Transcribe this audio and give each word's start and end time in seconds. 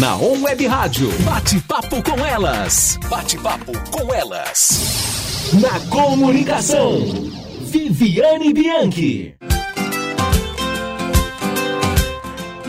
Na 0.00 0.16
On 0.16 0.40
Web 0.40 0.66
Rádio, 0.66 1.12
bate-papo 1.24 2.02
com 2.02 2.24
elas. 2.24 2.98
Bate-papo 3.10 3.72
com 3.90 4.14
elas. 4.14 4.80
Na 5.60 5.78
comunicação, 5.90 7.00
Viviane 7.60 8.54
Bianchi. 8.54 9.34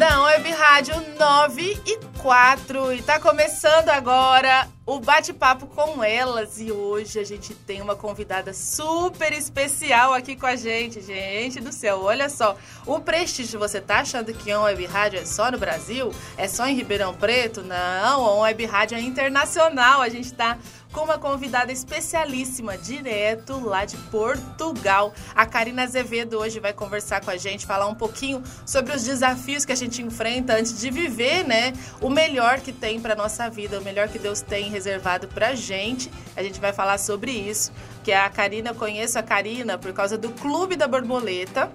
Na 0.02 0.24
Web 0.24 0.50
Rádio 0.50 0.96
9 1.20 1.79
e 1.86 2.00
4 2.18 2.92
e 2.94 3.04
tá 3.04 3.20
começando 3.20 3.90
agora 3.90 4.67
o 4.84 4.99
bate-papo 4.99 5.67
com 5.67 6.04
elas 6.04 6.60
e 6.60 6.72
hoje 6.72 7.20
a 7.20 7.24
gente 7.24 7.54
tem 7.54 7.81
uma 7.81 7.96
convidada 7.96 8.52
super 8.52 9.31
especial 9.31 10.12
aqui 10.12 10.35
com 10.35 10.48
a 10.48 10.56
gente, 10.56 11.02
gente 11.02 11.62
do 11.62 11.72
céu. 11.72 12.02
Olha 12.02 12.29
só, 12.29 12.58
o 12.84 12.99
prestígio, 12.99 13.60
você 13.60 13.79
tá 13.79 13.99
achando 13.99 14.34
que 14.34 14.52
a 14.52 14.60
Web 14.60 14.88
Rádio 14.88 15.20
é 15.20 15.26
só 15.26 15.52
no 15.52 15.60
Brasil? 15.60 16.12
É 16.36 16.48
só 16.48 16.66
em 16.66 16.73
Ribeirão 16.76 17.13
Preto? 17.13 17.62
Não, 17.62 18.26
a 18.26 18.34
Web 18.41 18.66
Rádio 18.66 18.97
é 18.97 19.02
internacional. 19.02 20.02
A 20.02 20.09
gente 20.09 20.33
tá 20.33 20.58
com 20.91 21.02
uma 21.02 21.18
convidada 21.18 21.72
especialíssima, 21.72 22.77
direto 22.77 23.59
lá 23.59 23.86
de 23.86 23.98
Portugal. 23.98 25.14
A 25.34 25.45
Karina 25.45 25.84
Azevedo 25.84 26.38
hoje 26.38 26.59
vai 26.59 26.73
conversar 26.73 27.22
com 27.22 27.31
a 27.31 27.38
gente, 27.38 27.66
falar 27.66 27.88
um 27.88 27.95
pouquinho 27.95 28.44
sobre 28.66 28.95
os 28.95 29.04
desafios 29.04 29.66
que 29.66 29.72
a 29.72 29.76
gente 29.76 30.02
enfrenta 30.02 30.54
antes 30.54 30.80
de 30.80 30.90
viver, 30.90 31.45
né? 31.45 31.73
O 32.02 32.09
melhor 32.09 32.59
que 32.59 32.72
tem 32.72 33.00
para 33.00 33.16
nossa 33.16 33.50
vida, 33.50 33.80
o 33.80 33.84
melhor 33.84 34.08
que 34.09 34.20
Deus 34.20 34.41
tem 34.41 34.70
reservado 34.70 35.27
pra 35.27 35.55
gente. 35.55 36.12
A 36.36 36.44
gente 36.44 36.59
vai 36.59 36.73
falar 36.73 36.98
sobre 36.98 37.31
isso, 37.31 37.72
que 38.03 38.12
a 38.12 38.30
Karina, 38.30 38.72
eu 38.72 38.76
conheço 38.76 39.17
a 39.17 39.23
Karina 39.23 39.78
por 39.78 39.94
causa 39.94 40.17
do 40.17 40.30
Clube 40.30 40.76
da 40.76 40.88
Borboleta. 40.88 41.72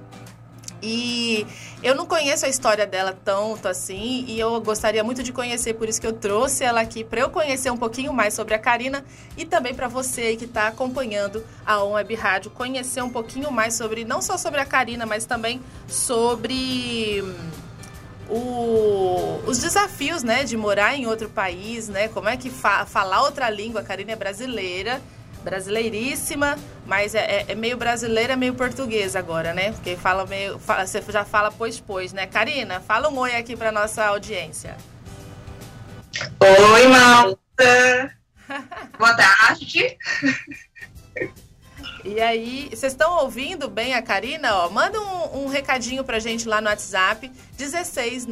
E 0.82 1.46
eu 1.82 1.94
não 1.94 2.06
conheço 2.06 2.44
a 2.44 2.48
história 2.48 2.86
dela 2.86 3.16
tanto 3.24 3.66
assim, 3.66 4.24
e 4.28 4.38
eu 4.38 4.60
gostaria 4.60 5.02
muito 5.02 5.22
de 5.22 5.32
conhecer, 5.32 5.74
por 5.74 5.88
isso 5.88 6.00
que 6.00 6.06
eu 6.06 6.12
trouxe 6.12 6.64
ela 6.64 6.80
aqui 6.80 7.02
para 7.02 7.20
eu 7.20 7.30
conhecer 7.30 7.70
um 7.70 7.76
pouquinho 7.76 8.12
mais 8.12 8.34
sobre 8.34 8.54
a 8.54 8.58
Karina 8.58 9.04
e 9.36 9.44
também 9.44 9.74
para 9.74 9.88
você 9.88 10.36
que 10.36 10.44
está 10.44 10.68
acompanhando 10.68 11.44
a 11.64 11.82
On 11.82 11.92
Web 11.92 12.14
Rádio, 12.14 12.50
conhecer 12.50 13.02
um 13.02 13.10
pouquinho 13.10 13.50
mais 13.50 13.74
sobre, 13.74 14.04
não 14.04 14.20
só 14.20 14.36
sobre 14.36 14.60
a 14.60 14.66
Karina, 14.66 15.06
mas 15.06 15.24
também 15.24 15.60
sobre 15.88 17.22
hum, 17.22 17.50
o, 18.28 19.40
os 19.46 19.58
desafios, 19.58 20.22
né, 20.22 20.44
de 20.44 20.56
morar 20.56 20.94
em 20.96 21.06
outro 21.06 21.28
país, 21.28 21.88
né, 21.88 22.08
como 22.08 22.28
é 22.28 22.36
que 22.36 22.50
fa 22.50 22.84
falar 22.84 23.22
outra 23.22 23.48
língua, 23.48 23.80
a 23.80 23.84
Karina 23.84 24.12
é 24.12 24.16
brasileira, 24.16 25.00
brasileiríssima, 25.46 26.58
mas 26.84 27.14
é, 27.14 27.20
é, 27.20 27.44
é, 27.48 27.54
meio 27.54 27.76
brasileira, 27.76 28.36
meio 28.36 28.52
portuguesa 28.54 29.20
agora, 29.20 29.54
né? 29.54 29.70
Porque 29.70 29.96
fala 29.96 30.26
meio, 30.26 30.58
fala, 30.58 30.84
você 30.84 31.00
já 31.00 31.24
fala 31.24 31.52
pois 31.52 31.78
pois, 31.78 32.12
né? 32.12 32.26
Karina, 32.26 32.80
fala 32.80 33.08
um 33.08 33.16
oi 33.16 33.36
aqui 33.36 33.54
para 33.54 33.70
nossa 33.70 34.04
audiência. 34.04 34.76
Oi, 36.40 36.88
malta. 36.88 38.16
Boa 38.98 39.14
tarde. 39.14 39.96
E 42.08 42.20
aí, 42.20 42.68
vocês 42.70 42.92
estão 42.92 43.18
ouvindo 43.18 43.68
bem 43.68 43.92
a 43.94 44.00
Karina? 44.00 44.54
Ó, 44.58 44.70
manda 44.70 45.00
um, 45.00 45.42
um 45.42 45.46
recadinho 45.48 46.04
pra 46.04 46.20
gente 46.20 46.46
lá 46.46 46.60
no 46.60 46.68
WhatsApp, 46.68 47.32
16 47.58 48.28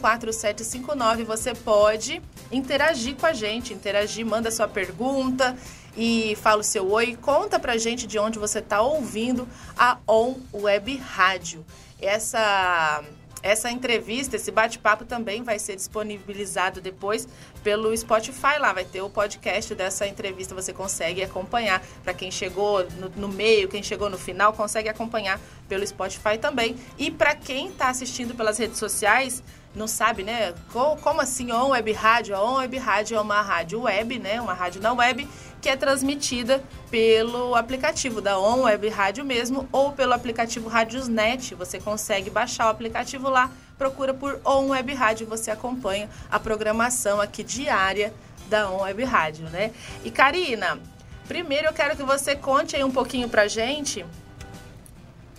4759. 0.00 1.24
Você 1.24 1.52
pode 1.52 2.22
interagir 2.52 3.16
com 3.16 3.26
a 3.26 3.32
gente, 3.32 3.74
interagir, 3.74 4.24
manda 4.24 4.52
sua 4.52 4.68
pergunta 4.68 5.56
e 5.96 6.36
fala 6.40 6.60
o 6.60 6.64
seu 6.64 6.88
oi. 6.92 7.18
Conta 7.20 7.58
pra 7.58 7.76
gente 7.76 8.06
de 8.06 8.20
onde 8.20 8.38
você 8.38 8.62
tá 8.62 8.80
ouvindo 8.82 9.48
a 9.76 9.98
On 10.06 10.36
Web 10.54 10.96
Rádio. 10.96 11.66
Essa 12.00 13.02
essa 13.42 13.70
entrevista, 13.70 14.36
esse 14.36 14.50
bate-papo 14.50 15.04
também 15.04 15.42
vai 15.42 15.58
ser 15.58 15.76
disponibilizado 15.76 16.80
depois 16.80 17.28
pelo 17.62 17.96
Spotify 17.96 18.58
lá. 18.58 18.72
Vai 18.72 18.84
ter 18.84 19.02
o 19.02 19.10
podcast 19.10 19.74
dessa 19.74 20.06
entrevista, 20.06 20.54
você 20.54 20.72
consegue 20.72 21.22
acompanhar. 21.22 21.82
Para 22.02 22.14
quem 22.14 22.30
chegou 22.30 22.84
no, 22.92 23.08
no, 23.10 23.28
meio, 23.28 23.68
quem 23.68 23.82
chegou 23.82 24.10
no 24.10 24.18
final, 24.18 24.52
consegue 24.52 24.88
acompanhar 24.88 25.40
pelo 25.68 25.86
Spotify 25.86 26.38
também. 26.40 26.76
E 26.98 27.10
para 27.10 27.34
quem 27.34 27.68
está 27.68 27.88
assistindo 27.88 28.34
pelas 28.34 28.58
redes 28.58 28.78
sociais, 28.78 29.42
não 29.74 29.86
sabe, 29.86 30.22
né? 30.22 30.54
Como, 30.72 31.20
assim 31.20 31.52
On 31.52 31.68
Web 31.68 31.92
Rádio? 31.92 32.34
A 32.34 32.42
On 32.42 32.56
Web 32.56 32.76
Rádio 32.78 33.16
é 33.16 33.20
uma 33.20 33.40
rádio 33.40 33.82
web, 33.82 34.18
né? 34.18 34.40
Uma 34.40 34.54
rádio 34.54 34.80
na 34.80 34.92
web 34.92 35.28
que 35.60 35.68
é 35.68 35.76
transmitida 35.76 36.62
pelo 36.90 37.54
aplicativo 37.54 38.20
da 38.20 38.38
On 38.38 38.62
Web 38.62 38.88
Rádio 38.88 39.24
mesmo 39.24 39.68
ou 39.70 39.92
pelo 39.92 40.12
aplicativo 40.12 40.68
Radiosnet. 40.68 41.54
Você 41.54 41.78
consegue 41.78 42.30
baixar 42.30 42.66
o 42.66 42.70
aplicativo 42.70 43.28
lá, 43.28 43.50
procura 43.76 44.14
por 44.14 44.40
On 44.44 44.68
Web 44.68 44.94
Rádio, 44.94 45.26
você 45.26 45.50
acompanha 45.50 46.08
a 46.30 46.38
programação 46.38 47.20
aqui 47.20 47.42
diária 47.42 48.12
da 48.48 48.70
On 48.70 48.82
Web 48.82 49.04
Rádio, 49.04 49.48
né? 49.50 49.72
E 50.04 50.10
Karina, 50.10 50.78
primeiro 51.26 51.66
eu 51.68 51.72
quero 51.72 51.96
que 51.96 52.02
você 52.02 52.34
conte 52.34 52.74
aí 52.74 52.84
um 52.84 52.90
pouquinho 52.90 53.28
pra 53.28 53.48
gente 53.48 54.04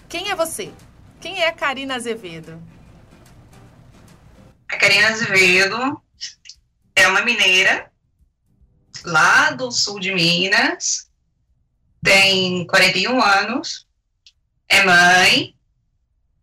quem 0.10 0.32
é 0.32 0.36
você? 0.36 0.72
Quem 1.22 1.40
é 1.44 1.48
a 1.48 1.54
Karina 1.54 1.96
Azevedo? 1.96 2.60
A 4.70 4.78
Karina 4.78 5.10
Azevedo 5.10 6.02
é 6.96 7.08
uma 7.08 7.22
mineira 7.24 7.92
lá 9.04 9.52
do 9.52 9.72
sul 9.72 10.00
de 10.00 10.14
Minas, 10.14 11.10
tem 12.04 12.66
41 12.68 13.22
anos, 13.22 13.88
é 14.68 14.84
mãe 14.84 15.56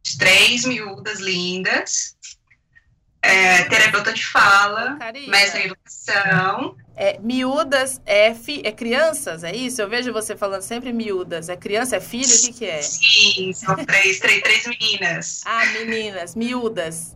de 0.03 0.19
três 0.19 0.65
miúdas 0.65 1.21
lindas, 1.21 2.17
é 3.27 3.65
terapeuta 3.65 4.13
de 4.13 4.27
fala, 4.27 4.99
mestre 5.29 5.63
em 5.63 5.65
educação. 5.67 6.77
É, 6.99 7.19
miúdas 7.19 8.01
é, 8.07 8.33
fi, 8.33 8.63
é 8.65 8.73
crianças, 8.73 9.45
é 9.45 9.55
isso? 9.55 9.83
Eu 9.83 9.89
vejo 9.89 10.13
você 10.15 10.35
falando 10.35 10.63
sempre 10.63 10.93
miúdas. 10.95 11.51
É 11.51 11.57
criança, 11.57 11.97
é 11.97 12.01
filho? 12.01 12.35
O 12.35 12.41
que, 12.41 12.53
que 12.55 12.65
é? 12.65 12.81
Sim, 12.81 13.53
são 13.53 13.77
três, 13.77 14.19
três, 14.19 14.41
três 14.41 14.67
meninas. 14.67 15.43
Ah, 15.45 15.67
meninas, 15.67 16.35
miúdas. 16.35 17.15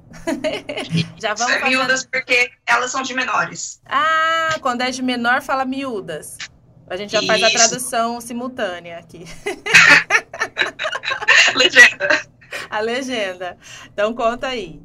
Já 1.17 1.33
vamos 1.33 1.55
é 1.55 1.65
miúdas 1.65 2.05
porque 2.05 2.51
elas 2.67 2.91
são 2.91 3.01
de 3.01 3.15
menores. 3.15 3.81
Ah, 3.87 4.57
quando 4.61 4.83
é 4.83 4.91
de 4.91 5.03
menor, 5.03 5.41
fala 5.41 5.65
miúdas. 5.65 6.37
A 6.91 6.97
gente 6.97 7.13
já 7.13 7.21
isso. 7.21 7.29
faz 7.29 7.43
a 7.43 7.51
tradução 7.51 8.21
simultânea 8.21 8.99
aqui. 8.99 9.25
legenda. 11.55 12.27
A 12.69 12.81
legenda. 12.81 13.57
Então 13.93 14.13
conta 14.13 14.49
aí. 14.49 14.83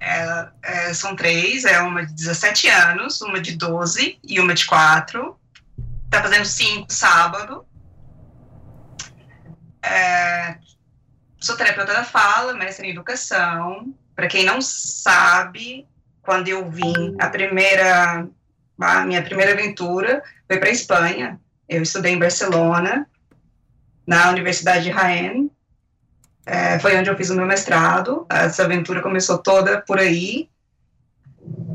É, 0.00 0.48
é, 0.62 0.94
são 0.94 1.16
três, 1.16 1.64
é 1.64 1.80
uma 1.80 2.04
de 2.04 2.12
17 2.14 2.68
anos, 2.68 3.20
uma 3.20 3.40
de 3.40 3.56
12 3.56 4.18
e 4.22 4.40
uma 4.40 4.54
de 4.54 4.66
4. 4.66 5.38
Tá 6.10 6.22
fazendo 6.22 6.44
cinco 6.44 6.92
sábado. 6.92 7.66
É, 9.82 10.56
sou 11.40 11.56
terapeuta 11.56 11.92
da 11.92 12.04
fala, 12.04 12.54
mestre 12.54 12.86
em 12.86 12.90
educação. 12.90 13.94
Para 14.14 14.28
quem 14.28 14.44
não 14.44 14.60
sabe, 14.60 15.86
quando 16.22 16.48
eu 16.48 16.68
vim, 16.70 17.16
a 17.18 17.28
primeira, 17.28 18.26
a 18.80 19.04
minha 19.04 19.22
primeira 19.22 19.52
aventura 19.52 20.22
foi 20.46 20.58
para 20.58 20.70
Espanha. 20.70 21.40
Eu 21.68 21.82
estudei 21.82 22.12
em 22.12 22.18
Barcelona, 22.18 23.06
na 24.06 24.30
Universidade 24.30 24.84
de 24.84 24.92
Jaén, 24.92 25.45
é, 26.46 26.78
foi 26.78 26.96
onde 26.96 27.10
eu 27.10 27.16
fiz 27.16 27.28
o 27.28 27.34
meu 27.34 27.44
mestrado. 27.44 28.24
Essa 28.30 28.62
aventura 28.62 29.02
começou 29.02 29.36
toda 29.36 29.80
por 29.80 29.98
aí. 29.98 30.48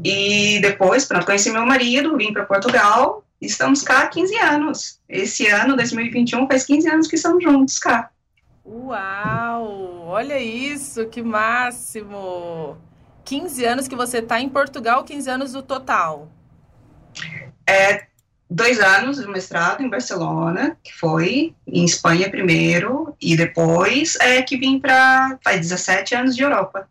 E 0.04 0.60
depois, 0.62 1.06
pronto, 1.06 1.26
conheci 1.26 1.52
meu 1.52 1.66
marido, 1.66 2.16
vim 2.16 2.32
para 2.32 2.46
Portugal. 2.46 3.24
Estamos 3.42 3.84
cá 3.84 4.04
há 4.04 4.08
15 4.08 4.38
anos. 4.38 5.00
Esse 5.10 5.48
ano, 5.48 5.76
2021, 5.76 6.48
faz 6.48 6.64
15 6.64 6.90
anos 6.90 7.08
que 7.08 7.16
estamos 7.16 7.44
juntos 7.44 7.78
cá. 7.80 8.10
Uau! 8.66 10.06
Olha 10.08 10.40
isso, 10.40 11.06
que 11.08 11.22
máximo! 11.22 12.78
15 13.26 13.66
anos 13.66 13.88
que 13.88 13.96
você 13.96 14.20
está 14.20 14.40
em 14.40 14.48
Portugal, 14.48 15.04
15 15.04 15.30
anos 15.30 15.52
do 15.52 15.62
total. 15.62 16.30
É, 17.68 18.08
dois 18.52 18.82
anos 18.82 19.18
de 19.18 19.28
mestrado 19.28 19.82
em 19.82 19.90
Barcelona, 19.90 20.78
que 20.84 20.94
foi 20.94 21.56
em 21.66 21.86
Espanha 21.86 22.30
primeiro, 22.30 23.16
e 23.20 23.36
depois 23.36 24.18
é 24.20 24.42
que 24.42 24.58
vim 24.58 24.78
para 24.78 25.40
faz 25.42 25.62
17 25.62 26.16
anos 26.16 26.36
de 26.36 26.44
Europa. 26.44 26.88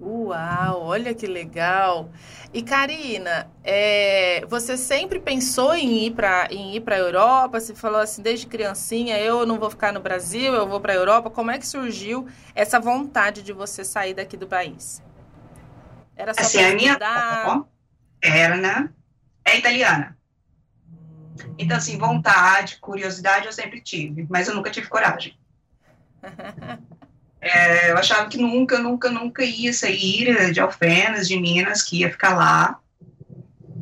Uau, 0.00 0.82
olha 0.82 1.12
que 1.12 1.26
legal! 1.26 2.08
E 2.54 2.62
Karina, 2.62 3.50
é, 3.62 4.44
você 4.48 4.76
sempre 4.76 5.18
pensou 5.18 5.74
em 5.74 6.06
ir 6.06 6.12
para 6.12 6.48
em 6.50 6.76
ir 6.76 6.80
para 6.80 6.94
a 6.94 6.98
Europa? 6.98 7.60
Você 7.60 7.74
falou 7.74 8.00
assim 8.00 8.22
desde 8.22 8.46
criancinha, 8.46 9.18
eu 9.18 9.44
não 9.44 9.58
vou 9.58 9.68
ficar 9.68 9.92
no 9.92 10.00
Brasil, 10.00 10.54
eu 10.54 10.66
vou 10.66 10.80
para 10.80 10.92
a 10.92 10.96
Europa. 10.96 11.28
Como 11.28 11.50
é 11.50 11.58
que 11.58 11.66
surgiu 11.66 12.28
essa 12.54 12.78
vontade 12.78 13.42
de 13.42 13.52
você 13.52 13.84
sair 13.84 14.14
daqui 14.14 14.36
do 14.36 14.46
país? 14.46 15.02
Era 16.16 16.32
só 16.34 16.40
assim, 16.40 16.64
a 16.64 16.74
minha 16.74 16.94
avó, 16.94 17.66
Erna, 18.22 18.94
é 19.44 19.58
italiana. 19.58 20.19
Então, 21.58 21.76
assim, 21.76 21.98
vontade, 21.98 22.78
curiosidade 22.80 23.46
eu 23.46 23.52
sempre 23.52 23.80
tive, 23.80 24.26
mas 24.28 24.48
eu 24.48 24.54
nunca 24.54 24.70
tive 24.70 24.88
coragem. 24.88 25.36
É, 27.42 27.90
eu 27.90 27.96
achava 27.96 28.28
que 28.28 28.36
nunca, 28.36 28.78
nunca, 28.78 29.08
nunca 29.08 29.42
ia 29.42 29.72
sair 29.72 30.52
de 30.52 30.60
Alfenas, 30.60 31.26
de 31.26 31.40
Minas, 31.40 31.82
que 31.82 32.00
ia 32.00 32.10
ficar 32.10 32.36
lá. 32.36 32.78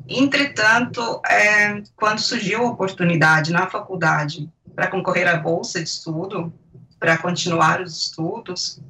Entretanto, 0.08 1.20
é, 1.28 1.82
quando 1.96 2.20
surgiu 2.20 2.62
a 2.62 2.70
oportunidade 2.70 3.52
na 3.52 3.68
faculdade 3.68 4.48
para 4.76 4.86
concorrer 4.86 5.26
à 5.26 5.36
bolsa 5.36 5.82
de 5.82 5.88
estudo, 5.88 6.52
para 7.00 7.18
continuar 7.18 7.80
os 7.80 8.06
estudos, 8.06 8.80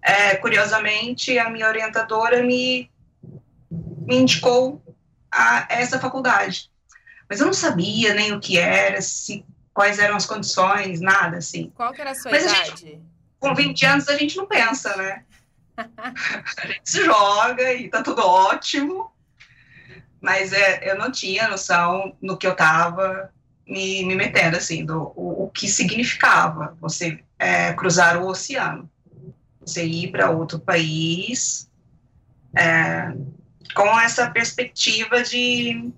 é, 0.00 0.36
curiosamente, 0.36 1.36
a 1.38 1.50
minha 1.50 1.66
orientadora 1.66 2.42
me, 2.42 2.88
me 3.70 4.16
indicou 4.16 4.80
a 5.30 5.66
essa 5.68 5.98
faculdade. 5.98 6.70
Mas 7.28 7.40
eu 7.40 7.46
não 7.46 7.54
sabia 7.54 8.14
nem 8.14 8.32
o 8.32 8.40
que 8.40 8.58
era, 8.58 9.00
se, 9.00 9.44
quais 9.72 9.98
eram 9.98 10.16
as 10.16 10.26
condições, 10.26 11.00
nada 11.00 11.38
assim. 11.38 11.72
Qual 11.74 11.92
que 11.92 12.00
era 12.00 12.10
a 12.10 12.14
sua 12.14 12.30
Mas 12.30 12.44
idade? 12.44 12.60
A 12.60 12.64
gente, 12.64 13.02
com 13.38 13.54
20 13.54 13.86
anos 13.86 14.08
a 14.08 14.16
gente 14.16 14.36
não 14.36 14.46
pensa, 14.46 14.96
né? 14.96 15.24
a 15.76 16.66
gente 16.66 16.82
se 16.84 17.04
joga 17.04 17.72
e 17.72 17.88
tá 17.88 18.02
tudo 18.02 18.22
ótimo. 18.22 19.10
Mas 20.20 20.52
é, 20.52 20.90
eu 20.90 20.96
não 20.98 21.12
tinha 21.12 21.48
noção 21.48 22.16
no 22.20 22.36
que 22.36 22.46
eu 22.46 22.56
tava 22.56 23.30
me, 23.66 24.04
me 24.04 24.14
metendo, 24.14 24.56
assim, 24.56 24.84
do 24.84 25.12
o, 25.14 25.44
o 25.44 25.50
que 25.50 25.68
significava 25.68 26.76
você 26.80 27.22
é, 27.38 27.72
cruzar 27.74 28.16
o 28.22 28.26
oceano. 28.26 28.88
Você 29.60 29.84
ir 29.84 30.10
para 30.10 30.30
outro 30.30 30.58
país 30.58 31.70
é, 32.56 33.12
com 33.74 33.98
essa 33.98 34.30
perspectiva 34.30 35.22
de. 35.22 35.92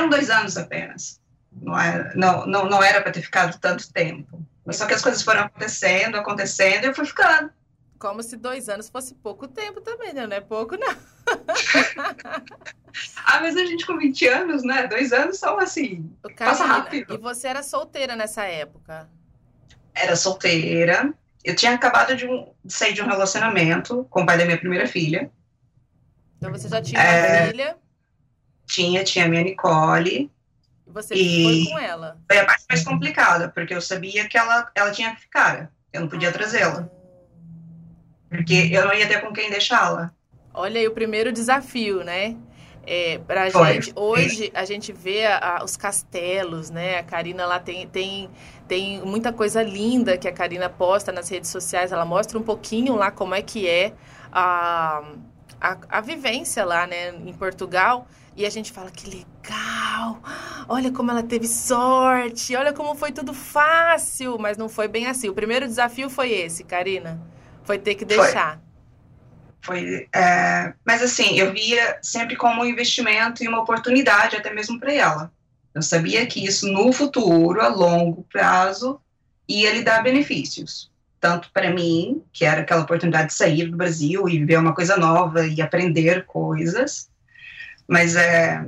Eram 0.00 0.08
dois 0.08 0.30
anos 0.30 0.56
apenas. 0.56 1.20
Não 1.52 1.78
era, 1.78 2.12
não, 2.14 2.46
não, 2.46 2.64
não 2.64 2.82
era 2.82 3.02
para 3.02 3.12
ter 3.12 3.20
ficado 3.20 3.58
tanto 3.58 3.92
tempo. 3.92 4.42
Só 4.70 4.86
que 4.86 4.94
as 4.94 5.02
coisas 5.02 5.22
foram 5.22 5.42
acontecendo, 5.42 6.16
acontecendo, 6.16 6.84
e 6.84 6.86
eu 6.86 6.94
fui 6.94 7.04
ficando. 7.04 7.50
Como 7.98 8.22
se 8.22 8.36
dois 8.36 8.70
anos 8.70 8.88
fosse 8.88 9.14
pouco 9.14 9.46
tempo 9.46 9.82
também, 9.82 10.14
né? 10.14 10.26
Não 10.26 10.36
é 10.36 10.40
pouco, 10.40 10.74
não. 10.76 10.88
ah, 13.26 13.40
mas 13.40 13.56
a 13.56 13.66
gente 13.66 13.84
com 13.84 13.98
20 13.98 14.26
anos, 14.26 14.62
né? 14.62 14.86
Dois 14.86 15.12
anos 15.12 15.38
são 15.38 15.58
assim. 15.58 16.10
passa 16.38 16.64
rápido. 16.64 17.14
E 17.14 17.18
você 17.18 17.48
era 17.48 17.62
solteira 17.62 18.16
nessa 18.16 18.44
época? 18.44 19.06
Era 19.94 20.16
solteira. 20.16 21.12
Eu 21.44 21.54
tinha 21.54 21.74
acabado 21.74 22.16
de, 22.16 22.26
um, 22.26 22.50
de 22.64 22.72
sair 22.72 22.94
de 22.94 23.02
um 23.02 23.06
relacionamento 23.06 24.06
com 24.08 24.22
o 24.22 24.26
pai 24.26 24.38
da 24.38 24.46
minha 24.46 24.58
primeira 24.58 24.86
filha. 24.86 25.30
Então 26.38 26.50
você 26.50 26.68
já 26.68 26.80
tinha 26.80 26.98
uma 26.98 27.06
é, 27.06 27.48
filha? 27.48 27.76
Tinha, 28.70 29.02
tinha 29.02 29.24
a 29.24 29.28
minha 29.28 29.42
Nicole. 29.42 30.30
E 30.86 30.90
você 30.92 31.14
e 31.14 31.64
foi 31.64 31.72
com 31.72 31.78
ela? 31.78 32.16
Foi 32.30 32.38
a 32.38 32.44
parte 32.44 32.64
mais 32.68 32.84
complicada, 32.84 33.48
porque 33.48 33.74
eu 33.74 33.80
sabia 33.80 34.28
que 34.28 34.38
ela, 34.38 34.70
ela 34.74 34.92
tinha 34.92 35.14
que 35.14 35.22
ficar. 35.22 35.72
Eu 35.92 36.02
não 36.02 36.08
podia 36.08 36.30
trazê-la. 36.30 36.88
Porque 38.28 38.70
eu 38.70 38.84
não 38.84 38.94
ia 38.94 39.08
ter 39.08 39.20
com 39.20 39.32
quem 39.32 39.50
deixá-la. 39.50 40.12
Olha 40.54 40.80
aí 40.80 40.86
o 40.86 40.92
primeiro 40.92 41.32
desafio, 41.32 42.04
né? 42.04 42.36
É, 42.86 43.18
pra 43.26 43.50
Foi. 43.50 43.74
gente, 43.74 43.92
hoje 43.94 44.50
a 44.54 44.64
gente 44.64 44.92
vê 44.92 45.26
a, 45.26 45.58
a, 45.58 45.64
os 45.64 45.76
castelos, 45.76 46.70
né? 46.70 46.98
A 46.98 47.02
Karina 47.02 47.44
lá 47.46 47.58
tem, 47.58 47.86
tem, 47.88 48.30
tem 48.66 49.00
muita 49.04 49.32
coisa 49.32 49.62
linda 49.62 50.16
que 50.16 50.28
a 50.28 50.32
Karina 50.32 50.68
posta 50.68 51.12
nas 51.12 51.28
redes 51.28 51.50
sociais. 51.50 51.92
Ela 51.92 52.04
mostra 52.04 52.38
um 52.38 52.42
pouquinho 52.42 52.94
lá 52.94 53.10
como 53.10 53.34
é 53.34 53.42
que 53.42 53.68
é 53.68 53.92
a, 54.32 55.02
a, 55.60 55.76
a 55.88 56.00
vivência 56.00 56.64
lá, 56.64 56.86
né, 56.86 57.10
em 57.10 57.32
Portugal. 57.32 58.06
E 58.40 58.46
a 58.46 58.48
gente 58.48 58.72
fala 58.72 58.90
que 58.90 59.06
legal, 59.06 60.18
olha 60.66 60.90
como 60.90 61.10
ela 61.10 61.22
teve 61.22 61.46
sorte, 61.46 62.56
olha 62.56 62.72
como 62.72 62.94
foi 62.94 63.12
tudo 63.12 63.34
fácil, 63.34 64.38
mas 64.38 64.56
não 64.56 64.66
foi 64.66 64.88
bem 64.88 65.08
assim. 65.08 65.28
O 65.28 65.34
primeiro 65.34 65.66
desafio 65.66 66.08
foi 66.08 66.32
esse, 66.32 66.64
Karina, 66.64 67.20
foi 67.64 67.78
ter 67.78 67.96
que 67.96 68.04
deixar. 68.06 68.58
Foi, 69.60 69.82
foi 69.82 70.08
é, 70.14 70.72
mas 70.86 71.02
assim, 71.02 71.38
eu 71.38 71.52
via 71.52 71.98
sempre 72.00 72.34
como 72.34 72.62
um 72.62 72.64
investimento 72.64 73.44
e 73.44 73.46
uma 73.46 73.60
oportunidade, 73.60 74.36
até 74.36 74.54
mesmo 74.54 74.80
para 74.80 74.94
ela. 74.94 75.30
Eu 75.74 75.82
sabia 75.82 76.24
que 76.24 76.42
isso 76.42 76.66
no 76.66 76.94
futuro, 76.94 77.60
a 77.60 77.68
longo 77.68 78.22
prazo, 78.32 78.98
ia 79.46 79.70
lhe 79.70 79.82
dar 79.82 80.02
benefícios. 80.02 80.90
Tanto 81.20 81.50
para 81.52 81.70
mim, 81.74 82.22
que 82.32 82.46
era 82.46 82.62
aquela 82.62 82.84
oportunidade 82.84 83.26
de 83.26 83.34
sair 83.34 83.66
do 83.66 83.76
Brasil 83.76 84.26
e 84.26 84.42
ver 84.42 84.58
uma 84.58 84.74
coisa 84.74 84.96
nova 84.96 85.46
e 85.46 85.60
aprender 85.60 86.24
coisas, 86.24 87.10
mas 87.90 88.14
é, 88.14 88.64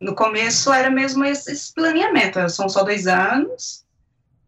no 0.00 0.12
começo 0.12 0.72
era 0.72 0.90
mesmo 0.90 1.24
esse, 1.24 1.52
esse 1.52 1.72
planeamento. 1.72 2.48
São 2.50 2.68
só 2.68 2.82
dois 2.82 3.06
anos, 3.06 3.86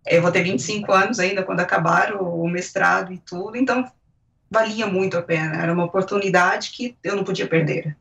eu 0.05 0.21
vou 0.21 0.33
ter 0.33 0.43
25 0.43 0.91
anos 0.91 1.21
ainda 1.21 1.45
quando 1.45 1.61
acabar 1.61 2.13
o, 2.17 2.43
o 2.43 2.51
mestrado 2.51 3.13
e 3.13 3.19
tudo, 3.19 3.57
então 3.57 3.89
valia 4.51 4.89
muito 4.89 5.17
a 5.17 5.23
pena. 5.23 5.63
Era 5.63 5.73
uma 5.73 5.85
oportunidade 5.85 6.73
que 6.73 6.97
eu 7.05 7.15
não 7.15 7.23
podia 7.23 7.47
perder. 7.47 7.97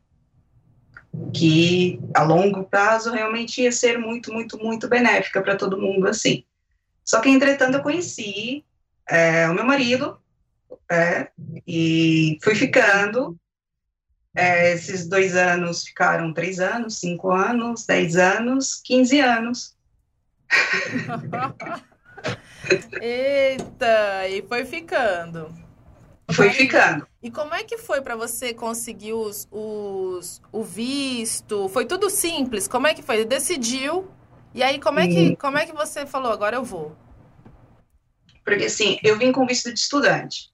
Que 1.31 2.01
a 2.15 2.23
longo 2.23 2.63
prazo 2.63 3.11
realmente 3.11 3.61
ia 3.61 3.71
ser 3.71 3.99
muito, 3.99 4.33
muito, 4.33 4.57
muito 4.57 4.87
benéfica 4.87 5.39
para 5.39 5.55
todo 5.55 5.79
mundo 5.79 6.07
assim. 6.07 6.43
Só 7.05 7.21
que, 7.21 7.29
entretanto, 7.29 7.75
eu 7.75 7.83
conheci 7.83 8.65
é, 9.07 9.47
o 9.47 9.53
meu 9.53 9.65
marido 9.65 10.17
é, 10.89 11.27
e 11.67 12.39
fui 12.41 12.55
ficando 12.55 13.37
é, 14.35 14.73
esses 14.73 15.07
dois 15.07 15.35
anos 15.35 15.83
ficaram 15.83 16.33
três 16.33 16.59
anos, 16.59 16.99
cinco 16.99 17.31
anos, 17.31 17.85
dez 17.85 18.15
anos, 18.15 18.81
quinze 18.83 19.19
anos. 19.19 19.75
Eita, 23.01 24.27
e 24.29 24.41
foi 24.43 24.65
ficando. 24.65 25.51
Foi 26.31 26.49
ficando. 26.51 27.07
E 27.21 27.29
como 27.29 27.53
é 27.53 27.63
que 27.63 27.77
foi 27.77 28.01
para 28.01 28.15
você 28.15 28.53
conseguir 28.53 29.13
os, 29.13 29.47
os, 29.51 30.41
o 30.51 30.63
visto? 30.63 31.67
Foi 31.69 31.85
tudo 31.85 32.09
simples? 32.09 32.67
Como 32.67 32.87
é 32.87 32.93
que 32.93 33.01
foi? 33.01 33.25
Decidiu. 33.25 34.09
E 34.53 34.63
aí, 34.63 34.79
como 34.79 34.99
é, 34.99 35.07
que, 35.07 35.35
como 35.37 35.57
é 35.57 35.65
que 35.65 35.73
você 35.73 36.05
falou, 36.05 36.31
agora 36.31 36.57
eu 36.57 36.63
vou? 36.63 36.95
Porque, 38.43 38.65
assim, 38.65 38.99
eu 39.03 39.17
vim 39.17 39.31
com 39.31 39.45
visto 39.45 39.73
de 39.73 39.79
estudante. 39.79 40.51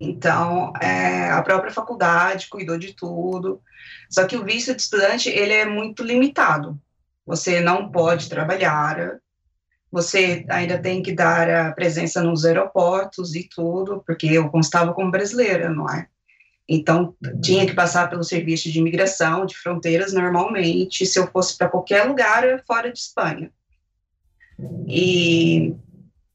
Então, 0.00 0.72
é, 0.80 1.30
a 1.30 1.42
própria 1.42 1.72
faculdade 1.72 2.48
cuidou 2.48 2.78
de 2.78 2.92
tudo. 2.92 3.60
Só 4.08 4.26
que 4.26 4.36
o 4.36 4.44
visto 4.44 4.74
de 4.74 4.82
estudante, 4.82 5.28
ele 5.28 5.52
é 5.52 5.66
muito 5.66 6.02
limitado. 6.02 6.80
Você 7.26 7.60
não 7.60 7.90
pode 7.90 8.28
trabalhar, 8.28 9.18
você 9.90 10.44
ainda 10.48 10.78
tem 10.78 11.02
que 11.02 11.12
dar 11.12 11.50
a 11.50 11.72
presença 11.72 12.22
nos 12.22 12.44
aeroportos 12.44 13.34
e 13.34 13.48
tudo, 13.48 14.02
porque 14.06 14.26
eu 14.26 14.48
constava 14.50 14.92
como 14.92 15.10
brasileira, 15.10 15.70
não 15.70 15.88
é? 15.88 16.06
Então, 16.68 17.14
tinha 17.42 17.66
que 17.66 17.74
passar 17.74 18.10
pelo 18.10 18.22
serviço 18.22 18.70
de 18.70 18.78
imigração, 18.78 19.46
de 19.46 19.56
fronteiras, 19.56 20.12
normalmente, 20.12 21.06
se 21.06 21.18
eu 21.18 21.26
fosse 21.26 21.56
para 21.56 21.68
qualquer 21.68 22.04
lugar 22.04 22.62
fora 22.66 22.92
de 22.92 22.98
Espanha. 22.98 23.50
E 24.86 25.74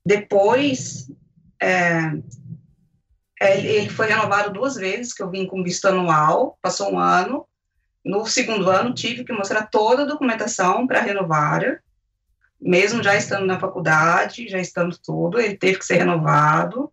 depois, 0.04 1.12
é, 1.62 1.70
é, 1.70 2.12
ele 3.52 3.90
foi 3.90 4.08
renovado 4.08 4.52
duas 4.52 4.76
vezes, 4.76 5.14
que 5.14 5.22
eu 5.22 5.30
vim 5.30 5.46
com 5.46 5.64
visto 5.64 5.86
anual, 5.86 6.58
passou 6.62 6.94
um 6.94 7.00
ano. 7.00 7.48
No 8.04 8.26
segundo 8.26 8.70
ano, 8.70 8.94
tive 8.94 9.24
que 9.24 9.32
mostrar 9.32 9.68
toda 9.68 10.04
a 10.04 10.06
documentação 10.06 10.86
para 10.86 11.02
renovar, 11.02 11.82
mesmo 12.60 13.02
já 13.02 13.16
estando 13.16 13.46
na 13.46 13.60
faculdade, 13.60 14.48
já 14.48 14.60
estando 14.60 14.98
tudo, 14.98 15.40
ele 15.40 15.58
teve 15.58 15.80
que 15.80 15.86
ser 15.86 15.96
renovado. 15.96 16.92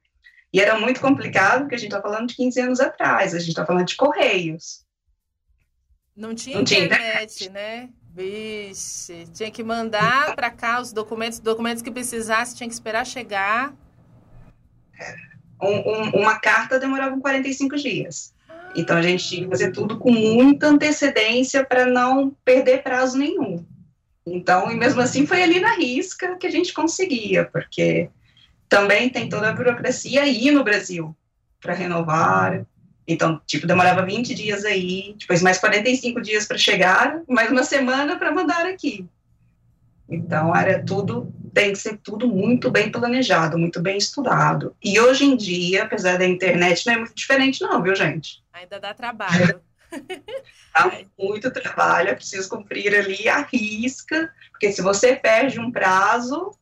E 0.53 0.61
era 0.61 0.79
muito 0.79 1.01
complicado, 1.01 1.61
porque 1.61 1.77
a 1.77 1.79
gente 1.79 1.91
está 1.91 2.03
falando 2.03 2.29
de 2.29 2.35
15 2.35 2.61
anos 2.61 2.81
atrás, 2.81 3.35
a 3.35 3.39
gente 3.39 3.51
está 3.51 3.65
falando 3.65 3.87
de 3.87 3.97
correios. 3.97 4.85
Não 6.17 6.35
tinha 6.35 6.57
Não 6.57 6.63
internet, 6.63 7.37
tinha 7.37 7.51
né? 7.51 7.89
Vixe, 8.13 9.29
tinha 9.33 9.51
que 9.51 9.63
mandar 9.63 10.35
para 10.35 10.51
cá 10.51 10.81
os 10.81 10.93
documentos, 10.93 11.39
documentos 11.39 11.83
que 11.83 11.91
precisasse, 11.91 12.57
tinha 12.57 12.69
que 12.69 12.75
esperar 12.75 13.07
chegar. 13.07 13.73
É 14.99 15.30
um, 15.63 15.91
um, 15.91 16.11
uma 16.21 16.39
carta 16.39 16.79
demorava 16.79 17.19
45 17.19 17.77
dias. 17.77 18.33
Então 18.75 18.97
a 18.97 19.03
gente 19.03 19.27
tinha 19.27 19.45
que 19.45 19.51
fazer 19.51 19.73
tudo 19.73 19.99
com 19.99 20.11
muita 20.11 20.69
antecedência 20.69 21.65
para 21.65 21.87
não 21.87 22.31
perder 22.45 22.83
prazo 22.83 23.19
nenhum. 23.19 23.65
Então, 24.27 24.71
e 24.71 24.77
mesmo 24.77 25.01
assim 25.01 25.27
foi 25.27 25.43
ali 25.43 25.61
na 25.61 25.75
risca 25.75 26.37
que 26.37 26.47
a 26.47 26.51
gente 26.51 26.73
conseguia, 26.73 27.45
porque 27.45 28.09
também 28.69 29.09
tem 29.09 29.29
toda 29.29 29.49
a 29.49 29.53
burocracia 29.53 30.23
aí 30.23 30.51
no 30.51 30.63
Brasil 30.63 31.15
para 31.61 31.75
renovar. 31.75 32.65
Então, 33.07 33.41
tipo, 33.45 33.67
demorava 33.67 34.07
20 34.07 34.35
dias 34.35 34.65
aí, 34.65 35.17
depois 35.19 35.43
mais 35.43 35.59
45 35.59 36.21
dias 36.21 36.47
para 36.47 36.57
chegar, 36.57 37.21
mais 37.29 37.51
uma 37.51 37.65
semana 37.65 38.17
para 38.17 38.33
mandar 38.33 38.67
aqui. 38.67 39.05
Então, 40.09 40.55
era 40.55 40.83
tudo, 40.85 41.33
tem 41.53 41.73
que 41.73 41.79
ser 41.79 41.99
tudo 41.99 42.29
muito 42.29 42.71
bem 42.71 42.91
planejado, 42.91 43.59
muito 43.59 43.81
bem 43.81 43.97
estudado. 43.97 44.75
E 44.83 44.99
hoje 45.01 45.25
em 45.25 45.37
dia, 45.37 45.85
apesar 45.85 46.19
da 46.19 46.27
internet, 46.27 46.87
não 46.87 46.95
é 46.95 46.97
muito 46.99 47.15
diferente, 47.15 47.63
não, 47.63 47.83
viu, 47.83 47.95
gente? 47.95 48.43
Ainda 48.53 48.79
dá 48.79 48.95
trabalho. 48.95 49.61
Dá 50.73 50.89
muito 51.19 51.51
trabalho, 51.51 52.11
é 52.11 52.15
preciso 52.15 52.49
cumprir 52.49 52.95
ali 52.95 53.29
a 53.29 53.43
risca, 53.43 54.33
porque 54.53 54.71
se 54.71 54.81
você 54.81 55.17
perde 55.17 55.59
um 55.59 55.73
prazo, 55.73 56.53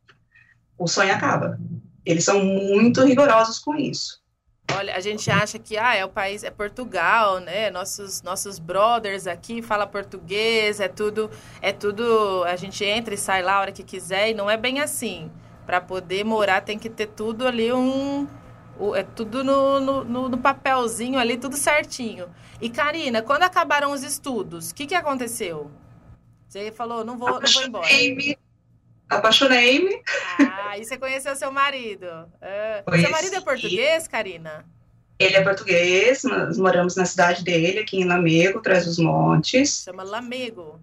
o 0.78 0.88
sonho 0.88 1.12
acaba. 1.12 1.60
Eles 2.06 2.24
são 2.24 2.42
muito 2.42 3.04
rigorosos 3.04 3.58
com 3.58 3.76
isso. 3.76 4.22
Olha, 4.76 4.94
a 4.94 5.00
gente 5.00 5.30
acha 5.30 5.58
que 5.58 5.76
ah, 5.76 5.94
é 5.94 6.04
o 6.04 6.08
país, 6.08 6.44
é 6.44 6.50
Portugal, 6.50 7.40
né? 7.40 7.70
Nossos 7.70 8.22
nossos 8.22 8.58
brothers 8.58 9.26
aqui 9.26 9.62
fala 9.62 9.86
português, 9.86 10.78
é 10.78 10.88
tudo, 10.88 11.30
é 11.60 11.72
tudo, 11.72 12.44
a 12.44 12.54
gente 12.54 12.84
entra 12.84 13.14
e 13.14 13.18
sai 13.18 13.42
lá 13.42 13.54
a 13.54 13.60
hora 13.60 13.72
que 13.72 13.82
quiser 13.82 14.30
e 14.30 14.34
não 14.34 14.48
é 14.48 14.56
bem 14.56 14.80
assim. 14.80 15.30
Para 15.66 15.80
poder 15.80 16.24
morar 16.24 16.60
tem 16.60 16.78
que 16.78 16.88
ter 16.88 17.06
tudo 17.08 17.46
ali 17.46 17.72
um 17.72 18.26
é 18.94 19.02
tudo 19.02 19.42
no, 19.42 20.04
no, 20.04 20.28
no, 20.28 20.38
papelzinho 20.38 21.18
ali, 21.18 21.36
tudo 21.36 21.56
certinho. 21.56 22.28
E 22.60 22.70
Karina, 22.70 23.22
quando 23.22 23.42
acabaram 23.42 23.92
os 23.92 24.04
estudos, 24.04 24.70
o 24.70 24.74
que, 24.74 24.86
que 24.86 24.94
aconteceu? 24.94 25.70
Você 26.48 26.70
falou, 26.70 27.04
não 27.04 27.18
vou, 27.18 27.40
não 27.40 27.52
vou 27.52 27.62
embora. 27.62 27.86
Apaixonei-me. 29.08 30.02
Ah, 30.38 30.78
e 30.78 30.84
você 30.84 30.96
conheceu 30.98 31.34
seu 31.34 31.50
marido. 31.50 32.06
Ah, 32.42 32.82
seu 33.00 33.10
marido 33.10 33.36
é 33.36 33.40
português, 33.40 34.06
Karina? 34.06 34.64
Ele 35.18 35.36
é 35.36 35.42
português, 35.42 36.22
nós 36.22 36.56
moramos 36.58 36.94
na 36.94 37.04
cidade 37.04 37.42
dele, 37.42 37.80
aqui 37.80 37.98
em 37.98 38.04
Lamego, 38.04 38.62
Trás 38.62 38.84
dos 38.84 38.98
Montes. 38.98 39.82
Chama 39.84 40.04
Lamego. 40.04 40.80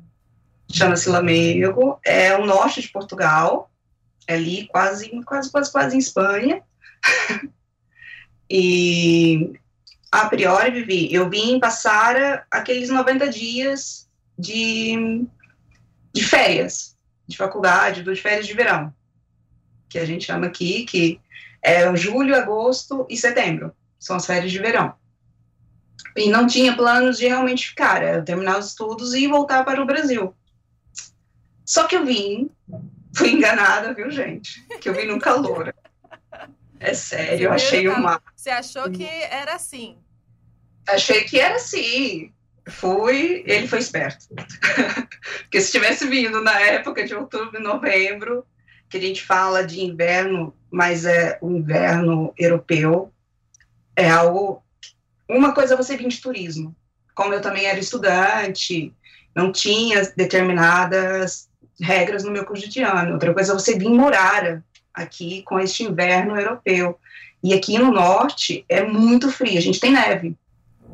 Chama-se 0.69 1.07
Lamego. 1.09 1.99
É 2.03 2.35
o 2.35 2.45
norte 2.45 2.81
de 2.81 2.89
Portugal, 2.89 3.71
é 4.27 4.33
ali 4.33 4.67
quase, 4.67 5.09
quase, 5.23 5.49
quase, 5.51 5.71
quase 5.71 5.95
em 5.95 5.99
Espanha. 5.99 6.61
e 8.49 9.53
a 10.11 10.27
priori, 10.27 10.71
Vivi, 10.71 11.13
eu 11.13 11.29
vim 11.29 11.59
passar 11.59 12.45
aqueles 12.51 12.89
90 12.89 13.29
dias 13.29 14.07
de, 14.37 15.25
de 16.13 16.23
férias, 16.23 16.94
de 17.27 17.37
faculdade, 17.37 18.03
de 18.03 18.15
férias 18.15 18.47
de 18.47 18.53
verão, 18.53 18.93
que 19.89 19.97
a 19.97 20.05
gente 20.05 20.25
chama 20.25 20.47
aqui, 20.47 20.85
que 20.85 21.19
é 21.61 21.95
julho, 21.95 22.35
agosto 22.35 23.05
e 23.09 23.17
setembro, 23.17 23.75
são 23.99 24.15
as 24.15 24.25
férias 24.25 24.51
de 24.51 24.59
verão. 24.59 24.93
E 26.15 26.29
não 26.29 26.47
tinha 26.47 26.75
planos 26.75 27.17
de 27.17 27.27
realmente 27.27 27.69
ficar, 27.69 28.01
era 28.01 28.21
terminar 28.21 28.59
os 28.59 28.67
estudos 28.67 29.13
e 29.13 29.27
voltar 29.27 29.65
para 29.65 29.81
o 29.81 29.85
Brasil. 29.85 30.33
Só 31.65 31.87
que 31.87 31.95
eu 31.95 32.05
vim, 32.05 32.49
fui 33.15 33.31
enganada, 33.31 33.93
viu, 33.93 34.09
gente? 34.11 34.63
Que 34.79 34.89
eu 34.89 34.93
vim 34.93 35.07
no 35.07 35.19
calor. 35.19 35.73
É 36.79 36.93
sério, 36.93 37.45
eu 37.45 37.51
achei 37.51 37.87
uma. 37.87 38.21
Você 38.35 38.49
achou 38.49 38.91
que 38.91 39.05
era 39.05 39.55
assim? 39.55 39.97
Achei 40.87 41.23
que 41.23 41.39
era 41.39 41.55
assim. 41.55 42.31
Fui, 42.67 43.43
ele 43.45 43.67
foi 43.67 43.79
esperto. 43.79 44.27
Porque 45.43 45.61
se 45.61 45.71
tivesse 45.71 46.07
vindo 46.07 46.41
na 46.41 46.59
época 46.59 47.05
de 47.05 47.13
outubro 47.13 47.59
e 47.59 47.63
novembro, 47.63 48.45
que 48.89 48.97
a 48.97 49.01
gente 49.01 49.23
fala 49.23 49.65
de 49.65 49.81
inverno, 49.81 50.53
mas 50.71 51.05
é 51.05 51.37
o 51.41 51.51
inverno 51.51 52.33
europeu, 52.37 53.11
é 53.95 54.09
algo. 54.09 54.63
Uma 55.29 55.53
coisa 55.53 55.73
é 55.73 55.77
você 55.77 55.95
vir 55.95 56.07
de 56.07 56.21
turismo. 56.21 56.75
Como 57.13 57.33
eu 57.33 57.41
também 57.41 57.65
era 57.65 57.79
estudante, 57.79 58.93
não 59.33 59.51
tinha 59.51 60.01
determinadas 60.15 61.49
regras 61.79 62.23
no 62.23 62.31
meu 62.31 62.45
cotidiano. 62.45 63.13
Outra 63.13 63.33
coisa 63.33 63.51
é 63.51 63.55
você 63.55 63.77
vir 63.77 63.89
morar 63.89 64.61
aqui 64.93 65.43
com 65.43 65.59
este 65.59 65.83
inverno 65.83 66.39
europeu. 66.39 66.99
E 67.43 67.53
aqui 67.53 67.77
no 67.77 67.91
norte 67.91 68.65
é 68.67 68.83
muito 68.83 69.31
frio, 69.31 69.57
a 69.57 69.61
gente 69.61 69.79
tem 69.79 69.91
neve. 69.91 70.35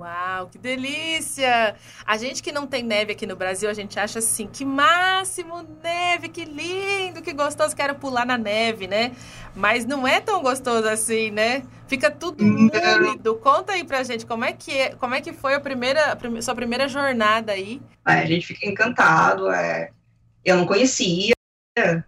Uau, 0.01 0.47
que 0.47 0.57
delícia! 0.57 1.75
A 2.03 2.17
gente 2.17 2.41
que 2.41 2.51
não 2.51 2.65
tem 2.65 2.81
neve 2.81 3.11
aqui 3.11 3.27
no 3.27 3.35
Brasil, 3.35 3.69
a 3.69 3.73
gente 3.73 3.99
acha 3.99 4.17
assim, 4.17 4.47
que 4.47 4.65
máximo 4.65 5.61
neve, 5.83 6.27
que 6.27 6.43
lindo, 6.43 7.21
que 7.21 7.31
gostoso, 7.31 7.75
quero 7.75 7.93
pular 7.93 8.25
na 8.25 8.35
neve, 8.35 8.87
né? 8.87 9.11
Mas 9.55 9.85
não 9.85 10.07
é 10.07 10.19
tão 10.19 10.41
gostoso 10.41 10.87
assim, 10.87 11.29
né? 11.29 11.61
Fica 11.87 12.09
tudo 12.09 12.43
úmido. 12.43 13.35
Conta 13.35 13.73
aí 13.73 13.83
pra 13.83 14.01
gente 14.01 14.25
como 14.25 14.43
é 14.43 14.53
que, 14.53 14.71
é, 14.71 14.95
como 14.95 15.13
é 15.13 15.21
que 15.21 15.31
foi 15.33 15.53
a 15.53 15.59
primeira, 15.59 16.13
a 16.13 16.41
sua 16.41 16.55
primeira 16.55 16.87
jornada 16.87 17.51
aí. 17.51 17.79
a 18.03 18.25
gente 18.25 18.47
fica 18.47 18.65
encantado, 18.65 19.51
é... 19.51 19.91
eu 20.43 20.57
não 20.57 20.65
conhecia, 20.65 21.35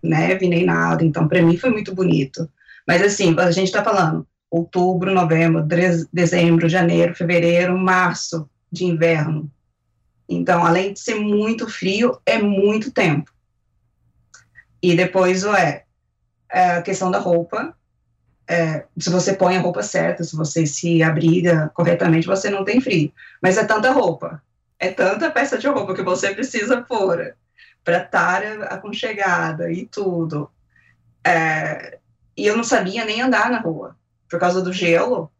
neve 0.01 0.47
nem 0.47 0.65
nada, 0.65 1.05
então 1.05 1.27
para 1.27 1.43
mim 1.43 1.57
foi 1.57 1.69
muito 1.69 1.93
bonito. 1.93 2.49
Mas 2.87 3.03
assim, 3.03 3.35
a 3.37 3.51
gente 3.51 3.67
está 3.67 3.83
falando 3.83 4.27
outubro, 4.53 5.11
novembro, 5.11 5.65
dezembro, 6.13 6.69
janeiro, 6.69 7.15
fevereiro, 7.15 7.75
março 7.75 8.47
de 8.71 8.85
inverno. 8.85 9.51
Então, 10.29 10.63
além 10.63 10.93
de 10.93 10.99
ser 10.99 11.15
muito 11.15 11.67
frio, 11.67 12.19
é 12.23 12.37
muito 12.37 12.91
tempo. 12.91 13.31
E 14.79 14.95
depois, 14.95 15.43
é, 15.43 15.85
é 16.51 16.71
a 16.75 16.81
questão 16.83 17.09
da 17.09 17.17
roupa. 17.17 17.75
É, 18.47 18.85
se 18.95 19.09
você 19.09 19.33
põe 19.33 19.57
a 19.57 19.59
roupa 19.59 19.81
certa, 19.81 20.23
se 20.23 20.35
você 20.35 20.67
se 20.67 21.01
abriga 21.01 21.71
corretamente, 21.73 22.27
você 22.27 22.47
não 22.51 22.63
tem 22.63 22.79
frio. 22.79 23.11
Mas 23.41 23.57
é 23.57 23.65
tanta 23.65 23.91
roupa, 23.91 24.39
é 24.77 24.91
tanta 24.91 25.31
peça 25.31 25.57
de 25.57 25.67
roupa 25.67 25.95
que 25.95 26.03
você 26.03 26.31
precisa 26.31 26.79
pôr 26.83 27.35
para 27.83 28.03
estar 28.03 28.43
aconchegada 28.71 29.71
e 29.71 29.87
tudo. 29.87 30.47
É, 31.25 31.97
e 32.37 32.45
eu 32.45 32.55
não 32.55 32.63
sabia 32.63 33.03
nem 33.03 33.19
andar 33.19 33.49
na 33.49 33.59
rua, 33.59 33.95
por 34.33 34.39
causa 34.39 34.63
do 34.63 34.73
gelo. 34.73 35.31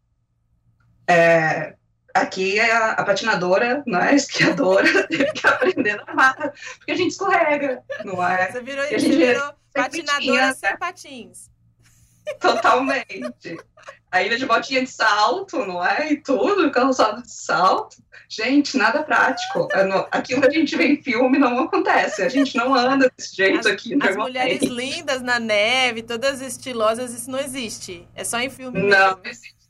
É, 1.08 1.76
aqui 2.14 2.60
a, 2.60 2.92
a, 2.92 3.04
patinadora, 3.04 3.82
não 3.88 4.00
é, 4.00 4.10
a 4.10 4.14
esquiadora, 4.14 4.88
teve 5.10 5.32
que 5.34 5.48
aprender 5.48 5.96
na 5.96 6.14
mata, 6.14 6.54
porque 6.78 6.92
a 6.92 6.96
gente 6.96 7.10
escorrega, 7.10 7.84
não 8.06 8.24
é? 8.24 8.52
Você 8.52 8.62
virou, 8.62 8.86
você 8.86 8.98
virou 9.00 9.54
patinadora 9.74 10.54
sem 10.54 10.78
patins. 10.78 11.50
Totalmente. 12.40 13.58
A 14.12 14.22
ilha 14.22 14.38
de 14.38 14.46
botinha 14.46 14.82
de 14.82 14.90
salto, 14.90 15.66
não 15.66 15.84
é? 15.84 16.14
E 16.14 16.18
tudo, 16.18 16.70
calçado 16.72 17.24
de 17.24 17.32
salto. 17.32 17.98
Gente, 18.30 18.78
nada 18.78 19.04
prático. 19.04 19.68
Aquilo 20.12 20.42
que 20.42 20.48
a 20.48 20.52
gente 20.52 20.76
vê 20.76 20.86
em 20.86 21.02
filme 21.02 21.38
não 21.38 21.60
acontece. 21.60 22.22
A 22.22 22.30
gente 22.30 22.56
não 22.56 22.74
anda 22.76 23.12
desse 23.16 23.36
jeito 23.36 23.68
aqui. 23.68 23.98
As 24.02 24.16
mulheres 24.16 24.62
lindas 24.62 25.22
na 25.22 25.40
neve, 25.40 26.04
todas 26.04 26.42
estilosas, 26.42 27.14
isso 27.14 27.30
não 27.30 27.40
existe. 27.40 28.08
É 28.16 28.24
só 28.24 28.40
em 28.40 28.50
filme. 28.50 28.82
Não, 28.82 29.18
não 29.18 29.26
existe. 29.26 29.64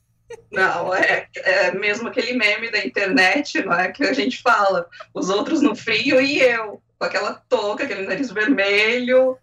Não, 0.52 0.94
é, 0.94 1.28
é 1.36 1.72
mesmo 1.72 2.08
aquele 2.08 2.34
meme 2.34 2.72
da 2.72 2.86
internet, 2.86 3.64
não 3.64 3.74
é? 3.74 3.92
Que 3.92 4.04
a 4.04 4.14
gente 4.14 4.42
fala, 4.42 4.88
os 5.14 5.30
outros 5.30 5.62
no 5.62 5.76
frio 5.76 6.20
e 6.20 6.40
eu, 6.40 6.82
com 6.98 7.06
aquela 7.06 7.34
touca, 7.50 7.84
aquele 7.84 8.08
nariz 8.08 8.32
vermelho, 8.32 9.38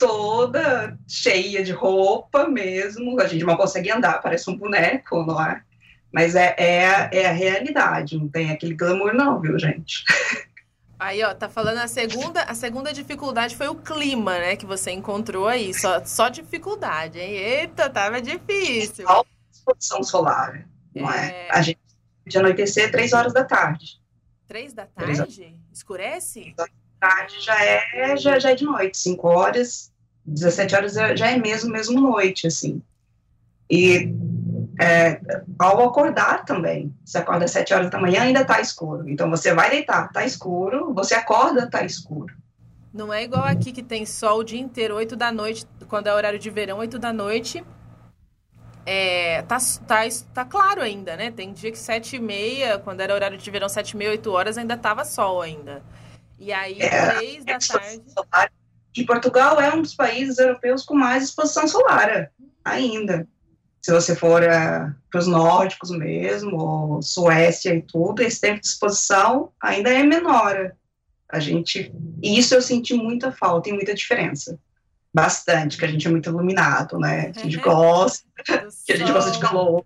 toda 0.00 0.98
cheia 1.06 1.62
de 1.62 1.72
roupa 1.72 2.48
mesmo, 2.48 3.20
a 3.20 3.28
gente 3.28 3.44
mal 3.44 3.58
consegue 3.58 3.90
andar, 3.90 4.20
parece 4.22 4.48
um 4.48 4.56
boneco, 4.56 5.22
não 5.26 5.40
é? 5.40 5.62
Mas 6.10 6.34
é, 6.34 6.56
é, 6.58 7.10
é 7.12 7.28
a 7.28 7.32
realidade, 7.32 8.18
não 8.18 8.26
tem 8.26 8.50
aquele 8.50 8.74
glamour 8.74 9.12
não, 9.12 9.38
viu, 9.38 9.58
gente? 9.58 10.02
Aí, 10.98 11.22
ó, 11.22 11.34
tá 11.34 11.48
falando 11.48 11.78
a 11.78 11.88
segunda, 11.88 12.42
a 12.42 12.54
segunda 12.54 12.92
dificuldade 12.92 13.56
foi 13.56 13.68
o 13.68 13.74
clima, 13.74 14.38
né, 14.38 14.56
que 14.56 14.66
você 14.66 14.90
encontrou 14.90 15.48
aí, 15.48 15.72
só, 15.72 16.04
só 16.04 16.28
dificuldade, 16.28 17.18
hein? 17.18 17.32
Eita, 17.32 17.88
tava 17.88 18.20
difícil. 18.20 19.08
Alta 19.08 19.30
exposição 19.50 20.02
solar, 20.02 20.68
não 20.94 21.10
é? 21.10 21.46
é? 21.46 21.48
A 21.50 21.62
gente 21.62 21.80
de 22.26 22.38
anoitecer 22.38 22.92
três 22.92 23.14
horas 23.14 23.32
da 23.32 23.44
tarde. 23.44 23.98
Três 24.46 24.74
da 24.74 24.84
tarde? 24.84 25.58
Escurece? 25.72 26.52
Três 26.54 26.70
tarde 27.00 27.40
já 27.40 27.64
é, 27.64 28.16
já, 28.16 28.38
já 28.38 28.50
é 28.50 28.54
de 28.54 28.64
noite, 28.64 28.98
5 28.98 29.26
horas, 29.26 29.89
17 30.24 30.74
horas 30.74 30.94
já 30.94 31.30
é 31.30 31.38
mesmo, 31.38 31.70
mesmo 31.70 32.00
noite, 32.00 32.46
assim. 32.46 32.82
E 33.70 34.12
é, 34.80 35.20
ao 35.58 35.86
acordar 35.86 36.44
também, 36.44 36.92
você 37.04 37.18
acorda 37.18 37.44
às 37.44 37.50
7 37.50 37.74
horas 37.74 37.90
da 37.90 38.00
manhã, 38.00 38.22
ainda 38.22 38.44
tá 38.44 38.60
escuro. 38.60 39.08
Então 39.08 39.30
você 39.30 39.54
vai 39.54 39.70
deitar, 39.70 40.10
tá 40.10 40.24
escuro, 40.24 40.92
você 40.94 41.14
acorda, 41.14 41.68
tá 41.68 41.84
escuro. 41.84 42.34
Não 42.92 43.12
é 43.12 43.22
igual 43.22 43.44
aqui 43.44 43.70
que 43.70 43.82
tem 43.82 44.04
sol 44.04 44.40
o 44.40 44.44
dia 44.44 44.58
inteiro, 44.58 44.96
8 44.96 45.14
da 45.14 45.30
noite, 45.30 45.64
quando 45.88 46.08
é 46.08 46.14
horário 46.14 46.38
de 46.38 46.50
verão, 46.50 46.78
8 46.78 46.98
da 46.98 47.12
noite. 47.12 47.64
É, 48.84 49.42
tá, 49.42 49.58
tá, 49.86 50.00
tá 50.34 50.44
claro 50.44 50.82
ainda, 50.82 51.16
né? 51.16 51.30
Tem 51.30 51.52
dia 51.52 51.70
que 51.70 51.78
7 51.78 52.16
e 52.16 52.18
meia, 52.18 52.78
quando 52.78 53.00
era 53.00 53.14
horário 53.14 53.38
de 53.38 53.50
verão, 53.50 53.68
7 53.68 53.90
e 53.90 53.96
meia, 53.96 54.10
8 54.10 54.32
horas, 54.32 54.58
ainda 54.58 54.76
tava 54.76 55.04
sol 55.04 55.40
ainda. 55.40 55.82
E 56.38 56.52
aí, 56.52 56.80
é, 56.80 57.16
três 57.16 57.44
da 57.44 57.58
tarde. 57.58 58.02
Solar. 58.08 58.50
E 58.96 59.04
Portugal 59.04 59.60
é 59.60 59.72
um 59.74 59.82
dos 59.82 59.94
países 59.94 60.38
europeus 60.38 60.84
com 60.84 60.94
mais 60.94 61.24
exposição 61.24 61.66
solar 61.68 62.30
ainda. 62.64 63.26
Se 63.80 63.92
você 63.92 64.14
for 64.14 64.42
uh, 64.42 64.94
para 65.10 65.20
os 65.20 65.26
nórdicos 65.26 65.90
mesmo, 65.90 66.56
ou 66.58 67.02
Suécia 67.02 67.74
e 67.74 67.82
tudo, 67.82 68.22
esse 68.22 68.40
tempo 68.40 68.60
de 68.60 68.66
exposição 68.66 69.50
ainda 69.60 69.90
é 69.90 70.02
menor. 70.02 70.72
A 71.28 71.38
gente, 71.38 71.92
isso 72.22 72.54
eu 72.54 72.60
senti 72.60 72.92
muita 72.92 73.32
falta 73.32 73.70
e 73.70 73.72
muita 73.72 73.94
diferença. 73.94 74.58
Bastante, 75.12 75.78
que 75.78 75.84
a 75.84 75.88
gente 75.88 76.06
é 76.06 76.10
muito 76.10 76.28
iluminado, 76.28 76.98
né? 76.98 77.32
A 77.34 77.40
gente 77.40 77.56
gosta, 77.56 78.24
que 78.86 78.92
a 78.92 78.96
gente 78.96 79.12
gosta 79.12 79.30
de 79.30 79.38
calor. 79.38 79.84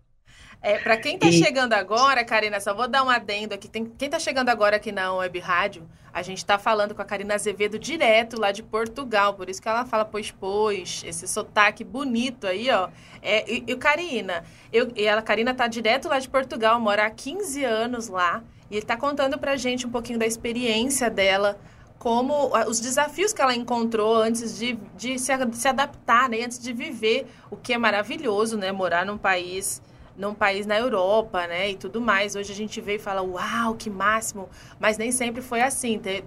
É, 0.65 0.79
para 0.79 0.97
quem 0.97 1.17
está 1.17 1.29
e... 1.29 1.33
chegando 1.35 1.75
agora, 1.75 2.25
Karina, 2.25 2.59
só 2.59 2.73
vou 2.73 2.89
dar 2.89 3.05
um 3.05 3.11
adendo 3.11 3.53
aqui. 3.53 3.69
Tem, 3.69 3.85
quem 3.85 4.07
está 4.07 4.19
chegando 4.19 4.49
agora 4.49 4.77
aqui 4.77 4.91
na 4.91 5.13
Web 5.13 5.39
Rádio, 5.39 5.87
a 6.11 6.23
gente 6.23 6.39
está 6.39 6.59
falando 6.59 6.95
com 6.95 7.03
a 7.03 7.05
Karina 7.05 7.35
Azevedo 7.35 7.79
direto 7.79 8.41
lá 8.41 8.51
de 8.51 8.63
Portugal, 8.63 9.35
por 9.35 9.51
isso 9.51 9.61
que 9.61 9.69
ela 9.69 9.85
fala 9.85 10.07
pois 10.07 10.31
pois, 10.31 11.05
esse 11.07 11.29
sotaque 11.29 11.85
bonito 11.85 12.47
aí, 12.47 12.71
ó. 12.71 12.89
É, 13.21 13.45
e, 13.47 13.63
e 13.67 13.77
Karina, 13.77 14.43
eu, 14.73 14.91
e 14.97 15.05
ela, 15.05 15.21
Karina 15.21 15.53
tá 15.53 15.67
direto 15.67 16.09
lá 16.09 16.19
de 16.19 16.31
Portugal, 16.31 16.81
mora 16.81 17.05
há 17.05 17.11
15 17.11 17.63
anos 17.63 18.09
lá, 18.09 18.43
e 18.71 18.79
está 18.79 18.97
contando 18.97 19.39
pra 19.39 19.59
gente 19.59 19.87
um 19.87 19.91
pouquinho 19.91 20.19
da 20.19 20.27
experiência 20.27 21.11
dela 21.11 21.59
como 21.99 22.53
os 22.67 22.81
desafios 22.81 23.35
que 23.35 23.43
ela 23.43 23.55
encontrou 23.55 24.17
antes 24.17 24.59
de, 24.59 24.79
de 24.97 25.19
se, 25.19 25.37
de 25.47 25.57
se 25.59 25.69
adaptar, 25.69 26.31
né? 26.31 26.43
Antes 26.43 26.59
de 26.59 26.73
viver 26.73 27.27
o 27.51 27.57
que 27.57 27.75
é 27.75 27.79
maravilhoso, 27.79 28.57
né? 28.57 28.73
Morar 28.73 29.05
num 29.05 29.19
país 29.19 29.83
num 30.17 30.35
país 30.35 30.67
na 30.67 30.79
Europa, 30.79 31.47
né, 31.47 31.71
e 31.71 31.77
tudo 31.77 32.01
mais. 32.01 32.37
Hoje 32.37 32.53
a 32.53 32.55
gente 32.55 32.81
vê 32.81 32.97
e 32.97 32.99
fala, 32.99 33.23
uau, 33.23 33.75
que 33.75 33.91
máximo, 33.91 34.49
mas 34.79 34.97
nem 34.97 35.11
sempre 35.11 35.43
foi 35.43 35.61
assim. 35.61 35.99
Tem, 35.99 36.25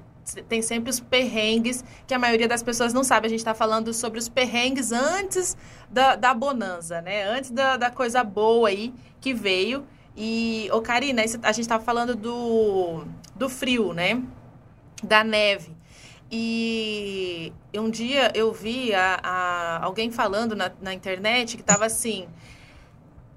tem 0.47 0.61
sempre 0.61 0.89
os 0.89 0.99
perrengues 0.99 1.83
que 2.05 2.13
a 2.13 2.19
maioria 2.19 2.47
das 2.47 2.61
pessoas 2.61 2.93
não 2.93 3.03
sabe. 3.03 3.27
A 3.27 3.29
gente 3.29 3.39
está 3.39 3.53
falando 3.53 3.93
sobre 3.93 4.19
os 4.19 4.27
perrengues 4.27 4.91
antes 4.91 5.55
da, 5.89 6.15
da 6.15 6.33
bonança, 6.33 7.01
né? 7.01 7.23
Antes 7.23 7.51
da, 7.51 7.77
da 7.77 7.89
coisa 7.89 8.23
boa 8.23 8.69
aí 8.69 8.93
que 9.21 9.33
veio. 9.33 9.85
E, 10.15 10.67
ô 10.73 10.81
Karina, 10.81 11.21
a 11.21 11.51
gente 11.51 11.61
estava 11.61 11.83
falando 11.83 12.15
do, 12.15 13.05
do 13.35 13.47
frio, 13.47 13.93
né? 13.93 14.21
Da 15.03 15.23
neve. 15.23 15.77
E 16.29 17.53
um 17.73 17.89
dia 17.89 18.31
eu 18.35 18.51
vi 18.51 18.93
a, 18.93 19.19
a 19.23 19.85
alguém 19.85 20.11
falando 20.11 20.55
na, 20.55 20.69
na 20.81 20.93
internet 20.93 21.55
que 21.55 21.61
estava 21.61 21.85
assim: 21.85 22.27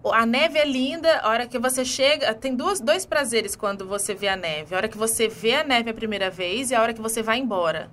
a 0.05 0.25
neve 0.25 0.59
é 0.59 0.65
linda, 0.65 1.19
a 1.19 1.29
hora 1.29 1.47
que 1.47 1.59
você 1.59 1.85
chega. 1.85 2.33
Tem 2.35 2.55
duas, 2.55 2.81
dois 2.81 3.05
prazeres 3.05 3.55
quando 3.55 3.87
você 3.87 4.15
vê 4.15 4.29
a 4.29 4.37
neve. 4.37 4.75
A 4.75 4.79
hora 4.79 4.89
que 4.89 4.97
você 4.97 5.29
vê 5.29 5.55
a 5.55 5.65
neve 5.65 5.91
a 5.91 5.95
primeira 5.95 6.31
vez 6.31 6.71
e 6.71 6.75
a 6.75 6.83
hora 6.83 6.95
que 6.95 7.01
você 7.01 7.23
vai 7.23 7.39
embora. 7.39 7.91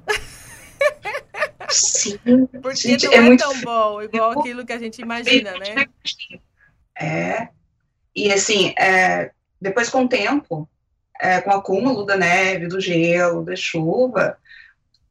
Sim. 1.70 2.18
Porque 2.62 2.98
gente, 2.98 3.08
não 3.08 3.14
é, 3.14 3.34
é 3.34 3.38
tão 3.38 3.62
bom, 3.62 4.02
igual 4.02 4.40
aquilo 4.40 4.66
que 4.66 4.74
a 4.74 4.80
gente 4.80 5.02
imagina, 5.02 5.52
né? 5.58 5.86
É. 7.00 7.50
E 8.16 8.32
assim, 8.32 8.74
é, 8.80 9.32
depois 9.62 9.90
com 9.90 10.06
o 10.06 10.10
tempo, 10.10 10.68
é, 11.20 11.42
com 11.42 11.50
o 11.50 11.54
acúmulo 11.54 12.06
da 12.06 12.16
neve, 12.16 12.68
do 12.68 12.80
gelo, 12.80 13.44
da 13.44 13.56
chuva, 13.56 14.38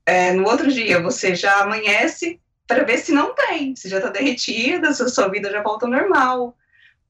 é, 0.05 0.33
no 0.33 0.49
outro 0.49 0.73
dia 0.73 1.01
você 1.01 1.35
já 1.35 1.61
amanhece 1.61 2.41
para 2.67 2.85
ver 2.85 2.99
se 2.99 3.13
não 3.13 3.35
tem, 3.35 3.77
se 3.77 3.89
já 3.89 3.99
está 3.99 4.09
derretida, 4.09 4.93
se 4.93 5.03
a 5.03 5.09
sua 5.09 5.29
vida 5.29 5.51
já 5.51 5.63
volta 5.63 5.87
ao 5.87 5.93
normal. 5.93 6.57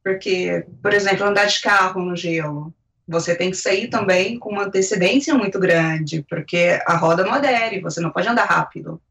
Porque, 0.06 0.64
por 0.80 0.94
exemplo, 0.94 1.26
andar 1.26 1.46
de 1.46 1.60
carro 1.60 2.00
no 2.00 2.14
gelo, 2.14 2.72
você 3.08 3.34
tem 3.34 3.50
que 3.50 3.56
sair 3.56 3.88
também 3.88 4.38
com 4.38 4.50
uma 4.50 4.66
antecedência 4.66 5.34
muito 5.34 5.58
grande, 5.58 6.24
porque 6.30 6.80
a 6.86 6.96
roda 6.96 7.24
não 7.24 7.32
adere, 7.32 7.80
você 7.80 8.00
não 8.00 8.10
pode 8.10 8.28
andar 8.28 8.44
rápido. 8.44 9.02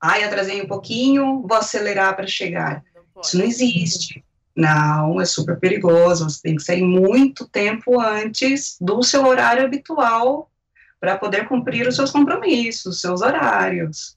Ah, 0.00 0.20
eu 0.20 0.28
atrasei 0.28 0.62
um 0.62 0.68
pouquinho, 0.68 1.42
vou 1.44 1.56
acelerar 1.56 2.14
para 2.14 2.28
chegar. 2.28 2.84
Não 2.94 3.20
Isso 3.20 3.36
não 3.36 3.44
existe. 3.44 4.24
Não, 4.54 5.20
é 5.20 5.24
super 5.24 5.58
perigoso. 5.58 6.30
Você 6.30 6.40
tem 6.40 6.54
que 6.54 6.62
sair 6.62 6.84
muito 6.84 7.48
tempo 7.48 8.00
antes 8.00 8.76
do 8.80 9.02
seu 9.02 9.26
horário 9.26 9.64
habitual 9.64 10.48
para 11.00 11.18
poder 11.18 11.48
cumprir 11.48 11.88
os 11.88 11.96
seus 11.96 12.12
compromissos, 12.12 12.94
os 12.94 13.00
seus 13.00 13.22
horários. 13.22 14.16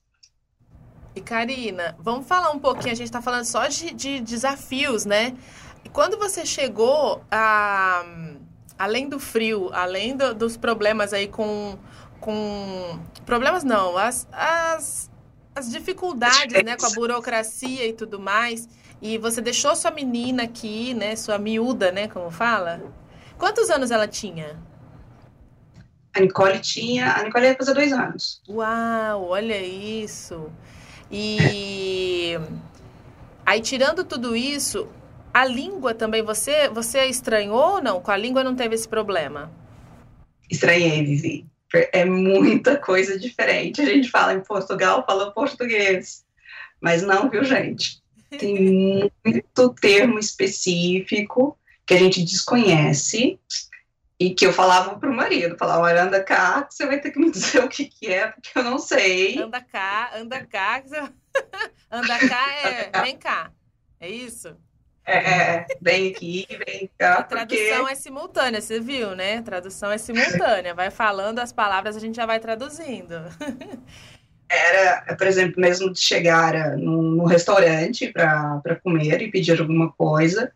E 1.15 1.21
Karina, 1.21 1.95
vamos 1.97 2.27
falar 2.27 2.51
um 2.51 2.59
pouquinho, 2.59 2.91
a 2.91 2.95
gente 2.95 3.07
está 3.07 3.23
falando 3.23 3.43
só 3.43 3.65
de, 3.65 3.91
de 3.91 4.19
desafios, 4.19 5.03
né? 5.03 5.35
E 5.87 5.89
quando 5.89 6.17
você 6.17 6.45
chegou 6.45 7.23
a 7.31 8.05
além 8.77 9.07
do 9.07 9.17
frio, 9.17 9.69
além 9.71 10.17
do, 10.17 10.35
dos 10.35 10.57
problemas 10.57 11.13
aí 11.13 11.29
com 11.29 11.79
com 12.19 12.99
problemas 13.25 13.63
não, 13.63 13.97
as, 13.97 14.27
as, 14.33 15.09
as 15.55 15.71
dificuldades, 15.71 16.61
né, 16.61 16.75
com 16.75 16.85
a 16.85 16.89
burocracia 16.89 17.87
e 17.87 17.93
tudo 17.93 18.19
mais, 18.19 18.67
e 19.01 19.17
você 19.17 19.39
deixou 19.39 19.73
sua 19.77 19.91
menina 19.91 20.43
aqui, 20.43 20.93
né, 20.93 21.15
sua 21.15 21.37
miúda, 21.37 21.89
né, 21.89 22.09
como 22.09 22.29
fala? 22.29 22.81
Quantos 23.37 23.69
anos 23.69 23.89
ela 23.89 24.09
tinha? 24.09 24.59
A 26.13 26.19
Nicole 26.19 26.59
tinha, 26.59 27.13
a 27.13 27.23
Nicole 27.23 27.45
ia 27.45 27.55
fazer 27.55 27.73
dois 27.73 27.93
anos. 27.93 28.41
Uau, 28.49 29.29
olha 29.29 29.61
isso. 29.61 30.51
E 31.09 32.37
aí 33.45 33.61
tirando 33.61 34.03
tudo 34.03 34.35
isso, 34.35 34.89
a 35.37 35.45
língua 35.45 35.93
também, 35.93 36.23
você, 36.23 36.67
você 36.67 37.05
estranhou 37.05 37.75
ou 37.75 37.81
não? 37.81 38.01
Com 38.01 38.09
a 38.09 38.17
língua 38.17 38.43
não 38.43 38.55
teve 38.55 38.73
esse 38.73 38.87
problema? 38.87 39.51
Estranhei, 40.49 41.05
Vivi. 41.05 41.45
É 41.93 42.03
muita 42.03 42.75
coisa 42.75 43.19
diferente. 43.19 43.79
A 43.79 43.85
gente 43.85 44.09
fala 44.09 44.33
em 44.33 44.39
Portugal, 44.39 45.05
fala 45.05 45.31
português. 45.31 46.25
Mas 46.81 47.03
não, 47.03 47.29
viu, 47.29 47.43
gente? 47.43 48.01
Tem 48.31 49.11
muito 49.23 49.75
termo 49.79 50.17
específico 50.17 51.55
que 51.85 51.93
a 51.93 51.97
gente 51.97 52.23
desconhece 52.23 53.39
e 54.19 54.33
que 54.33 54.43
eu 54.43 54.51
falava 54.51 54.97
pro 54.97 55.13
marido, 55.13 55.55
falava, 55.55 55.83
olha, 55.83 56.03
anda 56.05 56.23
cá, 56.23 56.67
você 56.67 56.87
vai 56.87 56.99
ter 56.99 57.11
que 57.11 57.19
me 57.19 57.29
dizer 57.29 57.63
o 57.63 57.69
que 57.69 57.85
que 57.85 58.07
é, 58.07 58.25
porque 58.25 58.57
eu 58.57 58.63
não 58.63 58.79
sei. 58.79 59.37
Anda 59.37 59.61
cá, 59.61 60.13
anda 60.15 60.43
cá, 60.43 60.81
anda 61.91 62.27
cá 62.27 62.53
é, 62.55 63.01
vem 63.03 63.15
cá, 63.15 63.51
é 63.99 64.09
isso? 64.09 64.57
É, 65.07 65.65
vem 65.81 66.11
aqui, 66.11 66.45
vem 66.49 66.89
cá. 66.97 67.19
A 67.19 67.23
tradução 67.23 67.77
porque... 67.77 67.91
é 67.93 67.95
simultânea, 67.95 68.59
você 68.59 68.77
viu, 68.77 69.15
né? 69.15 69.37
A 69.37 69.41
tradução 69.41 69.89
é 69.89 69.97
simultânea. 69.97 70.73
Vai 70.73 70.91
falando 70.91 71.39
as 71.39 71.53
palavras, 71.53 71.95
a 71.95 71.99
gente 71.99 72.17
já 72.17 72.25
vai 72.25 72.41
traduzindo. 72.41 73.15
Era, 74.49 75.15
por 75.15 75.25
exemplo, 75.25 75.61
mesmo 75.61 75.91
de 75.91 75.99
chegar 75.99 76.77
no, 76.77 77.25
restaurante 77.25 78.11
para 78.11 78.75
comer 78.83 79.21
e 79.21 79.31
pedir 79.31 79.59
alguma 79.59 79.91
coisa, 79.93 80.51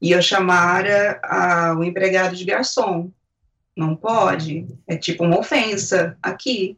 e 0.00 0.10
eu 0.10 0.22
chamar 0.22 0.84
a, 1.22 1.74
o 1.76 1.84
empregado 1.84 2.34
de 2.34 2.44
garçom. 2.44 3.10
Não 3.76 3.94
pode. 3.94 4.66
É 4.86 4.96
tipo 4.96 5.24
uma 5.24 5.38
ofensa 5.38 6.16
aqui. 6.22 6.76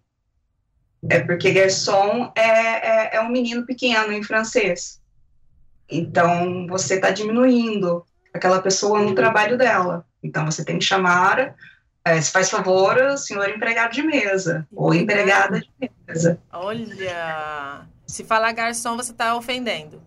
É 1.08 1.20
porque 1.20 1.52
garçom 1.52 2.30
é, 2.34 2.40
é, 2.40 3.16
é 3.16 3.20
um 3.20 3.30
menino 3.30 3.64
pequeno 3.64 4.12
em 4.12 4.22
francês. 4.22 5.00
Então, 5.88 6.66
você 6.66 6.94
está 6.94 7.10
diminuindo 7.10 8.04
aquela 8.32 8.60
pessoa 8.60 9.00
no 9.00 9.14
trabalho 9.14 9.56
dela. 9.56 10.04
Então, 10.22 10.44
você 10.44 10.64
tem 10.64 10.78
que 10.78 10.84
chamar, 10.84 11.54
é, 12.04 12.20
se 12.20 12.30
faz 12.30 12.50
favor, 12.50 13.16
senhor 13.16 13.48
empregado 13.48 13.92
de 13.92 14.02
mesa, 14.02 14.66
ou 14.74 14.94
empregada 14.94 15.60
de 15.60 15.90
mesa. 16.06 16.38
Olha, 16.52 17.86
se 18.06 18.24
falar 18.24 18.52
garçom, 18.52 18.96
você 18.96 19.12
está 19.12 19.36
ofendendo. 19.36 20.02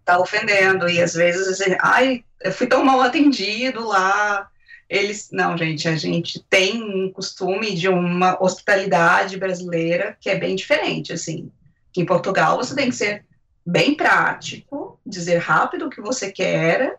Está 0.00 0.18
ofendendo, 0.18 0.88
e 0.88 1.00
às 1.00 1.14
vezes, 1.14 1.60
ai, 1.80 2.24
eu 2.42 2.52
fui 2.52 2.66
tão 2.66 2.84
mal 2.84 3.00
atendido 3.00 3.86
lá, 3.86 4.48
eles, 4.88 5.30
não, 5.32 5.56
gente, 5.56 5.88
a 5.88 5.96
gente 5.96 6.42
tem 6.48 6.82
um 6.82 7.10
costume 7.10 7.74
de 7.74 7.88
uma 7.88 8.36
hospitalidade 8.42 9.38
brasileira 9.38 10.16
que 10.20 10.28
é 10.28 10.36
bem 10.36 10.54
diferente, 10.54 11.12
assim, 11.12 11.50
que 11.92 12.02
em 12.02 12.06
Portugal 12.06 12.56
você 12.56 12.74
tem 12.74 12.90
que 12.90 12.96
ser 12.96 13.24
bem 13.64 13.96
prático, 13.96 15.00
dizer 15.04 15.38
rápido 15.38 15.86
o 15.86 15.90
que 15.90 16.00
você 16.00 16.30
quer, 16.30 16.98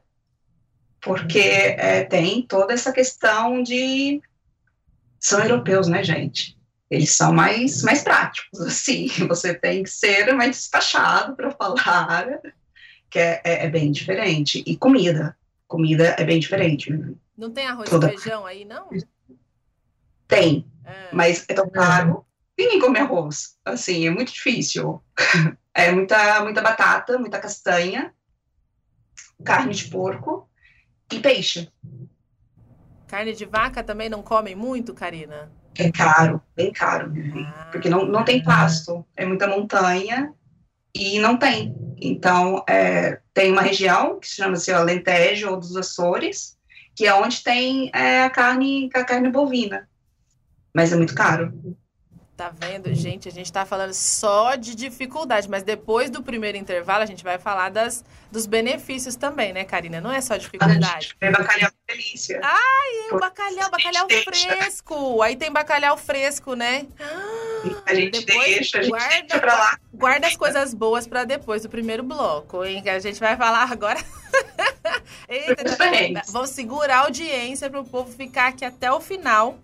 porque 0.99 1.39
é, 1.39 2.03
tem 2.03 2.41
toda 2.41 2.73
essa 2.73 2.91
questão 2.91 3.61
de. 3.61 4.21
São 5.19 5.39
europeus, 5.39 5.87
né, 5.87 6.03
gente? 6.03 6.57
Eles 6.89 7.11
são 7.11 7.33
mais, 7.33 7.83
mais 7.83 8.03
práticos, 8.03 8.59
assim. 8.65 9.07
Você 9.27 9.53
tem 9.53 9.83
que 9.83 9.89
ser 9.89 10.33
mais 10.33 10.51
despachado 10.51 11.35
para 11.35 11.51
falar, 11.51 12.39
que 13.09 13.19
é, 13.19 13.41
é, 13.43 13.65
é, 13.65 13.69
bem 13.69 13.91
diferente. 13.91 14.63
E 14.65 14.75
comida. 14.75 15.37
Comida 15.67 16.15
é 16.17 16.23
bem 16.23 16.39
diferente. 16.39 16.91
Não 17.37 17.51
tem 17.51 17.67
arroz 17.67 17.89
Toda... 17.89 18.07
e 18.07 18.17
feijão 18.17 18.45
aí, 18.45 18.65
não? 18.65 18.89
Tem, 20.27 20.65
é. 20.83 21.09
mas 21.11 21.45
é 21.47 21.53
tão 21.53 21.69
caro. 21.69 22.24
Ninguém 22.57 22.79
come 22.79 22.99
arroz. 22.99 23.57
Assim, 23.65 24.07
é 24.07 24.09
muito 24.09 24.33
difícil. 24.33 25.01
É 25.77 25.91
muita, 25.91 26.41
muita 26.41 26.61
batata, 26.61 27.17
muita 27.17 27.37
castanha, 27.37 28.13
carne 29.43 29.73
de 29.73 29.89
porco 29.89 30.49
e 31.11 31.19
peixe. 31.19 31.69
Carne 33.07 33.33
de 33.33 33.43
vaca 33.45 33.83
também 33.83 34.07
não 34.07 34.23
comem 34.23 34.55
muito, 34.55 34.93
Karina? 34.93 35.51
É 35.77 35.91
caro, 35.91 36.41
bem 36.55 36.71
caro, 36.71 37.11
ah. 37.45 37.67
porque 37.71 37.89
não, 37.89 38.05
não 38.05 38.23
tem 38.23 38.41
pasto, 38.41 39.05
é 39.17 39.25
muita 39.25 39.47
montanha 39.47 40.33
e 40.93 41.19
não 41.19 41.37
tem. 41.37 41.75
Então, 41.97 42.63
é, 42.69 43.19
tem 43.33 43.51
uma 43.51 43.61
região 43.61 44.17
que 44.17 44.27
se 44.27 44.35
chama-se 44.35 44.71
Alentejo 44.71 45.49
ou 45.49 45.57
dos 45.57 45.75
Açores, 45.75 46.57
que 46.95 47.05
é 47.05 47.13
onde 47.13 47.43
tem 47.43 47.91
é, 47.93 48.23
a 48.23 48.29
carne 48.29 48.89
a 48.93 49.03
carne 49.03 49.29
bovina, 49.29 49.89
mas 50.73 50.93
é 50.93 50.95
muito 50.95 51.13
caro. 51.13 51.53
Tá 52.35 52.51
vendo, 52.53 52.93
gente? 52.93 53.29
A 53.29 53.31
gente 53.31 53.49
tá 53.49 53.65
falando 53.65 53.93
só 53.93 54.55
de 54.55 54.75
dificuldade, 54.75 55.49
mas 55.49 55.63
depois 55.63 56.09
do 56.09 56.21
primeiro 56.21 56.57
intervalo 56.57 57.01
a 57.01 57.05
gente 57.05 57.23
vai 57.23 57.39
falar 57.39 57.69
das, 57.69 58.03
dos 58.29 58.45
benefícios 58.45 59.15
também, 59.15 59.53
né, 59.53 59.63
Karina? 59.63 60.01
Não 60.01 60.11
é 60.11 60.19
só 60.19 60.35
dificuldade. 60.35 61.15
É 61.21 61.31
bacalhau 61.31 61.71
delícia. 61.87 62.41
Ai, 62.43 63.09
é 63.09 63.17
bacalhau, 63.17 63.71
bacalhau 63.71 64.07
fresco. 64.25 65.21
Aí 65.21 65.37
tem 65.37 65.49
bacalhau 65.49 65.95
fresco, 65.95 66.55
né? 66.55 66.85
A 67.85 67.95
gente 67.95 68.25
depois 68.25 68.45
deixa, 68.45 68.79
a 68.79 68.81
gente 68.81 68.91
guarda, 68.91 69.15
deixa 69.21 69.39
pra 69.39 69.55
lá. 69.55 69.79
Guarda 69.93 70.27
as 70.27 70.35
coisas 70.35 70.73
boas 70.73 71.07
para 71.07 71.23
depois 71.23 71.63
do 71.63 71.69
primeiro 71.69 72.03
bloco, 72.03 72.65
hein? 72.65 72.83
Que 72.83 72.89
a 72.89 72.99
gente 72.99 73.17
vai 73.17 73.37
falar 73.37 73.71
agora. 73.71 74.03
Eita, 75.29 75.63
vamos 76.33 76.49
segurar 76.49 76.97
a 76.97 77.01
audiência 77.03 77.69
para 77.69 77.79
o 77.79 77.85
povo 77.85 78.11
ficar 78.11 78.47
aqui 78.47 78.65
até 78.65 78.91
o 78.91 78.99
final 78.99 79.57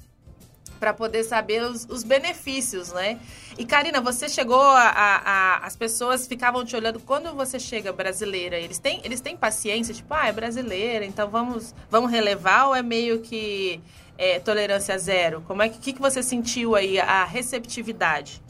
para 0.82 0.96
poder 0.96 1.24
saber 1.24 1.62
os, 1.62 1.86
os, 1.88 2.04
benefícios, 2.04 2.92
né? 2.92 3.20
E 3.56 3.64
Karina, 3.64 4.02
você 4.02 4.28
chegou 4.28 4.60
a, 4.60 4.90
a, 4.90 5.16
a, 5.18 5.58
as 5.68 5.76
pessoas 5.76 6.26
ficavam 6.26 6.66
te 6.66 6.76
olhando 6.76 7.00
quando 7.00 7.32
você 7.36 7.60
chega 7.60 7.94
brasileira. 7.94 8.58
Eles 8.58 8.80
têm 8.80 9.00
eles 9.04 9.22
têm 9.22 9.38
paciência, 9.38 9.94
tipo, 9.94 10.12
ah, 10.12 10.28
é 10.28 10.32
brasileira, 10.32 11.06
então 11.06 11.30
vamos 11.30 11.76
vamos 11.88 12.10
relevar 12.10 12.70
ou 12.70 12.76
é 12.76 12.82
meio 12.82 13.20
que 13.20 13.80
é, 14.18 14.40
tolerância 14.40 14.98
zero? 14.98 15.44
Como 15.48 15.62
é 15.62 15.70
que, 15.70 15.94
que 15.94 16.02
você 16.02 16.24
sentiu 16.24 16.76
aí 16.76 17.00
a 17.00 17.26
receptividade? 17.26 18.42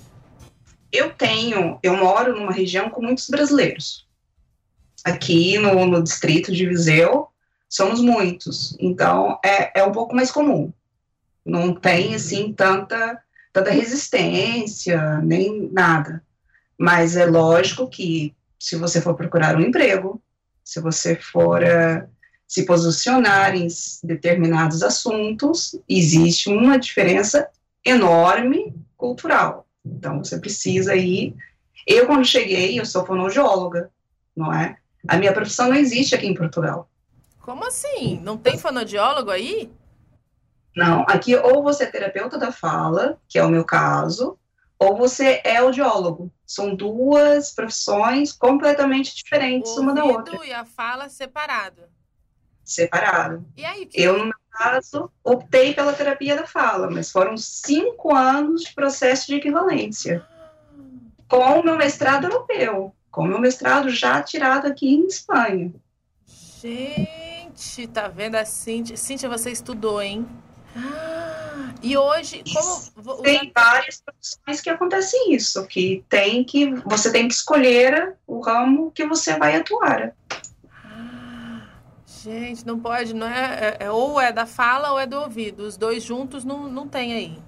Eu 0.90 1.10
tenho, 1.12 1.80
eu 1.84 1.98
moro 1.98 2.34
numa 2.34 2.54
região 2.54 2.90
com 2.90 3.02
muitos 3.02 3.30
brasileiros. 3.30 4.08
Aqui 5.04 5.58
no, 5.58 5.86
no 5.86 6.02
distrito 6.02 6.54
de 6.54 6.66
Viseu, 6.66 7.28
somos 7.68 8.00
muitos, 8.00 8.78
então 8.80 9.38
é, 9.44 9.82
é 9.82 9.84
um 9.84 9.92
pouco 9.92 10.16
mais 10.16 10.32
comum 10.32 10.72
não 11.46 11.74
tem 11.74 12.16
assim 12.16 12.54
tanta 12.54 13.22
tanta 13.54 13.72
resistência 13.72 15.20
nem 15.20 15.70
nada. 15.72 16.24
Mas 16.78 17.16
é 17.16 17.26
lógico 17.26 17.88
que 17.88 18.34
se 18.58 18.76
você 18.76 19.02
for 19.02 19.16
procurar 19.16 19.56
um 19.56 19.62
emprego, 19.62 20.22
se 20.64 20.80
você 20.80 21.16
for 21.16 21.62
uh, 21.62 22.08
se 22.48 22.66
posicionar 22.66 23.56
em 23.56 23.68
determinados 24.04 24.84
assuntos, 24.84 25.76
existe 25.88 26.50
uma 26.50 26.78
diferença 26.78 27.50
enorme 27.84 28.74
cultural. 28.96 29.68
Então 29.86 30.24
você 30.24 30.40
precisa 30.40 30.96
ir. 30.96 31.36
Eu 31.86 32.06
quando 32.06 32.26
cheguei, 32.26 32.80
eu 32.80 32.86
sou 32.86 33.06
fonoaudióloga, 33.06 33.90
não 34.36 34.54
é? 34.54 34.78
A 35.08 35.18
minha 35.18 35.34
profissão 35.34 35.70
não 35.70 35.76
existe 35.76 36.14
aqui 36.14 36.28
em 36.28 36.34
Portugal. 36.34 36.90
Como 37.40 37.66
assim? 37.66 38.20
Não 38.22 38.38
tem 38.38 38.58
fonoaudiólogo 38.58 39.32
aí? 39.32 39.72
Não, 40.76 41.02
aqui 41.08 41.36
ou 41.36 41.62
você 41.62 41.84
é 41.84 41.88
terapeuta 41.88 42.38
da 42.38 42.52
fala, 42.52 43.20
que 43.28 43.38
é 43.38 43.44
o 43.44 43.50
meu 43.50 43.66
caso, 43.66 44.38
ou 44.80 44.98
você 44.98 45.42
é 45.44 45.58
audiólogo. 45.58 46.32
São 46.46 46.76
duas 46.76 47.52
profissões 47.54 48.32
completamente 48.32 49.16
diferentes 49.16 49.72
uma 49.78 49.94
da 49.94 50.04
outra. 50.04 50.44
e 50.46 50.52
a 50.52 50.66
fala 50.66 51.08
separado. 51.08 51.84
Separado. 52.64 53.46
E 53.56 53.64
aí? 53.66 53.86
Que... 53.86 54.02
Eu, 54.02 54.18
no 54.18 54.26
meu 54.26 54.34
caso, 54.52 55.12
optei 55.24 55.74
pela 55.74 55.94
terapia 55.94 56.36
da 56.36 56.48
fala, 56.48 56.90
mas 56.90 57.12
foram 57.12 57.38
cinco 57.38 58.16
anos 58.16 58.64
de 58.64 58.74
processo 58.74 59.28
de 59.28 59.36
equivalência. 59.36 60.26
Com 61.28 61.60
o 61.60 61.64
meu 61.64 61.78
mestrado 61.78 62.26
europeu, 62.26 62.96
com 63.10 63.22
o 63.22 63.28
meu 63.28 63.40
mestrado 63.40 63.90
já 63.90 64.22
tirado 64.22 64.68
aqui 64.68 64.94
em 64.94 65.06
Espanha. 65.06 65.74
Gente, 66.62 67.88
tá 67.88 68.08
vendo 68.08 68.36
a 68.36 68.46
Cíntia? 68.46 68.98
Cíntia, 68.98 69.30
você 69.30 69.52
estudou, 69.52 70.02
hein? 70.02 70.28
E 71.82 71.98
hoje, 71.98 72.44
como. 72.54 73.22
Tem 73.24 73.52
várias 73.54 74.02
profissões 74.02 74.62
que 74.62 74.70
acontecem 74.70 75.34
isso, 75.34 75.66
que 75.68 76.04
tem 76.08 76.44
que. 76.44 76.74
Você 76.86 77.12
tem 77.12 77.28
que 77.28 77.34
escolher 77.34 78.16
o 78.28 78.40
ramo 78.40 78.92
que 78.92 79.06
você 79.06 79.38
vai 79.38 79.56
atuar. 79.56 80.14
Gente, 82.24 82.68
não 82.68 82.80
pode, 82.80 83.16
não 83.16 83.28
é, 83.28 83.78
é, 83.80 83.86
é, 83.86 83.92
ou 83.92 84.22
é 84.22 84.32
da 84.32 84.46
fala 84.46 84.92
ou 84.92 85.00
é 85.00 85.08
do 85.08 85.20
ouvido. 85.20 85.64
Os 85.64 85.76
dois 85.76 86.04
juntos 86.04 86.44
não, 86.44 86.70
não 86.70 86.88
tem 86.88 87.14
aí. 87.14 87.40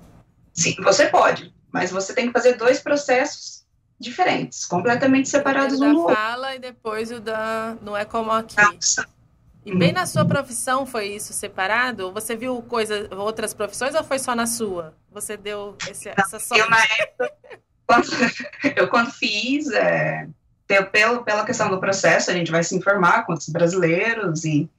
Sim, 0.51 0.75
você 0.81 1.07
pode, 1.07 1.53
mas 1.71 1.91
você 1.91 2.11
tem 2.13 2.27
que 2.27 2.33
fazer 2.33 2.53
dois 2.53 2.79
processos 2.79 3.63
diferentes, 3.99 4.65
completamente 4.65 5.29
separados 5.29 5.79
um 5.79 5.91
do 5.91 5.99
outro. 5.99 6.15
da 6.15 6.21
fala 6.21 6.55
e 6.55 6.59
depois 6.59 7.11
o 7.11 7.19
da. 7.19 7.77
Não 7.83 7.95
é 7.95 8.03
como 8.03 8.31
aqui. 8.31 8.55
Nossa. 8.59 9.07
E 9.65 9.75
bem 9.75 9.93
na 9.93 10.05
sua 10.05 10.25
profissão 10.25 10.85
foi 10.85 11.07
isso 11.07 11.31
separado? 11.31 12.11
Você 12.11 12.35
viu 12.35 12.61
coisas, 12.63 13.09
outras 13.11 13.53
profissões 13.53 13.95
ou 13.95 14.03
foi 14.03 14.19
só 14.19 14.35
na 14.35 14.45
sua? 14.45 14.93
Você 15.11 15.37
deu 15.37 15.77
esse, 15.89 16.09
essa 16.09 16.37
sorte? 16.37 16.61
Eu, 16.61 16.69
na 16.69 16.83
época, 16.83 17.31
quando, 17.87 18.07
eu 18.75 18.87
quando 18.89 19.11
fiz, 19.11 19.71
é, 19.71 20.27
pelo, 20.91 21.23
pela 21.23 21.45
questão 21.45 21.69
do 21.69 21.79
processo, 21.79 22.29
a 22.29 22.33
gente 22.33 22.51
vai 22.51 22.63
se 22.63 22.75
informar 22.75 23.25
quantos 23.25 23.47
brasileiros 23.49 24.43
e 24.43 24.69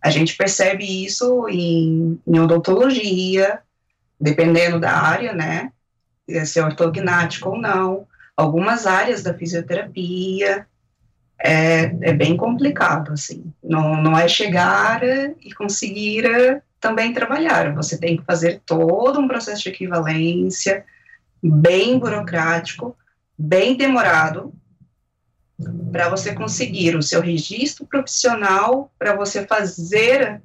a 0.00 0.10
gente 0.10 0.36
percebe 0.36 0.84
isso 0.84 1.48
em, 1.48 2.20
em 2.26 2.38
odontologia, 2.38 3.60
dependendo 4.20 4.78
da 4.78 4.92
área, 4.92 5.32
né? 5.32 5.72
Se 6.44 6.58
é 6.58 6.64
ortognático 6.64 7.50
ou 7.50 7.58
não. 7.58 8.06
Algumas 8.36 8.86
áreas 8.86 9.22
da 9.22 9.32
fisioterapia, 9.32 10.66
é, 11.46 11.94
é 12.00 12.12
bem 12.14 12.38
complicado, 12.38 13.12
assim. 13.12 13.52
Não, 13.62 14.02
não 14.02 14.18
é 14.18 14.26
chegar 14.26 15.02
e 15.04 15.52
conseguir 15.52 16.24
eh, 16.24 16.62
também 16.80 17.12
trabalhar. 17.12 17.74
Você 17.74 17.98
tem 17.98 18.16
que 18.16 18.24
fazer 18.24 18.62
todo 18.64 19.20
um 19.20 19.28
processo 19.28 19.62
de 19.62 19.68
equivalência, 19.68 20.86
bem 21.42 21.98
burocrático, 21.98 22.96
bem 23.36 23.76
demorado, 23.76 24.54
para 25.92 26.08
você 26.08 26.34
conseguir 26.34 26.96
o 26.96 27.02
seu 27.02 27.20
registro 27.20 27.84
profissional, 27.84 28.90
para 28.98 29.14
você 29.14 29.46
fazer 29.46 30.40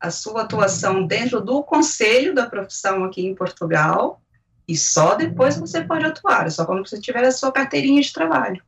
a 0.00 0.10
sua 0.10 0.42
atuação 0.42 1.06
dentro 1.06 1.40
do 1.40 1.62
conselho 1.62 2.34
da 2.34 2.46
profissão 2.50 3.04
aqui 3.04 3.24
em 3.24 3.36
Portugal, 3.36 4.20
e 4.66 4.76
só 4.76 5.14
depois 5.14 5.56
você 5.56 5.84
pode 5.84 6.06
atuar, 6.06 6.50
só 6.50 6.64
quando 6.64 6.84
você 6.84 7.00
tiver 7.00 7.24
a 7.24 7.30
sua 7.30 7.52
carteirinha 7.52 8.02
de 8.02 8.12
trabalho. 8.12 8.60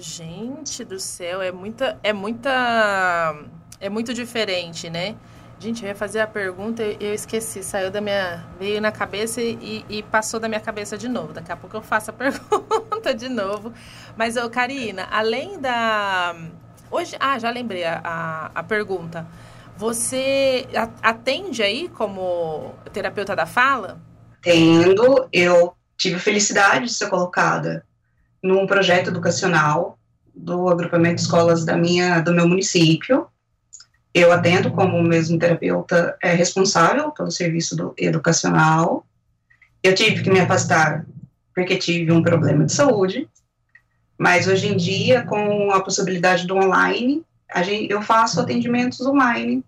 Gente 0.00 0.84
do 0.84 0.98
céu, 0.98 1.42
é 1.42 1.50
muita, 1.50 1.98
é 2.02 2.12
muita, 2.12 3.34
é 3.80 3.88
muito 3.88 4.14
diferente, 4.14 4.88
né? 4.88 5.16
Gente, 5.58 5.82
eu 5.82 5.88
ia 5.88 5.94
fazer 5.94 6.20
a 6.20 6.26
pergunta 6.26 6.82
e 6.82 6.96
eu 7.00 7.14
esqueci, 7.14 7.62
saiu 7.62 7.90
da 7.90 8.00
minha, 8.00 8.44
veio 8.58 8.80
na 8.80 8.90
cabeça 8.90 9.40
e, 9.40 9.84
e, 9.88 10.02
passou 10.02 10.40
da 10.40 10.48
minha 10.48 10.60
cabeça 10.60 10.96
de 10.96 11.08
novo. 11.08 11.32
Daqui 11.32 11.52
a 11.52 11.56
pouco 11.56 11.76
eu 11.76 11.82
faço 11.82 12.10
a 12.10 12.12
pergunta 12.14 13.14
de 13.14 13.28
novo. 13.28 13.72
Mas, 14.16 14.36
ô, 14.36 14.48
Karina, 14.48 15.06
além 15.10 15.60
da, 15.60 16.34
hoje, 16.90 17.16
ah, 17.20 17.38
já 17.38 17.50
lembrei 17.50 17.84
a, 17.84 18.00
a, 18.02 18.50
a 18.54 18.62
pergunta. 18.62 19.26
Você 19.76 20.66
atende 21.02 21.62
aí 21.62 21.88
como 21.88 22.74
terapeuta 22.92 23.34
da 23.34 23.46
fala? 23.46 24.00
Tendo, 24.40 25.28
eu 25.32 25.76
tive 25.96 26.18
felicidade 26.18 26.86
de 26.86 26.92
ser 26.92 27.08
colocada 27.08 27.84
num 28.42 28.66
projeto 28.66 29.08
educacional 29.08 29.98
do 30.34 30.68
agrupamento 30.68 31.16
de 31.16 31.20
escolas 31.22 31.64
da 31.64 31.76
minha, 31.76 32.20
do 32.20 32.34
meu 32.34 32.48
município. 32.48 33.26
Eu 34.14 34.32
atendo 34.32 34.70
como 34.70 35.02
mesmo 35.02 35.38
terapeuta 35.38 36.16
é, 36.22 36.32
responsável 36.34 37.10
pelo 37.12 37.30
serviço 37.30 37.76
do, 37.76 37.94
educacional. 37.96 39.06
Eu 39.82 39.94
tive 39.94 40.22
que 40.22 40.30
me 40.30 40.40
afastar 40.40 41.06
porque 41.54 41.76
tive 41.76 42.10
um 42.12 42.22
problema 42.22 42.64
de 42.64 42.72
saúde, 42.72 43.28
mas 44.18 44.46
hoje 44.46 44.68
em 44.68 44.76
dia, 44.76 45.22
com 45.22 45.70
a 45.70 45.82
possibilidade 45.82 46.46
do 46.46 46.56
online, 46.56 47.22
gente, 47.62 47.90
eu 47.90 48.00
faço 48.00 48.40
atendimentos 48.40 49.00
online 49.02 49.62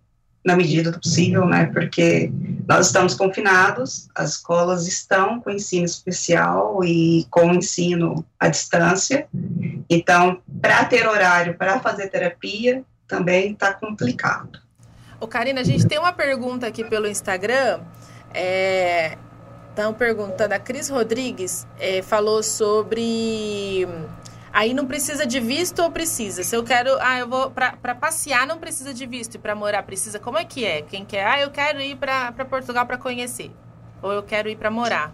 na 0.45 0.57
medida 0.57 0.91
do 0.91 1.01
possível, 1.01 1.47
né? 1.47 1.67
Porque 1.73 2.31
nós 2.69 2.87
estamos 2.87 3.15
confinados, 3.15 4.09
as 4.15 4.33
escolas 4.33 4.87
estão 4.87 5.41
com 5.41 5.51
ensino 5.51 5.85
especial 5.85 6.85
e 6.85 7.27
com 7.31 7.53
ensino 7.55 8.25
à 8.39 8.49
distância. 8.49 9.27
Então, 9.89 10.41
para 10.61 10.85
ter 10.85 11.07
horário 11.07 11.57
para 11.57 11.81
fazer 11.81 12.09
terapia, 12.09 12.85
também 13.09 13.53
está 13.53 13.73
complicado. 13.73 14.61
Ô, 15.21 15.27
Karina, 15.27 15.63
a 15.63 15.65
gente 15.65 15.87
tem 15.87 15.99
uma 15.99 16.13
pergunta 16.13 16.67
aqui 16.67 16.85
pelo 16.85 17.07
Instagram. 17.07 17.81
É, 18.35 19.17
estão 19.71 19.95
perguntando, 19.95 20.53
a 20.53 20.59
Cris 20.59 20.89
Rodrigues 20.89 21.67
é, 21.79 22.03
falou 22.03 22.43
sobre 22.43 23.87
Aí 24.55 24.73
não 24.73 24.87
precisa 24.87 25.27
de 25.27 25.41
visto 25.41 25.83
ou 25.83 25.91
precisa? 25.91 26.45
Se 26.45 26.55
eu 26.55 26.63
quero, 26.63 26.97
ah, 27.01 27.19
eu 27.19 27.29
vou 27.29 27.51
para 27.51 27.93
passear 27.97 28.47
não 28.47 28.57
precisa 28.57 28.95
de 28.95 29.05
visto 29.05 29.35
e 29.35 29.39
para 29.39 29.53
morar 29.53 29.83
precisa. 29.83 30.21
Como 30.21 30.39
é 30.39 30.45
que 30.45 30.65
é? 30.65 30.81
Quem 30.81 31.05
quer? 31.05 31.27
Ah, 31.27 31.41
eu 31.41 31.51
quero 31.51 31.81
ir 31.81 31.97
para 31.97 32.31
Portugal 32.49 32.87
para 32.87 32.97
conhecer. 32.97 33.51
Ou 34.01 34.13
eu 34.13 34.23
quero 34.23 34.49
ir 34.49 34.55
para 34.55 34.71
morar. 34.71 35.13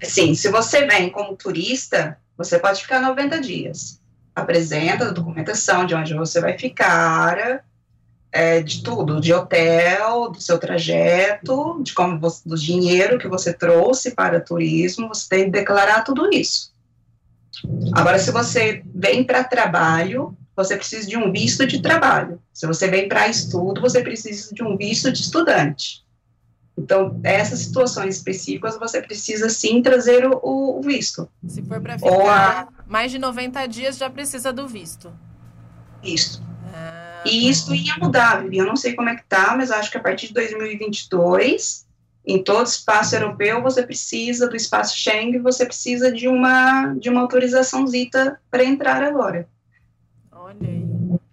Sim, 0.00 0.36
se 0.36 0.48
você 0.48 0.86
vem 0.86 1.10
como 1.10 1.34
turista, 1.34 2.16
você 2.38 2.56
pode 2.56 2.82
ficar 2.82 3.00
90 3.00 3.40
dias. 3.40 4.00
Apresenta 4.32 5.08
a 5.08 5.10
documentação 5.10 5.84
de 5.84 5.96
onde 5.96 6.14
você 6.14 6.40
vai 6.40 6.56
ficar, 6.56 7.64
é, 8.30 8.62
de 8.62 8.84
tudo, 8.84 9.20
de 9.20 9.34
hotel, 9.34 10.30
do 10.30 10.40
seu 10.40 10.56
trajeto, 10.56 11.82
de 11.82 11.92
como 11.92 12.16
você, 12.20 12.48
do 12.48 12.56
dinheiro 12.56 13.18
que 13.18 13.26
você 13.26 13.52
trouxe 13.52 14.12
para 14.12 14.40
turismo, 14.40 15.08
você 15.08 15.28
tem 15.28 15.44
que 15.46 15.50
declarar 15.50 16.04
tudo 16.04 16.32
isso. 16.32 16.72
Agora, 17.92 18.18
se 18.18 18.30
você 18.30 18.82
vem 18.94 19.24
para 19.24 19.44
trabalho, 19.44 20.36
você 20.56 20.76
precisa 20.76 21.08
de 21.08 21.16
um 21.16 21.30
visto 21.32 21.66
de 21.66 21.80
trabalho. 21.80 22.40
Se 22.52 22.66
você 22.66 22.88
vem 22.88 23.08
para 23.08 23.28
estudo, 23.28 23.80
você 23.80 24.02
precisa 24.02 24.54
de 24.54 24.62
um 24.62 24.76
visto 24.76 25.10
de 25.12 25.20
estudante. 25.20 26.02
Então, 26.76 27.20
essas 27.22 27.60
situações 27.60 28.16
específicas, 28.16 28.78
você 28.78 29.02
precisa 29.02 29.48
sim 29.48 29.82
trazer 29.82 30.26
o, 30.26 30.40
o 30.42 30.80
visto. 30.82 31.28
Se 31.46 31.62
for 31.62 31.80
para 31.80 31.98
ficar 31.98 32.68
a... 32.68 32.68
mais 32.86 33.10
de 33.10 33.18
90 33.18 33.66
dias, 33.66 33.98
já 33.98 34.08
precisa 34.08 34.52
do 34.52 34.66
visto. 34.66 35.12
Visto. 36.02 36.42
E 37.24 37.48
isso 37.48 37.74
ia 37.74 37.94
mudar. 37.98 38.44
Eu 38.52 38.66
não 38.66 38.76
sei 38.76 38.94
como 38.94 39.08
é 39.08 39.16
que 39.16 39.24
tá, 39.24 39.54
mas 39.56 39.70
acho 39.70 39.90
que 39.90 39.96
a 39.96 40.00
partir 40.00 40.28
de 40.28 40.34
2022, 40.34 41.86
em 42.24 42.42
todo 42.42 42.66
espaço 42.66 43.14
europeu, 43.16 43.62
você 43.62 43.82
precisa 43.82 44.48
do 44.48 44.56
espaço 44.56 44.96
Schengen, 44.96 45.40
você 45.40 45.66
precisa 45.66 46.10
de 46.12 46.28
uma 46.28 46.94
de 46.94 47.08
uma 47.10 47.20
autorização 47.20 47.86
zita 47.86 48.40
para 48.50 48.64
entrar 48.64 49.02
agora. 49.02 49.48
Olha 50.30 50.56
aí. 50.62 50.82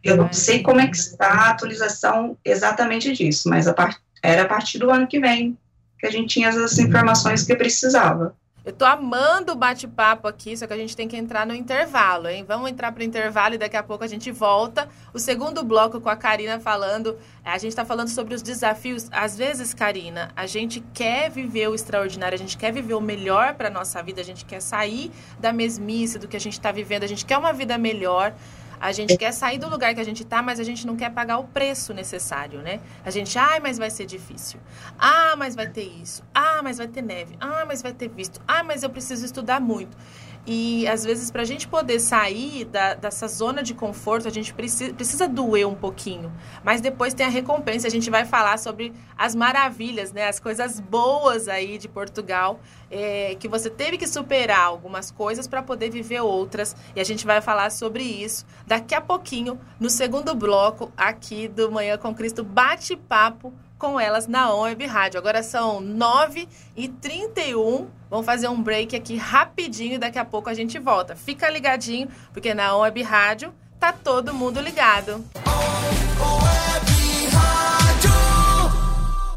Eu 0.04 0.18
não 0.18 0.32
sei 0.32 0.64
como 0.64 0.80
é 0.80 0.88
que 0.88 0.96
está 0.96 1.28
a 1.28 1.50
atualização 1.50 2.38
exatamente 2.44 3.12
disso, 3.12 3.50
mas 3.50 3.68
a 3.68 3.74
part... 3.74 3.98
era 4.24 4.44
a 4.44 4.48
partir 4.48 4.80
do 4.80 4.90
ano 4.90 5.08
que 5.08 5.20
vem 5.20 5.58
que 6.00 6.08
a 6.08 6.12
gente 6.12 6.30
tinha 6.30 6.50
as 6.50 6.80
informações 6.80 7.44
que 7.44 7.56
precisava. 7.56 8.34
Eu 8.70 8.74
tô 8.74 8.86
amando 8.86 9.54
o 9.54 9.56
bate-papo 9.56 10.28
aqui, 10.28 10.56
só 10.56 10.68
que 10.68 10.74
a 10.74 10.78
gente 10.78 10.96
tem 10.96 11.08
que 11.08 11.18
entrar 11.18 11.44
no 11.44 11.56
intervalo, 11.56 12.30
hein? 12.30 12.46
Vamos 12.48 12.70
entrar 12.70 12.92
para 12.92 13.02
o 13.02 13.04
intervalo 13.04 13.56
e 13.56 13.58
daqui 13.58 13.76
a 13.76 13.82
pouco 13.82 14.04
a 14.04 14.08
gente 14.08 14.32
volta. 14.32 14.88
O 15.12 15.18
segundo 15.18 15.64
bloco 15.64 16.00
com 16.00 16.08
a 16.08 16.16
Karina 16.16 16.60
falando. 16.60 17.18
A 17.44 17.58
gente 17.58 17.70
está 17.70 17.84
falando 17.84 18.10
sobre 18.10 18.36
os 18.36 18.44
desafios. 18.44 19.08
Às 19.12 19.36
vezes, 19.36 19.74
Karina, 19.74 20.32
a 20.36 20.46
gente 20.46 20.82
quer 20.94 21.32
viver 21.32 21.68
o 21.68 21.74
extraordinário, 21.74 22.36
a 22.36 22.38
gente 22.38 22.56
quer 22.60 22.72
viver 22.72 22.94
o 22.94 23.02
melhor 23.02 23.56
para 23.56 23.72
nossa 23.72 24.04
vida, 24.04 24.22
a 24.22 24.24
gente 24.24 24.46
quer 24.46 24.62
sair 24.62 25.12
da 25.40 25.52
mesmice 25.52 26.20
do 26.20 26.28
que 26.28 26.38
a 26.38 26.40
gente 26.40 26.54
está 26.54 26.72
vivendo, 26.72 27.02
a 27.02 27.08
gente 27.08 27.26
quer 27.26 27.40
uma 27.40 27.52
vida 27.52 27.76
melhor. 27.76 28.36
A 28.80 28.92
gente 28.92 29.18
quer 29.18 29.32
sair 29.32 29.58
do 29.58 29.70
lugar 29.70 29.94
que 29.94 30.00
a 30.00 30.04
gente 30.04 30.24
está, 30.24 30.42
mas 30.42 30.60
a 30.60 30.64
gente 30.64 30.88
não 30.88 30.96
quer 30.96 31.12
pagar 31.12 31.38
o 31.38 31.44
preço 31.46 31.94
necessário, 31.94 32.62
né? 32.62 32.80
A 33.04 33.10
gente, 33.12 33.38
ai, 33.38 33.60
mas 33.60 33.78
vai 33.78 33.90
ser 33.90 34.06
difícil. 34.06 34.60
Ah, 34.98 35.36
mas 35.38 35.56
vai 35.56 35.68
ter 35.68 35.84
isso. 35.84 36.24
Ah, 36.34 36.62
mas 36.64 36.78
vai 36.78 36.88
ter 36.88 37.02
neve. 37.02 37.36
Ah, 37.40 37.66
mas 37.68 37.82
vai 37.82 37.94
ter 37.94 38.08
visto. 38.08 38.42
Ah, 38.48 38.64
mas 38.64 38.84
eu 38.84 38.90
preciso 38.90 39.26
estudar 39.26 39.60
muito. 39.60 39.98
E 40.46 40.88
às 40.88 41.04
vezes, 41.04 41.30
para 41.30 41.42
a 41.42 41.46
gente 41.46 41.68
poder 41.68 42.00
sair 42.00 42.66
da, 42.66 42.94
dessa 42.94 43.28
zona 43.28 43.62
de 43.62 43.74
conforto, 43.74 44.28
a 44.28 44.32
gente 44.32 44.54
precisa, 44.54 44.94
precisa 44.94 45.28
doer 45.28 45.68
um 45.68 45.76
pouquinho. 45.76 46.32
Mas 46.64 46.82
depois 46.82 47.14
tem 47.14 47.26
a 47.26 47.30
recompensa. 47.30 47.88
A 47.88 47.92
gente 47.92 48.10
vai 48.10 48.26
falar 48.26 48.58
sobre 48.58 48.94
as 49.18 49.36
maravilhas, 49.36 50.12
né? 50.12 50.28
As 50.28 50.40
coisas 50.40 50.80
boas 50.80 51.48
aí 51.48 51.78
de 51.78 51.88
Portugal. 51.88 52.60
É, 52.92 53.36
que 53.40 53.48
você 53.48 53.70
teve 53.70 53.98
que 53.98 54.08
superar 54.08 54.62
algumas 54.62 55.12
coisas 55.12 55.48
para 55.48 55.62
poder 55.62 55.92
viver 55.92 56.22
outras. 56.22 56.76
E 56.96 57.00
a 57.00 57.04
gente 57.04 57.26
vai 57.26 57.42
falar 57.42 57.70
sobre 57.70 58.04
isso 58.04 58.46
daqui 58.66 58.96
a 58.96 59.02
pouquinho, 59.02 59.60
no 59.80 59.90
segundo 59.90 60.34
bloco 60.34 60.92
aqui 60.98 61.48
do 61.48 61.72
Manhã 61.72 61.98
com 61.98 62.14
Cristo 62.16 62.44
Bate-Papo 62.44 63.54
com 63.80 64.00
elas 64.00 64.28
na 64.28 64.54
Web 64.54 64.86
Rádio. 64.86 65.18
Agora 65.18 65.42
são 65.42 65.80
9 65.80 66.48
e 66.76 66.88
31 66.88 67.88
Vamos 68.10 68.26
fazer 68.26 68.48
um 68.48 68.60
break 68.60 68.96
aqui 68.96 69.16
rapidinho 69.18 69.94
e 69.94 69.98
daqui 70.00 70.18
a 70.18 70.26
pouco 70.26 70.50
a 70.50 70.54
gente 70.54 70.80
volta. 70.80 71.16
Fica 71.16 71.48
ligadinho, 71.48 72.10
porque 72.34 72.56
na 72.56 72.76
Web 72.76 73.04
Rádio 73.04 73.54
tá 73.80 73.94
todo 73.94 74.34
mundo 74.34 74.60
ligado. 74.60 75.24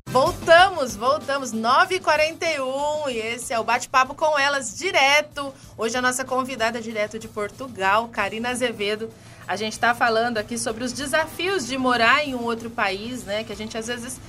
Voltamos, 0.07 0.97
voltamos, 0.97 1.53
9h41 1.53 3.11
e 3.11 3.19
esse 3.19 3.53
é 3.53 3.59
o 3.59 3.65
bate-papo 3.65 4.15
com 4.15 4.39
elas 4.39 4.77
direto. 4.77 5.53
Hoje 5.77 5.97
a 5.99 6.03
nossa 6.03 6.25
convidada 6.25 6.79
é 6.79 6.83
direto 6.83 7.19
de 7.19 7.29
Portugal, 7.29 8.09
Karina 8.09 8.51
Azevedo. 8.51 9.11
A 9.47 9.57
gente 9.57 9.73
está 9.73 9.95
falando 9.95 10.39
aqui 10.39 10.57
sobre 10.57 10.85
os 10.85 10.93
desafios 10.93 11.67
de 11.67 11.77
morar 11.77 12.27
em 12.27 12.35
um 12.35 12.43
outro 12.45 12.71
país, 12.71 13.25
né? 13.25 13.45
Que 13.45 13.53
a 13.53 13.57
gente 13.57 13.77
às 13.77 13.87
vezes 13.87 14.21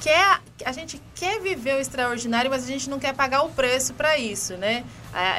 quer, 0.00 0.40
a 0.64 0.72
gente 0.72 1.00
quer 1.14 1.40
viver 1.40 1.76
o 1.76 1.80
extraordinário, 1.80 2.50
mas 2.50 2.64
a 2.64 2.66
gente 2.66 2.90
não 2.90 2.98
quer 2.98 3.14
pagar 3.14 3.42
o 3.42 3.50
preço 3.50 3.94
para 3.94 4.18
isso, 4.18 4.56
né? 4.56 4.84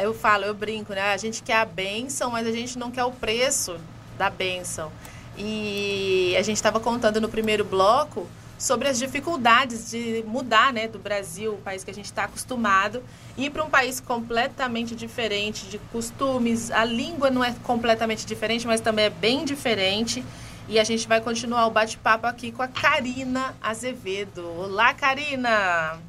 Eu 0.01 0.13
falo, 0.13 0.45
eu 0.45 0.53
brinco, 0.53 0.93
né? 0.93 1.13
A 1.13 1.17
gente 1.17 1.43
quer 1.43 1.57
a 1.57 1.65
benção, 1.65 2.31
mas 2.31 2.47
a 2.47 2.51
gente 2.51 2.77
não 2.77 2.91
quer 2.91 3.03
o 3.03 3.12
preço 3.12 3.77
da 4.17 4.29
benção. 4.29 4.91
E 5.38 6.36
a 6.38 6.41
gente 6.41 6.57
estava 6.57 6.79
contando 6.79 7.19
no 7.19 7.27
primeiro 7.27 7.65
bloco 7.65 8.27
sobre 8.57 8.87
as 8.87 8.97
dificuldades 8.97 9.91
de 9.91 10.23
mudar, 10.27 10.71
né, 10.71 10.87
do 10.87 10.99
Brasil, 10.99 11.53
o 11.53 11.57
país 11.57 11.83
que 11.83 11.91
a 11.91 11.93
gente 11.93 12.05
está 12.05 12.25
acostumado, 12.25 13.03
ir 13.37 13.49
para 13.49 13.63
um 13.63 13.69
país 13.69 13.99
completamente 13.99 14.95
diferente 14.95 15.65
de 15.67 15.77
costumes. 15.91 16.71
A 16.71 16.85
língua 16.85 17.29
não 17.29 17.43
é 17.43 17.53
completamente 17.63 18.25
diferente, 18.25 18.65
mas 18.65 18.81
também 18.81 19.05
é 19.05 19.09
bem 19.09 19.43
diferente. 19.43 20.23
E 20.67 20.79
a 20.79 20.83
gente 20.83 21.07
vai 21.07 21.19
continuar 21.19 21.67
o 21.67 21.71
bate-papo 21.71 22.25
aqui 22.25 22.51
com 22.51 22.61
a 22.61 22.67
Karina 22.67 23.53
Azevedo. 23.61 24.47
Olá, 24.57 24.93
Karina! 24.93 25.99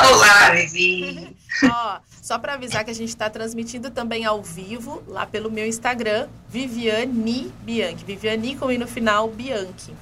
Olá, 0.00 0.50
Vivi! 0.52 1.36
Ó, 1.70 1.98
só 2.22 2.38
para 2.38 2.54
avisar 2.54 2.84
que 2.84 2.90
a 2.90 2.94
gente 2.94 3.10
está 3.10 3.28
transmitindo 3.28 3.90
também 3.90 4.24
ao 4.24 4.42
vivo 4.42 5.02
lá 5.06 5.26
pelo 5.26 5.50
meu 5.50 5.66
Instagram, 5.66 6.28
Viviane 6.48 7.52
Bianchi. 7.62 8.04
Viviane 8.04 8.56
com 8.56 8.70
e 8.70 8.78
no 8.78 8.86
final 8.86 9.28
Bianchi. 9.28 9.92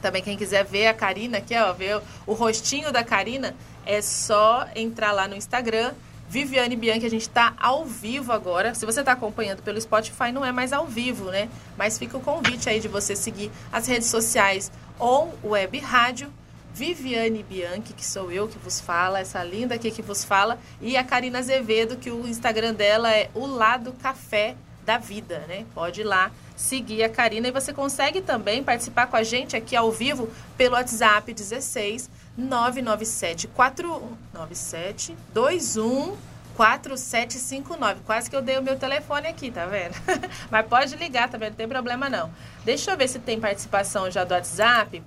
Também 0.00 0.22
quem 0.22 0.36
quiser 0.36 0.64
ver 0.64 0.86
a 0.86 0.94
Karina 0.94 1.38
aqui, 1.38 1.54
ó, 1.56 1.72
ver 1.72 2.00
o 2.26 2.32
rostinho 2.32 2.92
da 2.92 3.04
Karina, 3.04 3.54
é 3.84 4.00
só 4.00 4.66
entrar 4.74 5.12
lá 5.12 5.26
no 5.28 5.36
Instagram 5.36 5.92
Viviane 6.30 6.76
Bianchi, 6.76 7.04
a 7.04 7.10
gente 7.10 7.22
está 7.22 7.54
ao 7.58 7.84
vivo 7.84 8.30
agora. 8.32 8.72
Se 8.72 8.86
você 8.86 9.00
está 9.00 9.10
acompanhando 9.10 9.64
pelo 9.64 9.80
Spotify, 9.80 10.30
não 10.30 10.44
é 10.44 10.52
mais 10.52 10.72
ao 10.72 10.86
vivo, 10.86 11.24
né? 11.24 11.48
Mas 11.76 11.98
fica 11.98 12.16
o 12.16 12.20
convite 12.20 12.68
aí 12.68 12.78
de 12.78 12.86
você 12.86 13.16
seguir 13.16 13.50
as 13.72 13.88
redes 13.88 14.06
sociais 14.06 14.70
ou 14.96 15.36
web 15.42 15.76
rádio. 15.80 16.32
Viviane 16.72 17.42
Bianchi, 17.42 17.92
que 17.92 18.06
sou 18.06 18.30
eu 18.30 18.46
que 18.46 18.56
vos 18.60 18.78
fala, 18.80 19.18
essa 19.18 19.42
linda 19.42 19.74
aqui 19.74 19.90
que 19.90 20.02
vos 20.02 20.22
fala, 20.22 20.56
e 20.80 20.96
a 20.96 21.02
Karina 21.02 21.40
Azevedo, 21.40 21.96
que 21.96 22.12
o 22.12 22.24
Instagram 22.28 22.74
dela 22.74 23.12
é 23.12 23.28
o 23.34 23.44
lado 23.44 23.92
café 24.00 24.54
da 24.90 24.98
vida, 24.98 25.44
né? 25.46 25.64
Pode 25.72 26.00
ir 26.00 26.04
lá 26.04 26.32
seguir 26.56 27.04
a 27.04 27.08
Karina 27.08 27.46
e 27.46 27.52
você 27.52 27.72
consegue 27.72 28.20
também 28.20 28.64
participar 28.64 29.06
com 29.06 29.16
a 29.16 29.22
gente 29.22 29.56
aqui 29.56 29.76
ao 29.76 29.92
vivo 29.92 30.28
pelo 30.56 30.74
WhatsApp 30.74 31.32
16 31.32 32.10
997 32.36 33.46
497 33.46 35.16
21 35.32 36.16
4759. 36.56 38.00
Quase 38.04 38.28
que 38.28 38.34
eu 38.34 38.42
dei 38.42 38.58
o 38.58 38.62
meu 38.62 38.76
telefone 38.76 39.28
aqui, 39.28 39.52
tá 39.52 39.64
vendo? 39.64 39.94
Mas 40.50 40.66
pode 40.66 40.96
ligar 40.96 41.28
também, 41.28 41.50
não 41.50 41.56
tem 41.56 41.68
problema 41.68 42.10
não. 42.10 42.28
Deixa 42.64 42.90
eu 42.90 42.96
ver 42.96 43.08
se 43.08 43.20
tem 43.20 43.38
participação 43.38 44.10
já 44.10 44.24
do 44.24 44.34
WhatsApp. 44.34 45.00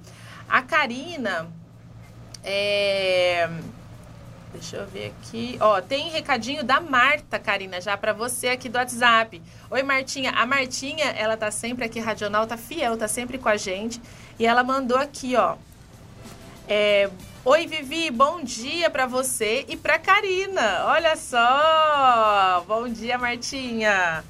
A 0.47 0.61
Karina. 0.61 1.47
É... 2.41 3.49
Deixa 4.53 4.77
eu 4.77 4.87
ver 4.87 5.11
aqui. 5.17 5.57
Ó, 5.59 5.81
tem 5.81 6.09
recadinho 6.09 6.63
da 6.63 6.79
Marta, 6.79 7.39
Karina, 7.39 7.81
já 7.81 7.97
para 7.97 8.13
você 8.13 8.49
aqui 8.49 8.69
do 8.69 8.77
WhatsApp. 8.77 9.41
Oi, 9.69 9.83
Martinha. 9.83 10.31
A 10.31 10.45
Martinha, 10.45 11.05
ela 11.05 11.35
tá 11.35 11.49
sempre 11.51 11.83
aqui, 11.83 11.99
Radional, 11.99 12.45
tá 12.45 12.55
fiel, 12.55 12.95
tá 12.95 13.07
sempre 13.07 13.37
com 13.37 13.49
a 13.49 13.57
gente. 13.57 14.01
E 14.37 14.45
ela 14.45 14.63
mandou 14.63 14.97
aqui, 14.97 15.35
ó. 15.35 15.57
É, 16.67 17.09
Oi, 17.45 17.67
Vivi, 17.67 18.09
bom 18.09 18.41
dia 18.41 18.89
para 18.89 19.05
você 19.05 19.65
e 19.67 19.75
para 19.75 19.99
Karina. 19.99 20.85
Olha 20.85 21.13
só! 21.17 22.63
Bom 22.65 22.87
dia, 22.87 23.17
Martinha. 23.17 24.23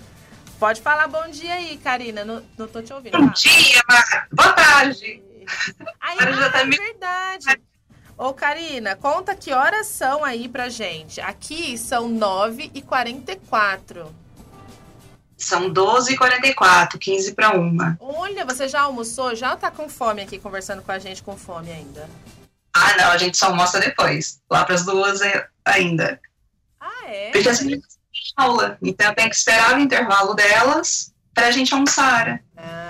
Pode 0.57 0.81
falar 0.81 1.07
bom 1.07 1.29
dia 1.29 1.53
aí, 1.53 1.77
Karina. 1.77 2.25
Não, 2.25 2.43
não 2.57 2.67
tô 2.67 2.81
te 2.81 2.91
ouvindo. 2.91 3.15
Bom 3.15 3.29
dia, 3.29 3.81
Mar. 3.87 4.27
Boa 4.31 4.53
tarde. 4.53 5.21
Aí, 6.01 6.17
ah, 6.19 6.49
tá 6.49 6.61
é 6.61 6.65
verdade. 6.65 7.61
Ô, 8.17 8.33
Karina, 8.33 8.95
conta 8.95 9.35
que 9.35 9.51
horas 9.51 9.87
são 9.87 10.23
aí 10.23 10.47
pra 10.47 10.69
gente. 10.69 11.19
Aqui 11.19 11.77
são 11.77 12.09
9h44. 12.09 14.07
São 15.37 15.73
12h44, 15.73 16.97
15 16.97 17.33
para 17.33 17.51
uma. 17.57 17.97
Olha, 17.99 18.45
você 18.45 18.67
já 18.67 18.81
almoçou? 18.81 19.35
Já 19.35 19.57
tá 19.57 19.69
com 19.69 19.89
fome 19.89 20.21
aqui, 20.21 20.39
conversando 20.39 20.81
com 20.81 20.91
a 20.91 20.99
gente 20.99 21.21
com 21.21 21.35
fome 21.35 21.71
ainda? 21.71 22.09
Ah, 22.73 22.95
não, 22.97 23.11
a 23.11 23.17
gente 23.17 23.37
só 23.37 23.47
almoça 23.47 23.79
depois. 23.79 24.41
Lá 24.49 24.63
para 24.63 24.75
as 24.75 24.85
duas 24.85 25.21
é, 25.21 25.47
ainda. 25.65 26.19
Ah, 26.79 27.07
é? 27.07 27.31
Porque 27.31 27.49
as 27.49 27.61
meninas 27.61 27.97
aula. 28.35 28.77
Então 28.81 29.07
eu 29.07 29.15
tenho 29.15 29.29
que 29.29 29.35
esperar 29.35 29.75
o 29.75 29.79
intervalo 29.79 30.33
delas 30.33 31.13
para 31.33 31.47
a 31.47 31.51
gente 31.51 31.73
almoçar. 31.73 32.41
Ah, 32.57 32.82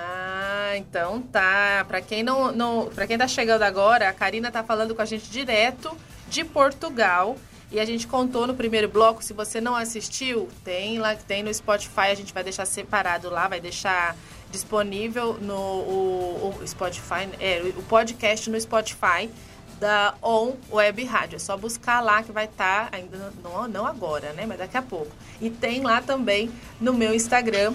então 0.93 1.23
tá. 1.23 1.83
Para 1.87 2.01
quem 2.01 2.21
não, 2.21 2.51
não 2.51 2.85
para 2.93 3.07
quem 3.07 3.17
tá 3.17 3.27
chegando 3.27 3.63
agora, 3.63 4.07
a 4.07 4.13
Karina 4.13 4.51
tá 4.51 4.63
falando 4.63 4.93
com 4.93 5.01
a 5.01 5.05
gente 5.05 5.27
direto 5.29 5.97
de 6.27 6.43
Portugal. 6.43 7.35
E 7.71 7.79
a 7.79 7.85
gente 7.85 8.05
contou 8.05 8.45
no 8.45 8.53
primeiro 8.53 8.87
bloco, 8.87 9.23
se 9.23 9.33
você 9.33 9.59
não 9.59 9.75
assistiu, 9.75 10.47
tem 10.63 10.99
lá, 10.99 11.15
tem 11.15 11.41
no 11.41 11.51
Spotify, 11.51 12.11
a 12.11 12.13
gente 12.13 12.31
vai 12.31 12.43
deixar 12.43 12.67
separado 12.67 13.31
lá, 13.31 13.47
vai 13.47 13.59
deixar 13.59 14.15
disponível 14.51 15.39
no 15.41 15.55
o, 15.55 16.55
o 16.61 16.67
Spotify, 16.67 17.27
é, 17.39 17.63
o 17.75 17.81
podcast 17.81 18.47
no 18.47 18.61
Spotify 18.61 19.27
da 19.79 20.13
On 20.21 20.53
Web 20.71 21.03
Rádio. 21.03 21.37
É 21.37 21.39
só 21.39 21.57
buscar 21.57 21.99
lá 22.01 22.21
que 22.21 22.31
vai 22.31 22.45
estar, 22.45 22.91
tá, 22.91 22.97
ainda 22.97 23.33
não, 23.43 23.67
não 23.67 23.87
agora, 23.87 24.33
né? 24.33 24.45
Mas 24.45 24.59
daqui 24.59 24.77
a 24.77 24.81
pouco. 24.83 25.11
E 25.41 25.49
tem 25.49 25.81
lá 25.81 25.99
também 25.99 26.51
no 26.79 26.93
meu 26.93 27.11
Instagram, 27.11 27.73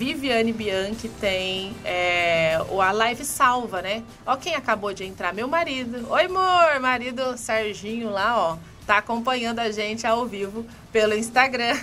Viviane 0.00 0.50
Bianchi 0.50 1.10
tem 1.10 1.76
é, 1.84 2.54
a 2.54 2.90
live 2.90 3.22
salva, 3.22 3.82
né? 3.82 4.02
Ó 4.24 4.34
quem 4.34 4.54
acabou 4.54 4.94
de 4.94 5.04
entrar, 5.04 5.34
meu 5.34 5.46
marido. 5.46 6.10
Oi, 6.10 6.24
amor! 6.24 6.80
Marido 6.80 7.36
Serginho 7.36 8.08
lá, 8.08 8.34
ó. 8.34 8.56
Tá 8.86 8.96
acompanhando 8.96 9.58
a 9.58 9.70
gente 9.70 10.06
ao 10.06 10.24
vivo 10.24 10.64
pelo 10.90 11.14
Instagram. 11.14 11.76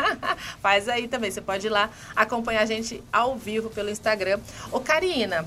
Faz 0.60 0.90
aí 0.90 1.08
também, 1.08 1.30
você 1.30 1.40
pode 1.40 1.66
ir 1.66 1.70
lá 1.70 1.88
acompanhar 2.14 2.60
a 2.60 2.66
gente 2.66 3.02
ao 3.10 3.34
vivo 3.34 3.70
pelo 3.70 3.88
Instagram. 3.88 4.40
Ô, 4.70 4.78
Karina, 4.80 5.46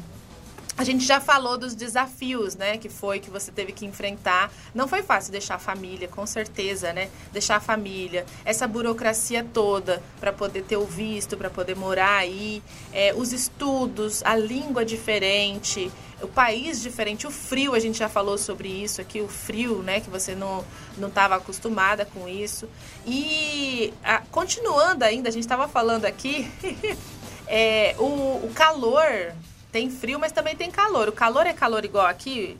a 0.78 0.84
gente 0.84 1.04
já 1.04 1.20
falou 1.20 1.58
dos 1.58 1.74
desafios, 1.74 2.56
né, 2.56 2.78
que 2.78 2.88
foi 2.88 3.20
que 3.20 3.32
você 3.32 3.52
teve 3.52 3.72
que 3.72 3.84
enfrentar. 3.84 4.54
Não 4.76 4.88
foi 4.88 5.02
fácil 5.02 5.32
deixar 5.32 5.56
a 5.56 5.60
família, 5.60 6.08
com 6.08 6.26
certeza, 6.28 6.94
né? 6.94 7.10
Deixar 7.34 7.56
a 7.56 7.60
família, 7.60 8.26
essa 8.46 8.68
burocracia 8.68 9.44
toda 9.44 10.04
para 10.20 10.32
poder 10.32 10.62
ter 10.64 10.78
o 10.78 10.86
visto, 10.86 11.36
para 11.36 11.50
poder 11.50 11.76
morar 11.76 12.18
aí, 12.18 12.62
é, 12.94 13.12
os 13.16 13.34
estudos, 13.34 14.22
a 14.24 14.36
língua 14.36 14.86
diferente, 14.86 15.92
o 16.22 16.28
país 16.28 16.80
diferente, 16.80 17.26
o 17.26 17.32
frio, 17.32 17.74
a 17.74 17.80
gente 17.80 17.98
já 17.98 18.08
falou 18.08 18.38
sobre 18.38 18.70
isso 18.70 19.02
aqui, 19.02 19.20
o 19.20 19.28
frio, 19.28 19.82
né, 19.82 20.00
que 20.00 20.12
você 20.12 20.36
não 20.36 20.64
não 20.96 21.10
estava 21.10 21.36
acostumada 21.36 22.06
com 22.06 22.28
isso. 22.28 22.70
E 23.06 23.94
a, 24.04 24.20
continuando 24.32 25.04
ainda, 25.04 25.30
a 25.30 25.32
gente 25.32 25.44
estava 25.44 25.68
falando 25.68 26.06
aqui, 26.06 26.52
é, 27.48 27.96
o, 27.98 28.46
o 28.46 28.52
calor 28.54 29.34
tem 29.72 29.90
frio, 29.90 30.20
mas 30.20 30.32
também 30.32 30.56
tem 30.56 30.72
calor. 30.72 31.10
O 31.10 31.12
calor 31.12 31.46
é 31.46 31.54
calor 31.54 31.84
igual 31.86 32.06
aqui? 32.06 32.58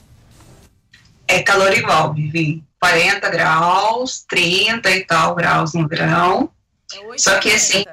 É 1.28 1.42
calor 1.42 1.74
igual, 1.74 2.14
Vivi. 2.14 2.64
40 2.80 3.30
graus, 3.30 4.24
30 4.28 4.92
e 4.92 5.06
tal 5.06 5.36
graus 5.36 5.74
no 5.74 5.88
verão. 5.88 6.50
É 6.94 7.18
Só 7.18 7.40
que 7.40 7.52
assim, 7.52 7.84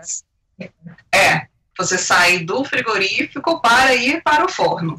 é, 1.12 1.46
você 1.76 1.98
sai 1.98 2.40
do 2.40 2.64
frigorífico 2.64 3.60
para 3.60 3.94
ir 3.94 4.22
para 4.22 4.44
o 4.44 4.48
forno. 4.48 4.96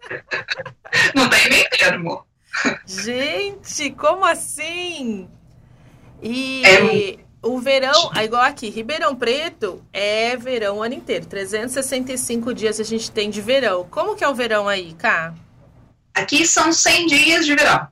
Não 1.14 1.28
tem 1.28 1.48
meio 1.48 1.68
termo. 1.70 2.24
Gente, 2.86 3.90
como 3.92 4.24
assim? 4.24 5.28
E 6.22 6.62
é, 6.64 7.18
o 7.42 7.58
verão, 7.60 8.10
é 8.16 8.24
igual 8.24 8.42
aqui, 8.42 8.68
Ribeirão 8.68 9.14
Preto 9.14 9.82
é 9.92 10.36
verão 10.36 10.78
o 10.78 10.82
ano 10.82 10.94
inteiro. 10.94 11.26
365 11.26 12.52
dias 12.52 12.80
a 12.80 12.84
gente 12.84 13.10
tem 13.10 13.30
de 13.30 13.40
verão. 13.40 13.86
Como 13.88 14.16
que 14.16 14.24
é 14.24 14.28
o 14.28 14.34
verão 14.34 14.68
aí, 14.68 14.92
Cá? 14.94 15.34
Aqui 16.14 16.44
são 16.46 16.72
100 16.72 17.06
dias 17.06 17.46
de 17.46 17.54
verão. 17.54 17.86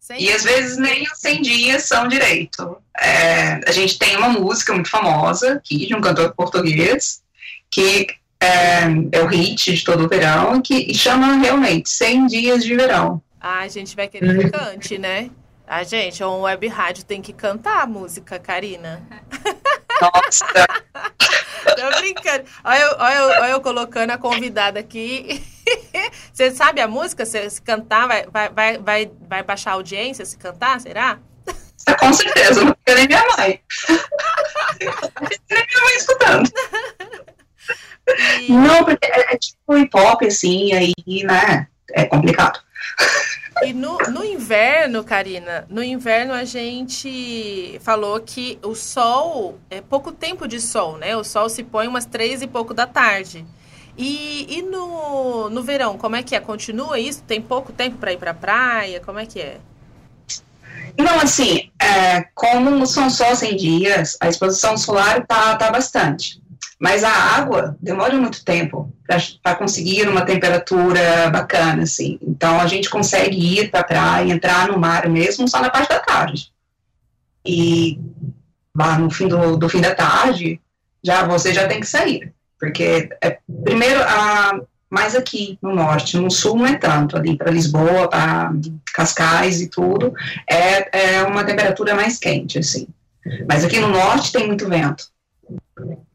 100 0.00 0.22
e 0.22 0.32
às 0.32 0.42
vezes 0.42 0.76
nem 0.76 1.04
os 1.04 1.18
100 1.18 1.42
dias 1.42 1.82
são 1.84 2.08
direito. 2.08 2.78
É, 2.98 3.60
a 3.66 3.70
gente 3.70 3.96
tem 3.96 4.16
uma 4.16 4.28
música 4.28 4.72
muito 4.72 4.90
famosa 4.90 5.54
aqui, 5.54 5.86
de 5.86 5.94
um 5.94 6.00
cantor 6.00 6.34
português, 6.34 7.22
que 7.70 8.08
é, 8.40 8.82
é 9.12 9.22
o 9.22 9.26
hit 9.26 9.72
de 9.72 9.84
todo 9.84 10.04
o 10.04 10.08
verão, 10.08 10.60
que 10.60 10.92
chama 10.94 11.34
realmente 11.34 11.88
100 11.88 12.26
dias 12.26 12.64
de 12.64 12.74
verão. 12.74 13.22
Ah, 13.40 13.60
a 13.60 13.68
gente 13.68 13.94
vai 13.94 14.08
querer 14.08 14.36
que 14.36 14.50
cante, 14.50 14.98
né? 14.98 15.30
A 15.70 15.84
gente, 15.84 16.24
um 16.24 16.40
web 16.40 16.66
rádio 16.66 17.04
tem 17.04 17.22
que 17.22 17.32
cantar 17.32 17.82
a 17.82 17.86
música, 17.86 18.40
Karina. 18.40 19.00
Nossa! 20.00 20.44
Tô 21.62 22.00
brincando. 22.00 22.44
Olha 22.64 22.80
eu, 22.80 22.96
olha, 22.98 23.14
eu, 23.14 23.24
olha 23.42 23.50
eu 23.52 23.60
colocando 23.60 24.10
a 24.10 24.18
convidada 24.18 24.80
aqui. 24.80 25.40
Você 26.34 26.50
sabe 26.50 26.80
a 26.80 26.88
música? 26.88 27.24
Se, 27.24 27.48
se 27.48 27.62
cantar, 27.62 28.08
vai, 28.08 28.48
vai, 28.48 28.78
vai, 28.78 29.12
vai 29.28 29.42
baixar 29.44 29.70
a 29.70 29.74
audiência 29.74 30.24
se 30.24 30.36
cantar, 30.36 30.80
será? 30.80 31.20
Com 32.00 32.12
certeza, 32.12 32.64
não 32.64 32.74
fica 32.74 32.94
nem 32.96 33.06
minha 33.06 33.24
mãe. 33.36 33.60
nem 34.80 35.66
minha 35.68 35.84
mãe 35.84 35.96
escutando. 35.96 36.50
E... 38.40 38.52
Não, 38.52 38.84
porque 38.84 39.06
é, 39.06 39.34
é 39.34 39.38
tipo 39.38 39.76
hip 39.76 39.96
hop, 39.96 40.20
assim, 40.24 40.72
aí, 40.72 41.22
né? 41.22 41.68
É 41.92 42.06
complicado. 42.06 42.60
E 43.62 43.72
no, 43.72 43.98
no 44.10 44.24
inverno, 44.24 45.04
Karina, 45.04 45.66
no 45.68 45.82
inverno 45.82 46.32
a 46.32 46.44
gente 46.44 47.78
falou 47.82 48.18
que 48.20 48.58
o 48.62 48.74
sol, 48.74 49.58
é 49.70 49.80
pouco 49.80 50.12
tempo 50.12 50.48
de 50.48 50.60
sol, 50.60 50.96
né? 50.96 51.16
O 51.16 51.24
sol 51.24 51.48
se 51.48 51.62
põe 51.62 51.86
umas 51.86 52.06
três 52.06 52.42
e 52.42 52.46
pouco 52.46 52.72
da 52.72 52.86
tarde. 52.86 53.44
E, 53.98 54.46
e 54.48 54.62
no, 54.62 55.50
no 55.50 55.62
verão, 55.62 55.98
como 55.98 56.16
é 56.16 56.22
que 56.22 56.34
é? 56.34 56.40
Continua 56.40 56.98
isso? 56.98 57.22
Tem 57.22 57.40
pouco 57.40 57.72
tempo 57.72 57.98
para 57.98 58.12
ir 58.12 58.18
para 58.18 58.30
a 58.30 58.34
praia? 58.34 59.00
Como 59.00 59.18
é 59.18 59.26
que 59.26 59.40
é? 59.40 59.58
Não, 60.98 61.20
assim, 61.20 61.70
é, 61.80 62.22
como 62.34 62.86
são 62.86 63.10
só 63.10 63.34
100 63.34 63.56
dias, 63.56 64.16
a 64.20 64.28
exposição 64.28 64.76
solar 64.76 65.26
tá, 65.26 65.56
tá 65.56 65.70
bastante. 65.70 66.39
Mas 66.80 67.04
a 67.04 67.12
água 67.12 67.76
demora 67.78 68.16
muito 68.16 68.42
tempo 68.42 68.90
para 69.42 69.54
conseguir 69.54 70.08
uma 70.08 70.22
temperatura 70.22 71.28
bacana, 71.28 71.82
assim. 71.82 72.18
Então 72.22 72.58
a 72.58 72.66
gente 72.66 72.88
consegue 72.88 73.36
ir 73.36 73.70
para 73.70 73.80
a 73.80 73.84
praia, 73.84 74.32
entrar 74.32 74.68
no 74.68 74.78
mar 74.78 75.06
mesmo 75.06 75.46
só 75.46 75.60
na 75.60 75.68
parte 75.68 75.90
da 75.90 75.98
tarde. 75.98 76.50
E 77.44 78.00
lá 78.74 78.98
no 78.98 79.10
fim 79.10 79.28
do, 79.28 79.58
do 79.58 79.68
fim 79.68 79.82
da 79.82 79.94
tarde, 79.94 80.58
já 81.04 81.26
você 81.26 81.52
já 81.52 81.68
tem 81.68 81.80
que 81.80 81.86
sair, 81.86 82.32
porque 82.58 83.10
é, 83.22 83.38
primeiro 83.62 84.00
a 84.02 84.58
mais 84.88 85.14
aqui 85.14 85.58
no 85.62 85.74
norte, 85.74 86.16
no 86.16 86.30
sul 86.30 86.56
não 86.56 86.66
é 86.66 86.76
tanto, 86.76 87.16
ali 87.16 87.36
para 87.36 87.50
Lisboa, 87.50 88.08
para 88.08 88.52
Cascais 88.92 89.60
e 89.60 89.68
tudo, 89.68 90.12
é, 90.48 91.18
é 91.18 91.22
uma 91.22 91.44
temperatura 91.44 91.94
mais 91.94 92.18
quente, 92.18 92.58
assim. 92.58 92.88
Mas 93.46 93.64
aqui 93.64 93.78
no 93.78 93.88
norte 93.88 94.32
tem 94.32 94.48
muito 94.48 94.68
vento. 94.68 95.04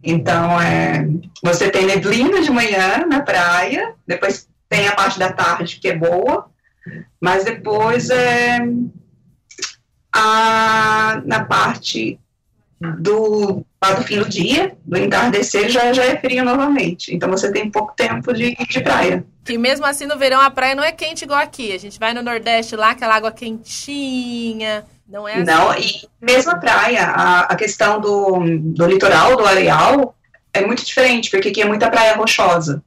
Então, 0.03 0.61
é, 0.61 1.07
você 1.43 1.69
tem 1.69 1.85
neblina 1.85 2.41
de 2.41 2.51
manhã 2.51 3.05
na 3.07 3.21
praia, 3.21 3.93
depois 4.05 4.47
tem 4.69 4.87
a 4.87 4.95
parte 4.95 5.17
da 5.17 5.31
tarde 5.31 5.79
que 5.79 5.87
é 5.87 5.97
boa, 5.97 6.49
mas 7.19 7.43
depois 7.43 8.09
é 8.09 8.59
a, 10.13 11.21
na 11.25 11.43
parte 11.43 12.19
do, 12.79 13.65
do 13.81 14.03
fim 14.03 14.19
do 14.19 14.29
dia, 14.29 14.77
do 14.85 14.97
entardecer, 14.97 15.69
já, 15.69 15.91
já 15.93 16.03
é 16.03 16.17
frio 16.17 16.43
novamente. 16.43 17.13
Então 17.13 17.29
você 17.29 17.51
tem 17.51 17.69
pouco 17.69 17.93
tempo 17.95 18.33
de, 18.33 18.55
de 18.55 18.81
praia. 18.81 19.25
Que 19.43 19.57
mesmo 19.57 19.85
assim 19.85 20.05
no 20.05 20.17
verão 20.17 20.41
a 20.41 20.49
praia 20.49 20.75
não 20.75 20.83
é 20.83 20.91
quente 20.91 21.23
igual 21.23 21.39
aqui. 21.39 21.73
A 21.73 21.79
gente 21.79 21.99
vai 21.99 22.13
no 22.13 22.21
Nordeste 22.21 22.75
lá, 22.75 22.91
aquela 22.91 23.15
água 23.15 23.31
quentinha, 23.31 24.85
não 25.07 25.27
é 25.27 25.33
assim. 25.33 25.43
Não, 25.43 25.77
e 25.77 26.09
mesmo 26.21 26.51
a 26.51 26.57
praia, 26.57 27.05
a, 27.05 27.39
a 27.41 27.55
questão 27.55 27.99
do, 27.99 28.39
do 28.59 28.85
litoral, 28.87 29.35
do 29.35 29.45
areal, 29.45 30.15
é 30.53 30.65
muito 30.65 30.85
diferente, 30.85 31.29
porque 31.29 31.49
aqui 31.49 31.61
é 31.61 31.65
muita 31.65 31.89
praia 31.89 32.15
rochosa. 32.15 32.83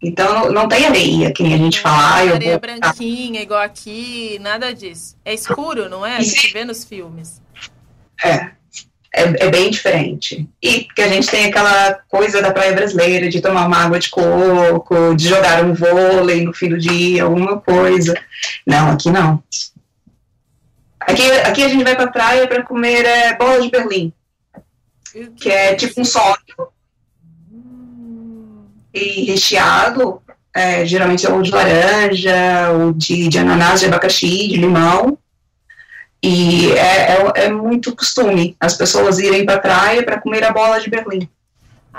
Então 0.00 0.32
não, 0.32 0.52
não 0.52 0.68
tem 0.68 0.86
areia, 0.86 1.32
que 1.32 1.42
nem 1.42 1.54
a 1.54 1.58
gente 1.58 1.80
fala. 1.80 1.96
Ah, 1.96 2.34
areia 2.34 2.52
vou... 2.52 2.60
branquinha, 2.60 3.42
igual 3.42 3.60
aqui, 3.60 4.38
nada 4.40 4.72
disso. 4.72 5.16
É 5.24 5.34
escuro, 5.34 5.88
não 5.88 6.06
é? 6.06 6.16
A 6.16 6.20
gente 6.20 6.52
vê 6.52 6.64
nos 6.64 6.84
filmes. 6.84 7.42
É, 8.24 8.50
é, 9.12 9.46
é, 9.46 9.50
bem 9.50 9.70
diferente. 9.70 10.48
E 10.62 10.84
que 10.84 11.02
a 11.02 11.08
gente 11.08 11.28
tem 11.28 11.46
aquela 11.46 11.94
coisa 12.08 12.40
da 12.40 12.52
praia 12.52 12.72
brasileira 12.72 13.28
de 13.28 13.40
tomar 13.40 13.66
uma 13.66 13.84
água 13.84 13.98
de 13.98 14.08
coco, 14.08 15.14
de 15.16 15.28
jogar 15.28 15.64
um 15.64 15.74
vôlei 15.74 16.44
no 16.44 16.52
fim 16.52 16.68
do 16.68 16.78
dia, 16.78 17.24
alguma 17.24 17.60
coisa. 17.60 18.14
Não, 18.66 18.92
aqui 18.92 19.10
não. 19.10 19.42
Aqui, 21.08 21.22
aqui 21.22 21.64
a 21.64 21.68
gente 21.68 21.84
vai 21.84 21.96
pra 21.96 22.08
praia 22.08 22.46
para 22.46 22.62
comer 22.62 23.02
é, 23.06 23.34
bola 23.34 23.62
de 23.62 23.70
Berlim, 23.70 24.12
que 25.36 25.50
é 25.50 25.74
tipo 25.74 26.02
um 26.02 26.04
sódio 26.04 26.68
e 28.92 29.24
recheado, 29.24 30.20
é, 30.54 30.84
geralmente 30.84 31.26
é 31.26 31.30
ou 31.30 31.40
de 31.40 31.50
laranja, 31.50 32.70
ou 32.72 32.92
de, 32.92 33.26
de 33.26 33.38
ananás, 33.38 33.80
de 33.80 33.86
abacaxi, 33.86 34.48
de 34.48 34.56
limão. 34.58 35.16
E 36.22 36.72
é, 36.72 37.12
é, 37.12 37.32
é 37.44 37.50
muito 37.50 37.96
costume 37.96 38.54
as 38.60 38.76
pessoas 38.76 39.18
irem 39.18 39.46
para 39.46 39.54
a 39.54 39.60
praia 39.60 40.02
para 40.02 40.20
comer 40.20 40.44
a 40.44 40.52
bola 40.52 40.78
de 40.78 40.90
Berlim. 40.90 41.26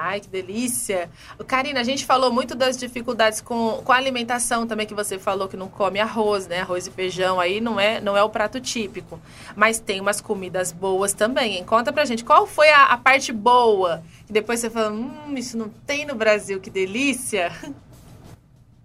Ai, 0.02 0.22
que 0.22 0.30
delícia. 0.30 1.10
Karina, 1.46 1.82
a 1.82 1.84
gente 1.84 2.06
falou 2.06 2.32
muito 2.32 2.56
das 2.56 2.78
dificuldades 2.78 3.42
com, 3.42 3.82
com 3.84 3.92
a 3.92 3.98
alimentação 3.98 4.66
também, 4.66 4.88
que 4.88 4.94
você 4.94 5.20
falou 5.20 5.50
que 5.50 5.58
não 5.58 5.68
come 5.68 6.00
arroz, 6.00 6.48
né? 6.48 6.62
Arroz 6.62 6.88
e 6.88 6.92
feijão 6.92 7.38
aí 7.38 7.60
não 7.60 7.78
é, 7.78 8.00
não 8.00 8.16
é 8.16 8.24
o 8.24 8.30
prato 8.30 8.62
típico. 8.62 9.20
Mas 9.58 9.78
tem 9.78 10.00
umas 10.00 10.22
comidas 10.22 10.72
boas 10.72 11.12
também. 11.12 11.66
Conta 11.66 11.92
pra 11.92 12.06
gente, 12.06 12.24
qual 12.24 12.48
foi 12.48 12.70
a, 12.70 12.86
a 12.86 12.98
parte 12.98 13.34
boa? 13.34 14.02
E 14.30 14.32
depois 14.32 14.62
você 14.62 14.70
fala, 14.70 14.90
hum, 14.90 15.34
isso 15.36 15.58
não 15.58 15.68
tem 15.86 16.06
no 16.06 16.16
Brasil, 16.16 16.62
que 16.62 16.70
delícia. 16.70 17.52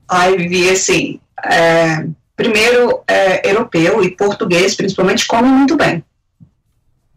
Ai, 0.08 0.36
Vivi, 0.36 0.68
assim, 0.68 1.20
é, 1.44 2.08
primeiro, 2.34 3.04
é, 3.06 3.48
europeu 3.48 4.02
e 4.02 4.10
português, 4.10 4.74
principalmente, 4.74 5.28
comem 5.28 5.52
muito 5.52 5.76
bem. 5.76 6.04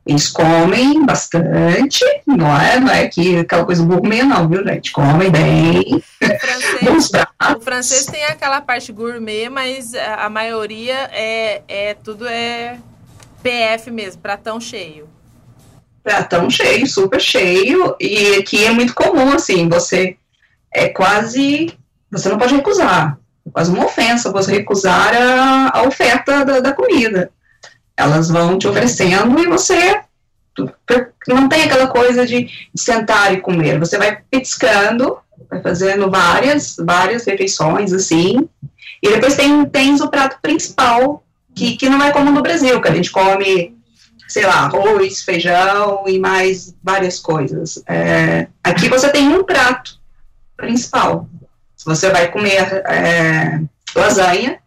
Eles 0.08 0.30
comem 0.30 1.06
bastante, 1.06 2.06
não 2.26 2.58
é? 2.58 2.80
Não 2.80 2.90
é 2.90 3.08
que 3.10 3.40
aquela 3.40 3.66
coisa 3.66 3.84
gourmet, 3.84 4.24
não, 4.24 4.48
viu, 4.48 4.66
gente? 4.66 4.94
Comem 4.94 5.30
bem. 5.30 6.02
O 6.22 6.40
francês, 6.40 7.12
o 7.58 7.60
francês 7.60 8.06
tem 8.06 8.24
aquela 8.24 8.62
parte 8.62 8.94
gourmet, 8.94 9.50
mas 9.50 9.94
a 9.94 10.30
maioria 10.30 11.10
é, 11.12 11.62
é 11.68 11.94
tudo 11.94 12.26
é 12.26 12.80
PF 13.44 13.92
mesmo, 13.92 14.22
pratão 14.22 14.62
cheio. 14.62 15.10
Pratão 16.02 16.50
cheio, 16.50 16.88
super 16.88 17.20
cheio. 17.20 17.94
E 18.00 18.36
aqui 18.36 18.64
é 18.64 18.72
muito 18.72 18.96
comum, 18.96 19.34
assim, 19.34 19.68
você 19.68 20.16
é 20.74 20.88
quase. 20.88 21.78
Você 22.10 22.30
não 22.30 22.38
pode 22.38 22.56
recusar. 22.56 23.20
É 23.46 23.50
quase 23.50 23.72
uma 23.72 23.86
ofensa 23.86 24.32
você 24.32 24.54
recusar 24.54 25.14
a, 25.14 25.80
a 25.80 25.84
oferta 25.84 26.46
da, 26.46 26.62
da 26.62 26.72
comida. 26.72 27.30
Elas 27.98 28.30
vão 28.30 28.58
te 28.58 28.68
oferecendo 28.68 29.40
e 29.40 29.48
você 29.48 30.02
não 31.28 31.50
tem 31.50 31.64
aquela 31.64 31.88
coisa 31.88 32.26
de 32.26 32.48
sentar 32.76 33.34
e 33.34 33.42
comer. 33.42 33.80
Você 33.80 33.98
vai 33.98 34.22
petiscando, 34.30 35.18
vai 35.50 35.62
fazendo 35.62 36.10
várias, 36.10 36.76
várias 36.78 37.26
refeições, 37.26 37.92
assim, 37.94 38.48
e 39.02 39.10
depois 39.10 39.36
tem, 39.36 39.66
tens 39.66 40.02
o 40.02 40.10
prato 40.10 40.40
principal, 40.42 41.24
que, 41.54 41.76
que 41.76 41.90
não 41.90 42.02
é 42.02 42.12
como 42.12 42.32
no 42.32 42.42
Brasil, 42.42 42.82
que 42.82 42.88
a 42.88 42.94
gente 42.94 43.12
come, 43.12 43.76
sei 44.28 44.46
lá, 44.46 44.66
arroz, 44.66 45.22
feijão 45.22 46.04
e 46.08 46.20
mais 46.20 46.76
várias 46.84 47.20
coisas. 47.20 47.82
É, 47.88 48.48
aqui 48.64 48.90
você 48.90 49.10
tem 49.10 49.28
um 49.28 49.44
prato 49.44 50.00
principal. 50.56 51.28
Você 51.86 52.10
vai 52.10 52.30
comer 52.32 52.84
é, 52.88 53.62
lasanha, 53.96 54.60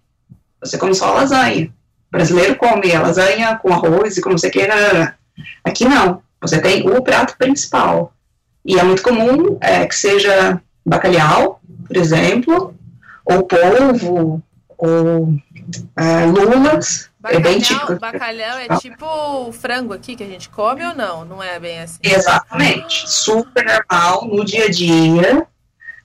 você 0.60 0.78
come 0.78 0.94
só 0.94 1.12
lasanha. 1.12 1.72
O 2.10 2.16
brasileiro 2.16 2.56
come 2.56 2.92
a 2.92 3.02
lasanha 3.02 3.56
com 3.56 3.72
arroz 3.72 4.16
e 4.16 4.20
com 4.20 4.30
não 4.30 4.38
sei 4.38 4.50
o 4.50 4.52
que. 4.52 4.68
Aqui 5.64 5.84
não. 5.84 6.20
Você 6.40 6.60
tem 6.60 6.88
o 6.88 7.00
prato 7.02 7.36
principal. 7.38 8.12
E 8.64 8.78
é 8.78 8.82
muito 8.82 9.02
comum 9.02 9.56
é, 9.60 9.86
que 9.86 9.94
seja 9.94 10.60
bacalhau, 10.84 11.60
por 11.86 11.96
exemplo, 11.96 12.74
ou 13.24 13.44
polvo, 13.44 14.42
ou 14.76 15.34
é, 15.96 16.26
lulas. 16.26 17.08
Bacalhau, 17.20 17.40
é 17.40 17.44
bem 17.44 17.60
típico. 17.60 17.98
Bacalhau 17.98 18.58
é 18.58 18.78
tipo 18.78 19.06
o 19.06 19.52
frango 19.52 19.92
aqui 19.92 20.16
que 20.16 20.24
a 20.24 20.26
gente 20.26 20.48
come 20.48 20.84
ou 20.84 20.94
não? 20.94 21.24
Não 21.24 21.42
é 21.42 21.60
bem 21.60 21.80
assim? 21.80 21.98
Exatamente. 22.02 23.08
Super 23.08 23.64
normal 23.64 24.26
no 24.26 24.44
dia 24.44 24.64
a 24.64 24.70
dia 24.70 25.46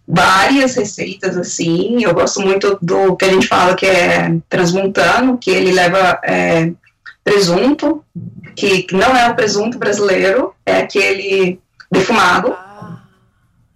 várias 0.08 0.76
receitas 0.76 1.38
assim. 1.38 2.04
Eu 2.04 2.14
gosto 2.14 2.42
muito 2.42 2.78
do 2.82 3.16
que 3.16 3.26
a 3.26 3.30
gente 3.30 3.48
fala 3.48 3.76
que 3.76 3.86
é 3.86 4.38
transmontano, 4.48 5.38
que 5.38 5.50
ele 5.50 5.72
leva 5.72 6.20
é, 6.24 6.72
presunto, 7.24 8.04
que 8.56 8.88
não 8.92 9.16
é 9.16 9.30
o 9.30 9.36
presunto 9.36 9.78
brasileiro, 9.78 10.54
é 10.66 10.78
aquele 10.78 11.60
defumado. 11.92 12.54
Ah, 12.54 13.04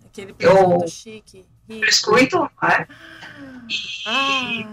aquele 0.05 0.33
presunto 0.33 0.87
chique. 0.87 1.45
Biscoito, 1.67 2.49
né? 2.61 2.87
E, 3.69 4.65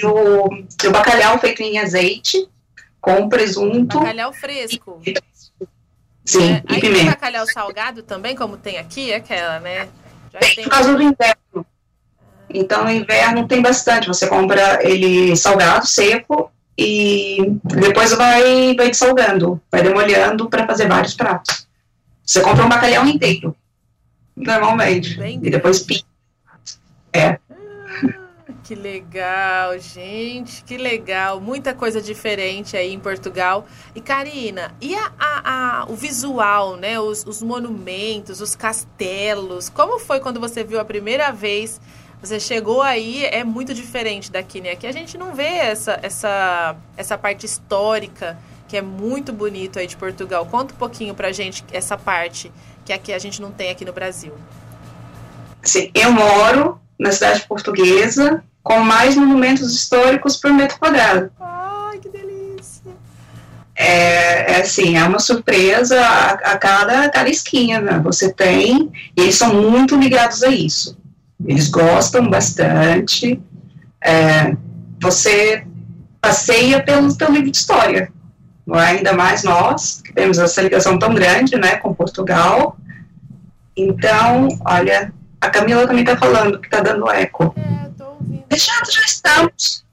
e 0.00 0.06
o, 0.06 0.44
o 0.46 0.90
bacalhau 0.92 1.38
feito 1.40 1.62
em 1.62 1.78
azeite, 1.78 2.48
com 3.00 3.28
presunto. 3.28 3.98
Bacalhau 3.98 4.32
fresco. 4.32 5.00
E, 5.04 5.14
sim, 6.24 6.52
é, 6.52 6.58
e 6.58 6.80
pimenta. 6.80 6.98
Tem 6.98 7.06
bacalhau 7.06 7.46
salgado 7.46 8.02
também, 8.04 8.36
como 8.36 8.56
tem 8.56 8.78
aqui, 8.78 9.12
aquela, 9.12 9.58
né? 9.58 9.88
Tem 10.28 10.64
por 10.64 10.70
causa 10.70 10.94
do 10.94 11.02
inverno. 11.02 11.66
Então, 12.50 12.84
no 12.84 12.90
inverno 12.90 13.46
tem 13.46 13.60
bastante. 13.60 14.08
Você 14.08 14.26
compra 14.26 14.78
ele 14.82 15.36
salgado, 15.36 15.86
seco, 15.86 16.50
e 16.78 17.58
depois 17.64 18.12
vai, 18.12 18.74
vai 18.76 18.94
salgando, 18.94 19.60
vai 19.70 19.82
demolhando 19.82 20.48
para 20.48 20.66
fazer 20.66 20.88
vários 20.88 21.14
pratos. 21.14 21.66
Você 22.24 22.40
compra 22.40 22.64
um 22.64 22.68
bacalhau 22.68 23.04
inteiro, 23.06 23.56
normalmente, 24.36 25.16
Bem 25.16 25.40
e 25.42 25.50
depois 25.50 25.80
pica. 25.80 26.06
É. 27.12 27.38
Que 28.68 28.74
legal, 28.74 29.78
gente, 29.78 30.62
que 30.62 30.76
legal. 30.76 31.40
Muita 31.40 31.72
coisa 31.72 32.02
diferente 32.02 32.76
aí 32.76 32.92
em 32.92 33.00
Portugal. 33.00 33.66
E 33.94 34.00
Karina, 34.02 34.74
e 34.78 34.94
a, 34.94 35.10
a, 35.18 35.80
a 35.80 35.86
o 35.86 35.94
visual, 35.94 36.76
né? 36.76 37.00
Os, 37.00 37.24
os, 37.24 37.42
monumentos, 37.42 38.42
os 38.42 38.54
castelos. 38.54 39.70
Como 39.70 39.98
foi 39.98 40.20
quando 40.20 40.38
você 40.38 40.62
viu 40.62 40.78
a 40.78 40.84
primeira 40.84 41.32
vez? 41.32 41.80
Você 42.20 42.38
chegou 42.38 42.82
aí, 42.82 43.24
é 43.24 43.42
muito 43.42 43.72
diferente 43.72 44.30
daqui, 44.30 44.60
né? 44.60 44.72
Aqui 44.72 44.86
a 44.86 44.92
gente 44.92 45.16
não 45.16 45.34
vê 45.34 45.44
essa, 45.44 45.98
essa, 46.02 46.76
essa 46.94 47.16
parte 47.16 47.46
histórica, 47.46 48.38
que 48.68 48.76
é 48.76 48.82
muito 48.82 49.32
bonito 49.32 49.78
aí 49.78 49.86
de 49.86 49.96
Portugal. 49.96 50.44
Conta 50.44 50.74
um 50.74 50.76
pouquinho 50.76 51.14
pra 51.14 51.32
gente 51.32 51.64
essa 51.72 51.96
parte 51.96 52.52
que 52.84 52.92
aqui 52.92 53.14
a 53.14 53.18
gente 53.18 53.40
não 53.40 53.50
tem 53.50 53.70
aqui 53.70 53.86
no 53.86 53.94
Brasil. 53.94 54.34
Sim, 55.62 55.90
eu 55.94 56.12
moro 56.12 56.78
na 56.98 57.12
cidade 57.12 57.46
portuguesa, 57.46 58.44
com 58.68 58.80
mais 58.80 59.16
monumentos 59.16 59.74
históricos 59.74 60.36
por 60.36 60.52
metro 60.52 60.78
quadrado. 60.78 61.30
Ai, 61.40 61.98
que 61.98 62.10
delícia! 62.10 62.92
É, 63.74 64.56
é 64.56 64.60
assim, 64.60 64.98
é 64.98 65.04
uma 65.04 65.18
surpresa 65.18 65.98
a, 65.98 66.32
a 66.32 66.58
cada, 66.58 67.06
a 67.06 67.08
cada 67.08 67.30
esquina, 67.30 67.80
né? 67.80 67.98
Você 68.04 68.30
tem, 68.30 68.92
e 69.16 69.22
eles 69.22 69.36
são 69.36 69.54
muito 69.54 69.96
ligados 69.96 70.42
a 70.42 70.48
isso. 70.48 70.98
Eles 71.46 71.68
gostam 71.68 72.28
bastante. 72.28 73.40
É, 74.04 74.54
você 75.00 75.66
passeia 76.20 76.82
pelo 76.82 77.16
teu 77.16 77.32
livro 77.32 77.50
de 77.50 77.56
história. 77.56 78.12
É? 78.74 78.80
Ainda 78.80 79.14
mais 79.14 79.44
nós, 79.44 80.02
que 80.04 80.12
temos 80.12 80.38
essa 80.38 80.60
ligação 80.60 80.98
tão 80.98 81.14
grande 81.14 81.56
né, 81.56 81.76
com 81.76 81.94
Portugal. 81.94 82.76
Então, 83.74 84.46
olha, 84.66 85.10
a 85.40 85.48
Camila 85.48 85.86
também 85.86 86.04
está 86.04 86.18
falando 86.18 86.60
que 86.60 86.66
está 86.66 86.80
dando 86.80 87.10
eco. 87.10 87.54
É, 87.56 87.77
ouvindo. 88.50 88.92
Já, 88.92 89.04
estamos. 89.04 89.84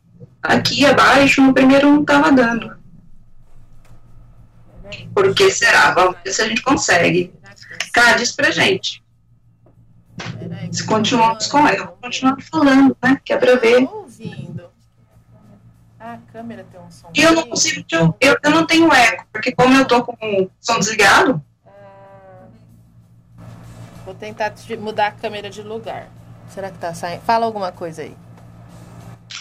Aqui 0.41 0.85
abaixo, 0.85 1.41
no 1.41 1.53
primeiro 1.53 1.91
não 1.91 2.01
estava 2.01 2.31
dando. 2.31 2.77
Por 5.13 5.33
que 5.33 5.49
será? 5.51 5.91
Vamos 5.91 6.17
ver 6.23 6.31
se 6.31 6.41
a 6.41 6.47
gente 6.47 6.61
consegue. 6.61 7.33
Cara, 7.91 8.17
diz 8.17 8.31
pra 8.31 8.51
gente. 8.51 9.03
Se 10.71 10.85
continuarmos 10.85 11.47
com 11.47 11.67
ela, 11.67 11.87
continuar 11.87 12.37
falando, 12.41 12.95
né? 13.01 13.19
Que 13.23 13.33
é 13.33 13.37
pra 13.37 13.55
ver. 13.55 13.83
ouvindo. 13.83 14.69
Ah, 15.99 16.13
a 16.13 16.31
câmera 16.31 16.65
tem 16.71 16.79
um 16.79 16.91
som. 16.91 17.09
E 17.13 17.21
eu 17.21 17.33
não 17.33 17.47
consigo. 17.47 17.85
Eu, 18.19 18.37
eu 18.43 18.51
não 18.51 18.65
tenho 18.65 18.91
eco, 18.93 19.25
porque 19.31 19.51
como 19.51 19.75
eu 19.75 19.85
tô 19.85 20.03
com 20.03 20.13
o 20.13 20.49
som 20.61 20.79
desligado. 20.79 21.41
Vou 24.05 24.13
tentar 24.13 24.53
mudar 24.79 25.07
a 25.07 25.11
câmera 25.11 25.49
de 25.49 25.63
lugar. 25.63 26.07
Será 26.49 26.69
que 26.69 26.77
tá 26.77 26.93
saindo? 26.93 27.21
Fala 27.21 27.45
alguma 27.45 27.71
coisa 27.71 28.03
aí. 28.03 28.15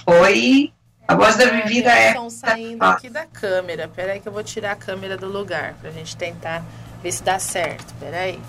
Oi. 0.07 0.73
A 1.07 1.15
voz 1.15 1.37
da 1.37 1.47
Vivida 1.47 1.91
é. 1.91 2.09
Estão 2.09 2.31
saindo 2.31 2.83
aqui 2.83 3.11
da 3.11 3.27
câmera. 3.27 3.89
Peraí 3.89 4.21
que 4.21 4.29
eu 4.29 4.33
vou 4.33 4.43
tirar 4.43 4.73
a 4.73 4.77
câmera 4.77 5.17
do 5.17 5.27
lugar 5.27 5.75
pra 5.75 5.91
gente 5.91 6.17
tentar 6.17 6.65
ver 7.03 7.13
se 7.13 7.23
dá 7.23 7.39
certo. 7.39 7.93
Peraí. 8.01 8.41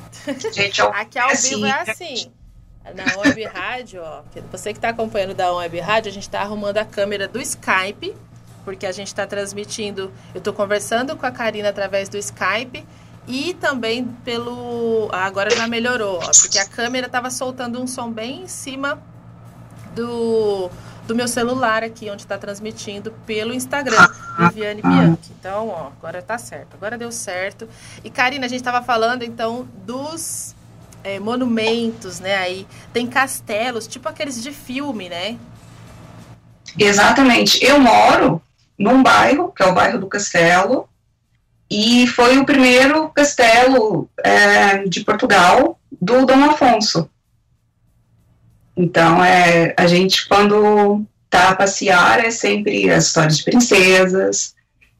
Gente, 0.54 0.80
eu... 0.80 0.88
aqui 0.94 1.20
ao 1.20 1.30
vivo 1.36 1.66
é 1.66 1.72
assim. 1.90 2.32
Na 2.94 3.20
Web 3.20 3.44
Rádio, 3.46 4.02
ó. 4.04 4.22
Você 4.52 4.72
que 4.72 4.78
está 4.78 4.90
acompanhando 4.90 5.34
da 5.34 5.52
Web 5.54 5.80
Rádio, 5.80 6.10
a 6.10 6.14
gente 6.14 6.24
está 6.24 6.42
arrumando 6.42 6.78
a 6.78 6.86
câmera 6.86 7.28
do 7.28 7.42
Skype, 7.42 8.16
porque 8.64 8.86
a 8.86 8.92
gente 8.92 9.08
está 9.08 9.26
transmitindo. 9.26 10.12
Eu 10.34 10.38
estou 10.38 10.54
conversando 10.54 11.18
com 11.18 11.26
a 11.26 11.32
Karina 11.32 11.70
através 11.70 12.08
do 12.08 12.18
Skype 12.18 12.86
e 13.28 13.54
também 13.56 14.06
pelo. 14.24 15.10
Agora 15.12 15.50
já 15.50 15.68
melhorou, 15.68 16.20
ó, 16.20 16.32
porque 16.42 16.60
a 16.60 16.66
câmera 16.66 17.08
estava 17.08 17.30
soltando 17.32 17.82
um 17.82 17.88
som 17.88 18.12
bem 18.12 18.44
em 18.44 18.48
cima 18.48 19.02
do, 19.96 20.70
do 21.08 21.16
meu 21.16 21.28
celular 21.28 21.84
aqui, 21.84 22.10
onde 22.10 22.24
está 22.24 22.38
transmitindo 22.38 23.12
pelo 23.26 23.53
Instagram, 23.53 24.08
Viviane 24.38 24.82
Bianchi. 24.82 25.32
Então, 25.39 25.70
ó, 25.70 25.88
agora 25.88 26.22
tá 26.22 26.38
certo. 26.38 26.74
Agora 26.74 26.97
deu 26.97 27.12
certo. 27.12 27.68
E, 28.03 28.10
Karina, 28.10 28.45
a 28.45 28.49
gente 28.49 28.60
estava 28.60 28.82
falando, 28.82 29.24
então, 29.24 29.68
dos 29.86 30.56
é, 31.03 31.20
monumentos, 31.20 32.20
né? 32.20 32.36
Aí 32.38 32.68
tem 32.91 33.08
castelos, 33.08 33.88
tipo 33.88 34.10
aqueles 34.10 34.41
de 34.41 34.51
filme, 34.51 35.08
né? 35.10 35.38
Exatamente. 36.78 37.64
Eu 37.64 37.80
moro 37.80 38.41
num 38.78 39.01
bairro, 39.01 39.51
que 39.51 39.64
é 39.64 39.68
o 39.68 39.74
bairro 39.74 39.99
do 39.99 40.08
Castelo, 40.08 40.89
e 41.70 42.08
foi 42.08 42.38
o 42.38 42.45
primeiro 42.45 43.10
castelo 43.10 44.10
é, 44.24 44.84
de 44.88 45.03
Portugal 45.03 45.80
do 46.01 46.26
Dom 46.26 46.43
Afonso. 46.45 47.10
Então, 48.76 49.23
é, 49.23 49.73
a 49.78 49.88
gente, 49.88 50.28
quando 50.28 51.03
tá 51.30 51.49
a 51.49 51.55
passear, 51.55 52.23
é 52.23 52.32
sempre 52.32 52.89
as 52.89 53.07
histórias 53.07 53.38
de 53.38 53.43
princesas, 53.43 54.55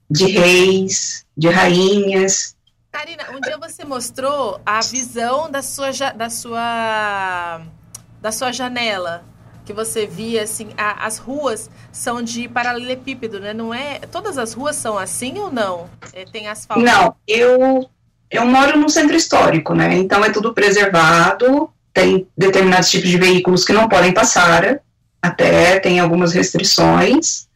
de 0.09 0.28
reis, 0.28 1.26
de 1.36 1.49
rainhas. 1.49 2.55
Karina, 2.91 3.32
um 3.32 3.41
dia 3.41 3.57
você 3.57 3.84
mostrou 3.84 4.61
a 4.65 4.80
visão 4.82 5.51
da 5.51 5.61
sua, 5.61 5.91
da 5.91 6.30
sua, 6.30 7.61
da 8.21 8.32
sua 8.32 8.51
janela 8.51 9.23
que 9.65 9.73
você 9.73 10.05
via, 10.05 10.43
assim, 10.43 10.69
a, 10.78 11.05
as 11.05 11.17
ruas 11.17 11.69
são 11.91 12.21
de 12.21 12.47
paralelepípedo, 12.47 13.39
né? 13.39 13.53
Não 13.53 13.73
é? 13.73 13.99
Todas 14.11 14.38
as 14.38 14.53
ruas 14.53 14.76
são 14.76 14.97
assim 14.97 15.39
ou 15.39 15.51
não? 15.51 15.89
É, 16.13 16.23
tem 16.23 16.47
asfalto? 16.47 16.84
Não, 16.84 17.15
eu, 17.28 17.89
eu 18.30 18.45
moro 18.45 18.78
no 18.78 18.88
centro 18.89 19.15
histórico, 19.15 19.73
né? 19.73 19.95
Então 19.95 20.23
é 20.23 20.30
tudo 20.30 20.53
preservado, 20.53 21.69
tem 21.96 22.28
determinados 22.38 22.91
tipos 22.91 23.10
de 23.10 23.18
veículos 23.18 23.64
que 23.64 23.72
não 23.72 23.88
podem 23.88 24.12
passar, 24.12 24.82
até 25.22 25.80
tem 25.80 25.98
algumas 25.98 26.34
restrições, 26.34 27.48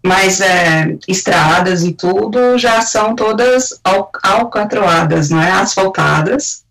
mas 0.00 0.40
é, 0.40 0.96
estradas 1.08 1.82
e 1.82 1.92
tudo 1.92 2.56
já 2.56 2.80
são 2.82 3.16
todas 3.16 3.80
al 3.82 4.12
alcatroadas, 4.22 5.28
não 5.28 5.42
é? 5.42 5.50
Asfaltadas. 5.50 6.62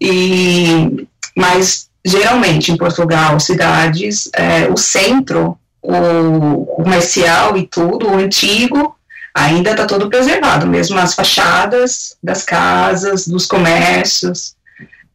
E, 0.00 1.08
mas 1.36 1.88
geralmente 2.04 2.70
em 2.70 2.76
Portugal, 2.76 3.40
cidades, 3.40 4.30
é, 4.34 4.68
o 4.70 4.76
centro, 4.76 5.58
o 5.82 6.64
comercial 6.76 7.56
e 7.56 7.66
tudo, 7.66 8.08
o 8.08 8.18
antigo, 8.18 8.96
ainda 9.34 9.72
está 9.72 9.84
todo 9.84 10.08
preservado, 10.08 10.64
mesmo 10.64 10.96
as 10.96 11.12
fachadas 11.12 12.16
das 12.22 12.44
casas, 12.44 13.26
dos 13.26 13.46
comércios, 13.46 14.54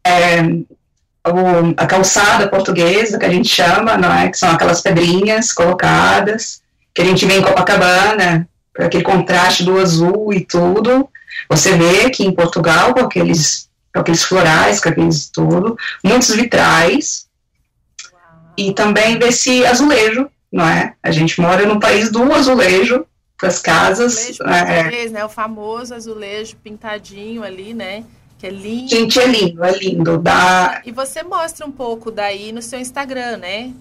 é, 0.04 0.42
o, 1.26 1.74
a 1.76 1.86
calçada 1.86 2.48
portuguesa, 2.48 3.18
que 3.18 3.26
a 3.26 3.30
gente 3.30 3.48
chama, 3.48 3.96
não 3.96 4.12
é? 4.12 4.28
que 4.28 4.38
são 4.38 4.50
aquelas 4.50 4.80
pedrinhas 4.80 5.52
colocadas, 5.52 6.62
que 6.94 7.02
a 7.02 7.04
gente 7.04 7.26
vê 7.26 7.38
em 7.38 7.42
Copacabana, 7.42 8.48
aquele 8.78 9.02
contraste 9.02 9.64
do 9.64 9.78
azul 9.78 10.32
e 10.32 10.44
tudo, 10.44 11.08
você 11.48 11.76
vê 11.76 12.06
aqui 12.06 12.24
em 12.24 12.34
Portugal 12.34 12.94
com 12.94 13.00
aqueles 13.00 13.68
com 13.92 14.00
aqueles 14.00 14.22
florais, 14.22 14.80
com 14.80 14.90
aqueles 14.90 15.28
tudo, 15.28 15.76
muitos 16.04 16.30
vitrais, 16.34 17.26
e 18.56 18.72
também 18.72 19.18
desse 19.18 19.64
azulejo, 19.64 20.28
não 20.52 20.68
é? 20.68 20.94
A 21.02 21.10
gente 21.10 21.40
mora 21.40 21.64
no 21.64 21.80
país 21.80 22.10
do 22.10 22.32
azulejo, 22.32 23.06
das 23.40 23.60
casas. 23.60 24.40
Azulejo 24.40 24.42
é, 24.44 25.08
né? 25.08 25.24
O 25.24 25.28
famoso 25.28 25.94
azulejo 25.94 26.56
pintadinho 26.56 27.42
ali, 27.42 27.72
né? 27.72 28.04
Que 28.38 28.46
é 28.46 28.50
lindo. 28.50 28.88
Gente, 28.88 29.18
é 29.18 29.26
lindo, 29.26 29.64
é 29.64 29.72
lindo. 29.72 30.18
Dá... 30.18 30.80
E 30.86 30.92
você 30.92 31.22
mostra 31.22 31.66
um 31.66 31.72
pouco 31.72 32.10
daí 32.10 32.52
no 32.52 32.62
seu 32.62 32.78
Instagram, 32.78 33.38
né? 33.38 33.72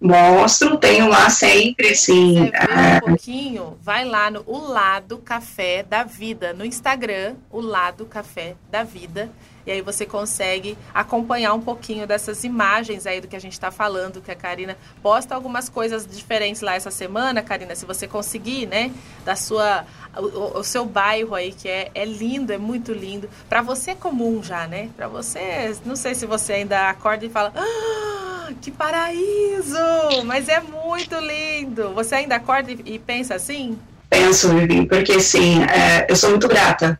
Mostro, 0.00 0.76
tenho 0.76 1.08
lá 1.08 1.28
sempre, 1.28 1.94
sim. 1.94 2.50
É... 2.52 2.98
um 2.98 3.08
pouquinho, 3.08 3.76
vai 3.82 4.04
lá 4.04 4.30
no 4.30 4.44
O 4.46 4.58
Lado 4.58 5.18
Café 5.18 5.82
da 5.82 6.04
Vida, 6.04 6.52
no 6.52 6.64
Instagram, 6.64 7.34
O 7.50 7.60
Lado 7.60 8.04
Café 8.06 8.54
da 8.70 8.84
Vida. 8.84 9.28
E 9.68 9.70
aí 9.70 9.82
você 9.82 10.06
consegue 10.06 10.78
acompanhar 10.94 11.52
um 11.52 11.60
pouquinho 11.60 12.06
dessas 12.06 12.42
imagens 12.42 13.06
aí 13.06 13.20
do 13.20 13.28
que 13.28 13.36
a 13.36 13.38
gente 13.38 13.52
está 13.52 13.70
falando, 13.70 14.18
que 14.18 14.30
a 14.30 14.34
Karina 14.34 14.78
posta 15.02 15.34
algumas 15.34 15.68
coisas 15.68 16.06
diferentes 16.06 16.62
lá 16.62 16.74
essa 16.74 16.90
semana, 16.90 17.42
Karina, 17.42 17.74
se 17.74 17.84
você 17.84 18.08
conseguir, 18.08 18.64
né? 18.64 18.90
Da 19.26 19.36
sua 19.36 19.84
o, 20.16 20.60
o, 20.60 20.64
seu 20.64 20.86
bairro 20.86 21.34
aí, 21.34 21.52
que 21.52 21.68
é, 21.68 21.90
é 21.94 22.06
lindo, 22.06 22.50
é 22.50 22.56
muito 22.56 22.94
lindo. 22.94 23.28
Para 23.46 23.60
você 23.60 23.90
é 23.90 23.94
comum 23.94 24.42
já, 24.42 24.66
né? 24.66 24.88
Para 24.96 25.06
você, 25.06 25.76
não 25.84 25.96
sei 25.96 26.14
se 26.14 26.24
você 26.24 26.54
ainda 26.54 26.88
acorda 26.88 27.26
e 27.26 27.28
fala, 27.28 27.52
ah, 27.54 28.50
que 28.62 28.70
paraíso! 28.70 29.76
Mas 30.24 30.48
é 30.48 30.60
muito 30.60 31.14
lindo. 31.16 31.92
Você 31.92 32.14
ainda 32.14 32.36
acorda 32.36 32.72
e, 32.72 32.80
e 32.86 32.98
pensa 32.98 33.34
assim? 33.34 33.78
Penso, 34.08 34.48
Vivi, 34.48 34.86
porque 34.86 35.12
assim, 35.12 35.62
é, 35.64 36.06
eu 36.08 36.16
sou 36.16 36.30
muito 36.30 36.48
grata 36.48 36.98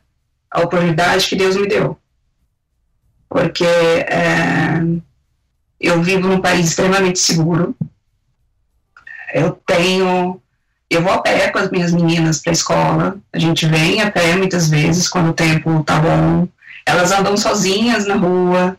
à 0.51 0.61
oportunidade 0.61 1.27
que 1.27 1.35
Deus 1.35 1.57
me 1.57 1.67
deu 1.67 1.99
porque 3.29 3.65
é, 3.65 4.81
eu 5.81 6.03
vivo 6.03 6.29
num 6.29 6.41
país 6.41 6.69
extremamente 6.69 7.19
seguro. 7.19 7.77
Eu 9.33 9.53
tenho. 9.67 10.41
Eu 10.91 11.03
vou 11.03 11.13
a 11.13 11.19
pé 11.19 11.51
com 11.51 11.59
as 11.59 11.71
minhas 11.71 11.93
meninas 11.93 12.41
para 12.41 12.51
a 12.51 12.55
escola. 12.55 13.17
A 13.33 13.39
gente 13.39 13.67
vem 13.67 14.01
a 14.01 14.11
pé 14.11 14.35
muitas 14.37 14.71
vezes 14.71 15.09
quando 15.09 15.31
o 15.31 15.35
tempo 15.35 15.83
tá 15.85 15.99
bom. 15.99 16.49
Elas 16.87 17.13
andam 17.13 17.37
sozinhas 17.37 18.07
na 18.07 18.15
rua. 18.15 18.77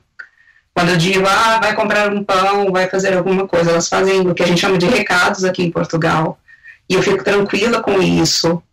Quando 0.74 0.90
eu 0.90 0.98
digo, 0.98 1.28
ah, 1.28 1.60
vai 1.60 1.76
comprar 1.76 2.12
um 2.12 2.24
pão, 2.24 2.72
vai 2.72 2.88
fazer 2.88 3.14
alguma 3.14 3.48
coisa, 3.48 3.72
elas 3.72 3.90
fazem 3.90 4.22
o 4.22 4.34
que 4.34 4.42
a 4.42 4.48
gente 4.48 4.62
chama 4.62 4.78
de 4.78 4.86
recados 4.88 5.44
aqui 5.44 5.64
em 5.64 5.72
Portugal. 5.72 6.40
E 6.90 6.96
eu 6.96 7.04
fico 7.04 7.24
tranquila 7.24 7.82
com 7.82 8.02
isso. 8.02 8.64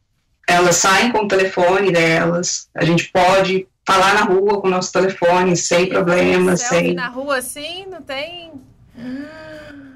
Elas 0.48 0.76
saem 0.76 1.10
com 1.10 1.24
o 1.24 1.28
telefone 1.28 1.92
delas. 1.92 2.68
A 2.74 2.84
gente 2.84 3.10
pode 3.12 3.66
falar 3.86 4.14
na 4.14 4.22
rua 4.22 4.60
com 4.60 4.66
o 4.66 4.70
nosso 4.70 4.92
telefone, 4.92 5.56
sem 5.56 5.88
problema, 5.88 6.56
sem... 6.56 6.94
na 6.94 7.08
rua 7.08 7.38
assim, 7.38 7.86
não 7.90 8.02
tem... 8.02 8.52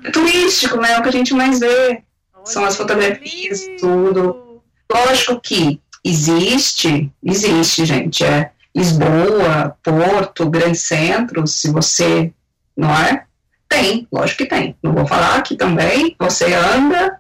É 0.05 0.11
turístico, 0.11 0.78
né? 0.78 0.93
É 0.93 0.99
o 0.99 1.03
que 1.03 1.09
a 1.09 1.12
gente 1.12 1.34
mais 1.34 1.61
vê. 1.61 2.03
Olha, 2.34 2.47
São 2.47 2.64
as 2.64 2.76
fotografias, 2.76 3.61
tudo. 3.78 4.62
Lógico 4.91 5.41
que 5.41 5.80
existe, 6.05 7.12
existe, 7.22 7.84
gente, 7.84 8.24
é 8.24 8.51
Lisboa, 8.74 9.76
Porto, 9.82 10.49
grandes 10.49 10.82
centros, 10.82 11.55
se 11.61 11.70
você, 11.70 12.32
não 12.76 12.91
é? 12.91 13.24
Tem, 13.68 14.07
lógico 14.11 14.38
que 14.38 14.49
tem. 14.49 14.76
Não 14.82 14.93
vou 14.93 15.07
falar 15.07 15.43
que 15.43 15.57
também 15.57 16.16
você 16.18 16.53
anda, 16.55 17.18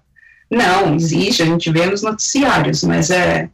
não, 0.50 0.94
existe, 0.94 1.42
a 1.42 1.46
gente 1.46 1.70
vê 1.70 1.86
nos 1.86 2.02
noticiários, 2.02 2.82
mas 2.82 3.10
é, 3.10 3.48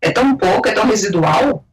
é 0.00 0.10
tão 0.10 0.36
pouco, 0.36 0.68
é 0.68 0.72
tão 0.72 0.86
residual, 0.86 1.65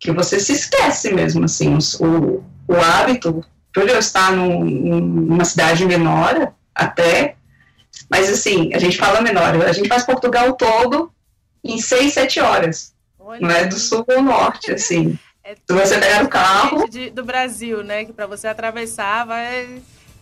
que 0.00 0.10
você 0.10 0.40
se 0.40 0.54
esquece 0.54 1.12
mesmo, 1.12 1.44
assim, 1.44 1.76
o, 2.00 2.42
o 2.66 2.74
hábito, 2.74 3.44
por 3.72 3.86
eu 3.86 3.98
estar 3.98 4.32
num, 4.32 4.64
numa 4.64 5.44
cidade 5.44 5.84
menor, 5.84 6.52
até, 6.74 7.36
mas 8.08 8.30
assim, 8.30 8.74
a 8.74 8.78
gente 8.78 8.96
fala 8.96 9.20
menor, 9.20 9.62
a 9.62 9.72
gente 9.72 9.88
faz 9.88 10.02
Portugal 10.02 10.54
todo 10.54 11.12
em 11.62 11.78
seis, 11.78 12.14
sete 12.14 12.40
horas, 12.40 12.94
Olha. 13.18 13.40
não 13.40 13.50
é 13.50 13.66
do 13.66 13.78
sul 13.78 14.04
ao 14.08 14.22
norte, 14.22 14.72
assim. 14.72 15.18
É 15.42 15.54
Se 15.54 15.72
você 15.72 15.98
pegar 15.98 16.22
o 16.22 16.28
carro... 16.28 16.86
De, 16.86 17.08
do 17.08 17.24
Brasil, 17.24 17.82
né, 17.82 18.04
que 18.04 18.12
para 18.12 18.26
você 18.26 18.46
atravessar 18.46 19.24
vai 19.24 19.80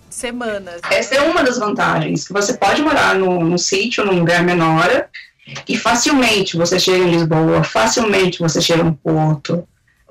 semanas. 0.09 0.81
Essa 0.91 1.16
é 1.16 1.20
uma 1.22 1.43
das 1.43 1.59
vantagens, 1.59 2.26
que 2.26 2.33
você 2.33 2.57
pode 2.57 2.81
morar 2.83 3.16
no, 3.16 3.41
num 3.41 3.59
sítio, 3.59 4.07
num 4.07 4.20
lugar 4.20 4.45
menor, 4.45 5.09
e 5.68 5.76
facilmente 5.76 6.57
você 6.57 6.78
chega 6.78 7.05
em 7.05 7.11
Lisboa, 7.11 7.62
facilmente 7.64 8.38
você 8.38 8.61
chega 8.61 8.82
no 8.82 8.94
Porto. 8.94 9.66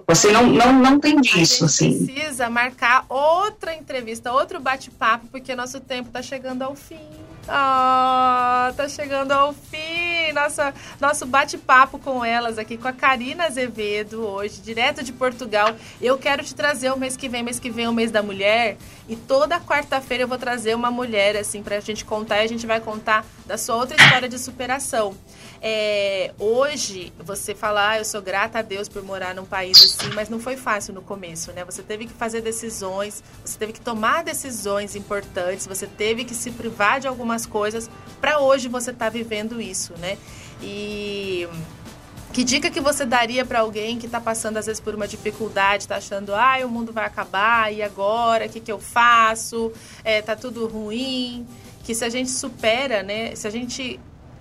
Você 0.07 0.31
não, 0.31 0.47
não, 0.47 0.71
não 0.71 0.99
tem 0.99 1.19
disso, 1.19 1.65
a 1.65 1.67
gente 1.67 1.95
assim. 1.97 2.05
precisa 2.05 2.49
marcar 2.49 3.05
outra 3.09 3.75
entrevista, 3.75 4.31
outro 4.31 4.57
bate-papo, 4.57 5.27
porque 5.27 5.53
nosso 5.53 5.81
tempo 5.81 6.07
está 6.07 6.21
chegando 6.21 6.61
ao 6.61 6.75
fim. 6.75 6.99
Ah, 7.47 8.69
oh, 8.69 8.75
tá 8.75 8.89
chegando 8.89 9.31
ao 9.31 9.53
fim. 9.53 10.33
Nossa, 10.33 10.73
nosso 10.99 11.25
bate-papo 11.25 11.97
com 11.97 12.23
elas 12.23 12.57
aqui, 12.57 12.77
com 12.77 12.87
a 12.87 12.93
Karina 12.93 13.45
Azevedo, 13.45 14.25
hoje, 14.25 14.61
direto 14.61 15.01
de 15.01 15.13
Portugal. 15.13 15.75
Eu 16.01 16.17
quero 16.17 16.43
te 16.43 16.53
trazer 16.53 16.91
o 16.91 16.97
mês 16.97 17.15
que 17.15 17.29
vem, 17.29 17.41
mês 17.43 17.59
que 17.59 17.69
vem 17.69 17.85
é 17.85 17.89
o 17.89 17.93
mês 17.93 18.11
da 18.11 18.21
mulher. 18.21 18.77
E 19.07 19.15
toda 19.15 19.59
quarta-feira 19.59 20.23
eu 20.23 20.27
vou 20.27 20.37
trazer 20.37 20.75
uma 20.75 20.91
mulher, 20.91 21.37
assim, 21.37 21.63
pra 21.63 21.79
gente 21.79 22.03
contar. 22.03 22.39
E 22.39 22.41
a 22.41 22.47
gente 22.47 22.67
vai 22.67 22.81
contar 22.81 23.25
da 23.45 23.57
sua 23.57 23.77
outra 23.77 23.95
história 23.95 24.27
de 24.27 24.37
superação. 24.37 25.15
É, 25.61 26.33
hoje, 26.37 27.11
você 27.17 27.55
falar, 27.55 27.91
ah, 27.91 27.97
eu 27.99 28.05
sou 28.05 28.21
grata 28.21 28.59
a 28.59 28.61
Deus 28.61 28.87
por 28.87 29.01
morar 29.03 29.33
num 29.33 29.45
país 29.45 29.81
assim, 29.81 30.13
mas 30.13 30.29
não 30.29 30.39
foi 30.39 30.55
fácil 30.55 30.93
no 30.93 31.01
começo, 31.01 31.51
né? 31.51 31.63
Você 31.65 31.81
teve 31.81 32.05
que 32.05 32.13
fazer 32.13 32.41
decisões, 32.41 33.23
você 33.43 33.57
teve 33.57 33.73
que 33.73 33.81
tomar 33.81 34.23
decisões 34.23 34.95
importantes, 34.95 35.65
você 35.65 35.87
teve 35.87 36.25
que 36.25 36.35
se 36.35 36.51
privar 36.51 36.99
de 36.99 37.07
algumas 37.07 37.36
coisas 37.45 37.89
para 38.19 38.39
hoje 38.39 38.67
você 38.67 38.91
estar 38.91 39.05
tá 39.05 39.09
vivendo 39.09 39.61
isso, 39.61 39.93
né? 39.99 40.17
E 40.61 41.47
que 42.33 42.43
dica 42.43 42.69
que 42.69 42.79
você 42.79 43.05
daria 43.05 43.45
para 43.45 43.61
alguém 43.61 43.97
que 43.97 44.05
está 44.05 44.21
passando 44.21 44.57
às 44.57 44.65
vezes 44.65 44.79
por 44.79 44.93
uma 44.93 45.07
dificuldade, 45.07 45.83
está 45.83 45.95
achando, 45.95 46.35
ah, 46.35 46.57
o 46.63 46.69
mundo 46.69 46.93
vai 46.93 47.05
acabar, 47.05 47.73
e 47.73 47.81
agora? 47.81 48.45
O 48.45 48.49
que, 48.49 48.59
que 48.59 48.71
eu 48.71 48.79
faço? 48.79 49.71
É, 50.03 50.21
tá 50.21 50.35
tudo 50.35 50.67
ruim. 50.67 51.47
Que 51.83 51.95
se 51.95 52.03
a 52.03 52.09
gente 52.09 52.29
supera, 52.29 53.01
né? 53.01 53.33
Se 53.35 53.47
a 53.47 53.49
gente 53.49 53.99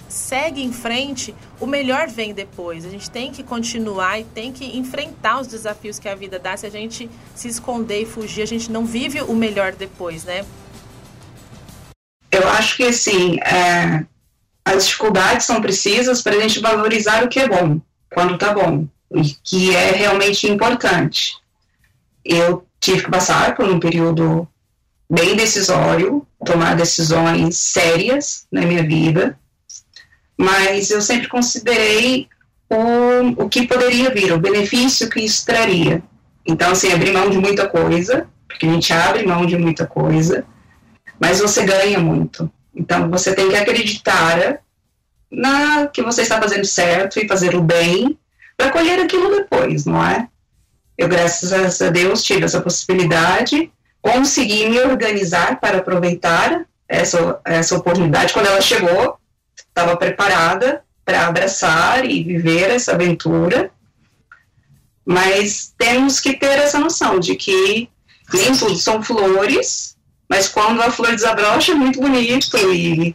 segue 0.09 0.63
em 0.63 0.73
frente, 0.73 1.35
o 1.61 1.67
melhor 1.67 2.09
vem 2.09 2.35
depois. 2.35 2.85
A 2.85 2.91
gente 2.91 3.11
tem 3.11 3.33
que 3.33 3.43
continuar 3.43 4.21
e 4.21 4.25
tem 4.25 4.53
que 4.53 4.77
enfrentar 4.77 5.41
os 5.41 5.47
desafios 5.47 5.99
que 5.99 6.09
a 6.09 6.15
vida 6.15 6.39
dá. 6.39 6.57
Se 6.57 6.67
a 6.67 6.71
gente 6.71 7.09
se 7.35 7.49
esconder 7.49 8.03
e 8.03 8.07
fugir, 8.07 8.43
a 8.43 8.47
gente 8.47 8.71
não 8.71 8.85
vive 8.85 9.21
o 9.23 9.35
melhor 9.35 9.73
depois, 9.73 10.25
né? 10.25 10.45
Eu 12.37 12.49
acho 12.51 12.77
que, 12.77 12.85
assim, 12.85 13.39
é, 13.41 14.05
as 14.65 14.87
dificuldades 14.87 15.47
são 15.47 15.61
precisas 15.61 16.21
para 16.23 16.37
a 16.37 16.41
gente 16.41 16.61
valorizar 16.61 17.25
o 17.25 17.29
que 17.29 17.41
é 17.41 17.49
bom, 17.49 17.81
quando 18.13 18.37
tá 18.37 18.53
bom, 18.53 18.87
e 19.15 19.23
que 19.43 19.75
é 19.75 19.93
realmente 19.93 20.47
importante. 20.47 21.37
Eu 22.25 22.67
tive 22.79 23.05
que 23.05 23.11
passar 23.11 23.55
por 23.55 23.67
um 23.67 23.81
período 23.81 24.47
bem 25.09 25.35
decisório, 25.35 26.27
tomar 26.45 26.77
decisões 26.77 27.57
sérias 27.57 28.47
na 28.53 28.63
minha 28.63 28.83
vida, 28.83 29.39
mas 30.37 30.91
eu 30.91 31.01
sempre 31.01 31.29
considerei 31.29 32.29
o, 32.69 33.45
o 33.45 33.49
que 33.49 33.67
poderia 33.67 34.11
vir, 34.11 34.33
o 34.33 34.41
benefício 34.41 35.09
que 35.09 35.21
isso 35.21 35.47
traria. 35.47 36.03
Então, 36.45 36.73
assim, 36.73 36.93
abri 36.93 37.13
mão 37.13 37.31
de 37.31 37.39
muita 37.39 37.69
coisa, 37.69 38.29
porque 38.47 38.67
a 38.67 38.71
gente 38.71 38.93
abre 38.93 39.25
mão 39.25 39.47
de 39.47 39.57
muita 39.57 39.87
coisa, 39.87 40.45
mas 41.19 41.41
você 41.41 41.65
ganha 41.65 41.99
muito. 41.99 42.51
Então 42.75 43.11
você 43.11 43.35
tem 43.35 43.49
que 43.49 43.57
acreditar 43.57 44.61
na 45.31 45.87
que 45.87 46.03
você 46.03 46.23
está 46.23 46.41
fazendo 46.41 46.65
certo 46.65 47.19
e 47.19 47.29
fazer 47.29 47.55
o 47.55 47.63
bem 47.63 48.19
para 48.57 48.71
colher 48.71 49.01
aquilo 49.01 49.31
depois, 49.31 49.85
não 49.85 50.05
é? 50.05 50.29
Eu, 50.97 51.09
graças 51.09 51.83
a 51.83 51.91
Deus, 51.91 52.23
tive 52.23 52.45
essa 52.45 52.61
possibilidade, 52.61 53.71
consegui 54.01 54.69
me 54.69 54.81
organizar 54.81 55.61
para 55.61 55.79
aproveitar 55.79 56.65
essa, 56.89 57.41
essa 57.45 57.77
oportunidade. 57.77 58.33
Quando 58.33 58.47
ela 58.47 58.61
chegou, 58.61 59.19
estava 59.55 59.97
preparada 59.97 60.83
para 61.05 61.27
abraçar 61.27 62.05
e 62.05 62.23
viver 62.23 62.71
essa 62.71 62.93
aventura, 62.93 63.71
mas 65.05 65.73
temos 65.77 66.19
que 66.19 66.35
ter 66.35 66.59
essa 66.59 66.79
noção 66.79 67.21
de 67.21 67.37
que 67.37 67.89
nem 68.33 68.57
tudo 68.57 68.77
são 68.77 69.03
flores, 69.03 69.96
mas 70.29 70.49
quando 70.49 70.83
a 70.83 70.91
flor 70.91 71.13
desabrocha 71.13 71.73
é 71.73 71.75
muito 71.75 72.01
bonito 72.01 72.57
e 72.73 73.15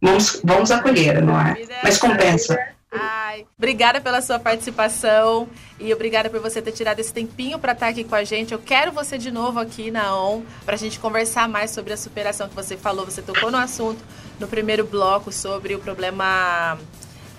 vamos, 0.00 0.40
vamos 0.42 0.70
acolher, 0.70 1.22
não 1.22 1.38
é? 1.38 1.56
Mas 1.82 1.98
compensa. 1.98 2.58
Ai, 2.92 3.46
obrigada 3.56 4.00
pela 4.00 4.20
sua 4.20 4.38
participação 4.38 5.48
e 5.78 5.94
obrigada 5.94 6.28
por 6.28 6.40
você 6.40 6.60
ter 6.60 6.72
tirado 6.72 6.98
esse 6.98 7.12
tempinho 7.12 7.56
para 7.56 7.72
estar 7.72 7.86
aqui 7.86 8.02
com 8.02 8.16
a 8.16 8.24
gente. 8.24 8.52
Eu 8.52 8.58
quero 8.58 8.90
você 8.90 9.16
de 9.16 9.30
novo 9.30 9.60
aqui 9.60 9.92
na 9.92 10.16
ON 10.16 10.42
para 10.64 10.74
a 10.74 10.78
gente 10.78 10.98
conversar 10.98 11.48
mais 11.48 11.70
sobre 11.70 11.92
a 11.92 11.96
superação 11.96 12.48
que 12.48 12.54
você 12.54 12.76
falou. 12.76 13.04
Você 13.04 13.22
tocou 13.22 13.50
no 13.50 13.58
assunto 13.58 14.02
no 14.40 14.48
primeiro 14.48 14.84
bloco 14.84 15.30
sobre 15.30 15.76
o 15.76 15.78
problema 15.78 16.76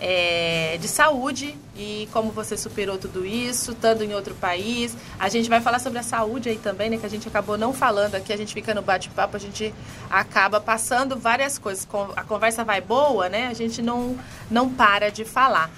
é, 0.04 0.80
de 0.82 0.88
saúde 0.88 1.56
e 1.78 2.10
como 2.12 2.32
você 2.32 2.58
superou 2.58 2.98
tudo 2.98 3.24
isso, 3.24 3.72
estando 3.72 4.04
em 4.04 4.16
outro 4.16 4.34
país. 4.34 4.98
A 5.20 5.30
gente 5.30 5.48
vai 5.48 5.62
falar 5.62 5.78
sobre 5.78 6.00
a 6.00 6.04
saúde 6.04 6.50
aí 6.50 6.58
também, 6.58 6.90
né? 6.90 6.98
Que 6.98 7.06
a 7.06 7.10
gente 7.10 7.28
acabou 7.28 7.56
não 7.56 7.72
falando 7.72 8.16
aqui, 8.16 8.34
a 8.34 8.38
gente 8.38 8.52
fica 8.52 8.74
no 8.74 8.82
bate-papo, 8.82 9.38
a 9.38 9.40
gente 9.40 9.72
acaba 10.10 10.60
passando 10.60 11.16
várias 11.16 11.60
coisas. 11.60 11.88
A 12.16 12.24
conversa 12.24 12.64
vai 12.64 12.82
boa, 12.82 13.30
né? 13.30 13.48
A 13.48 13.54
gente 13.54 13.80
não, 13.84 14.18
não 14.50 14.68
para 14.74 15.12
de 15.12 15.24
falar. 15.24 15.70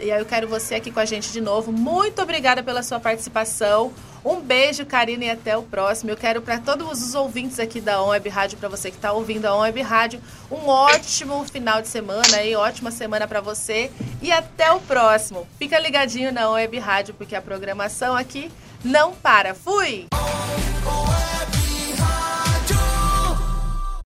E, 0.00 0.10
aí 0.10 0.20
eu 0.20 0.26
quero 0.26 0.48
você 0.48 0.74
aqui 0.74 0.90
com 0.90 1.00
a 1.00 1.04
gente 1.04 1.30
de 1.32 1.40
novo. 1.40 1.70
Muito 1.70 2.20
obrigada 2.20 2.62
pela 2.62 2.82
sua 2.82 2.98
participação. 2.98 3.92
Um 4.24 4.40
beijo, 4.40 4.84
Karina, 4.84 5.24
e 5.24 5.30
até 5.30 5.56
o 5.56 5.62
próximo. 5.62 6.10
Eu 6.10 6.16
quero 6.16 6.42
para 6.42 6.58
todos 6.58 7.02
os 7.02 7.14
ouvintes 7.14 7.58
aqui 7.58 7.80
da 7.80 8.02
On 8.02 8.08
Web 8.08 8.28
Rádio, 8.28 8.58
para 8.58 8.68
você 8.68 8.90
que 8.90 8.96
está 8.96 9.12
ouvindo 9.12 9.46
a 9.46 9.56
On 9.56 9.60
Web 9.60 9.80
Rádio, 9.80 10.20
um 10.50 10.66
ótimo 10.68 11.44
final 11.44 11.80
de 11.80 11.88
semana 11.88 12.42
e 12.42 12.54
ótima 12.56 12.90
semana 12.90 13.28
para 13.28 13.40
você. 13.40 13.90
E 14.20 14.32
até 14.32 14.72
o 14.72 14.80
próximo. 14.80 15.46
Fica 15.58 15.78
ligadinho 15.78 16.32
na 16.32 16.50
On 16.50 16.54
Web 16.54 16.78
Rádio, 16.78 17.14
porque 17.14 17.36
a 17.36 17.42
programação 17.42 18.16
aqui 18.16 18.50
não 18.84 19.12
para. 19.12 19.54
Fui! 19.54 20.06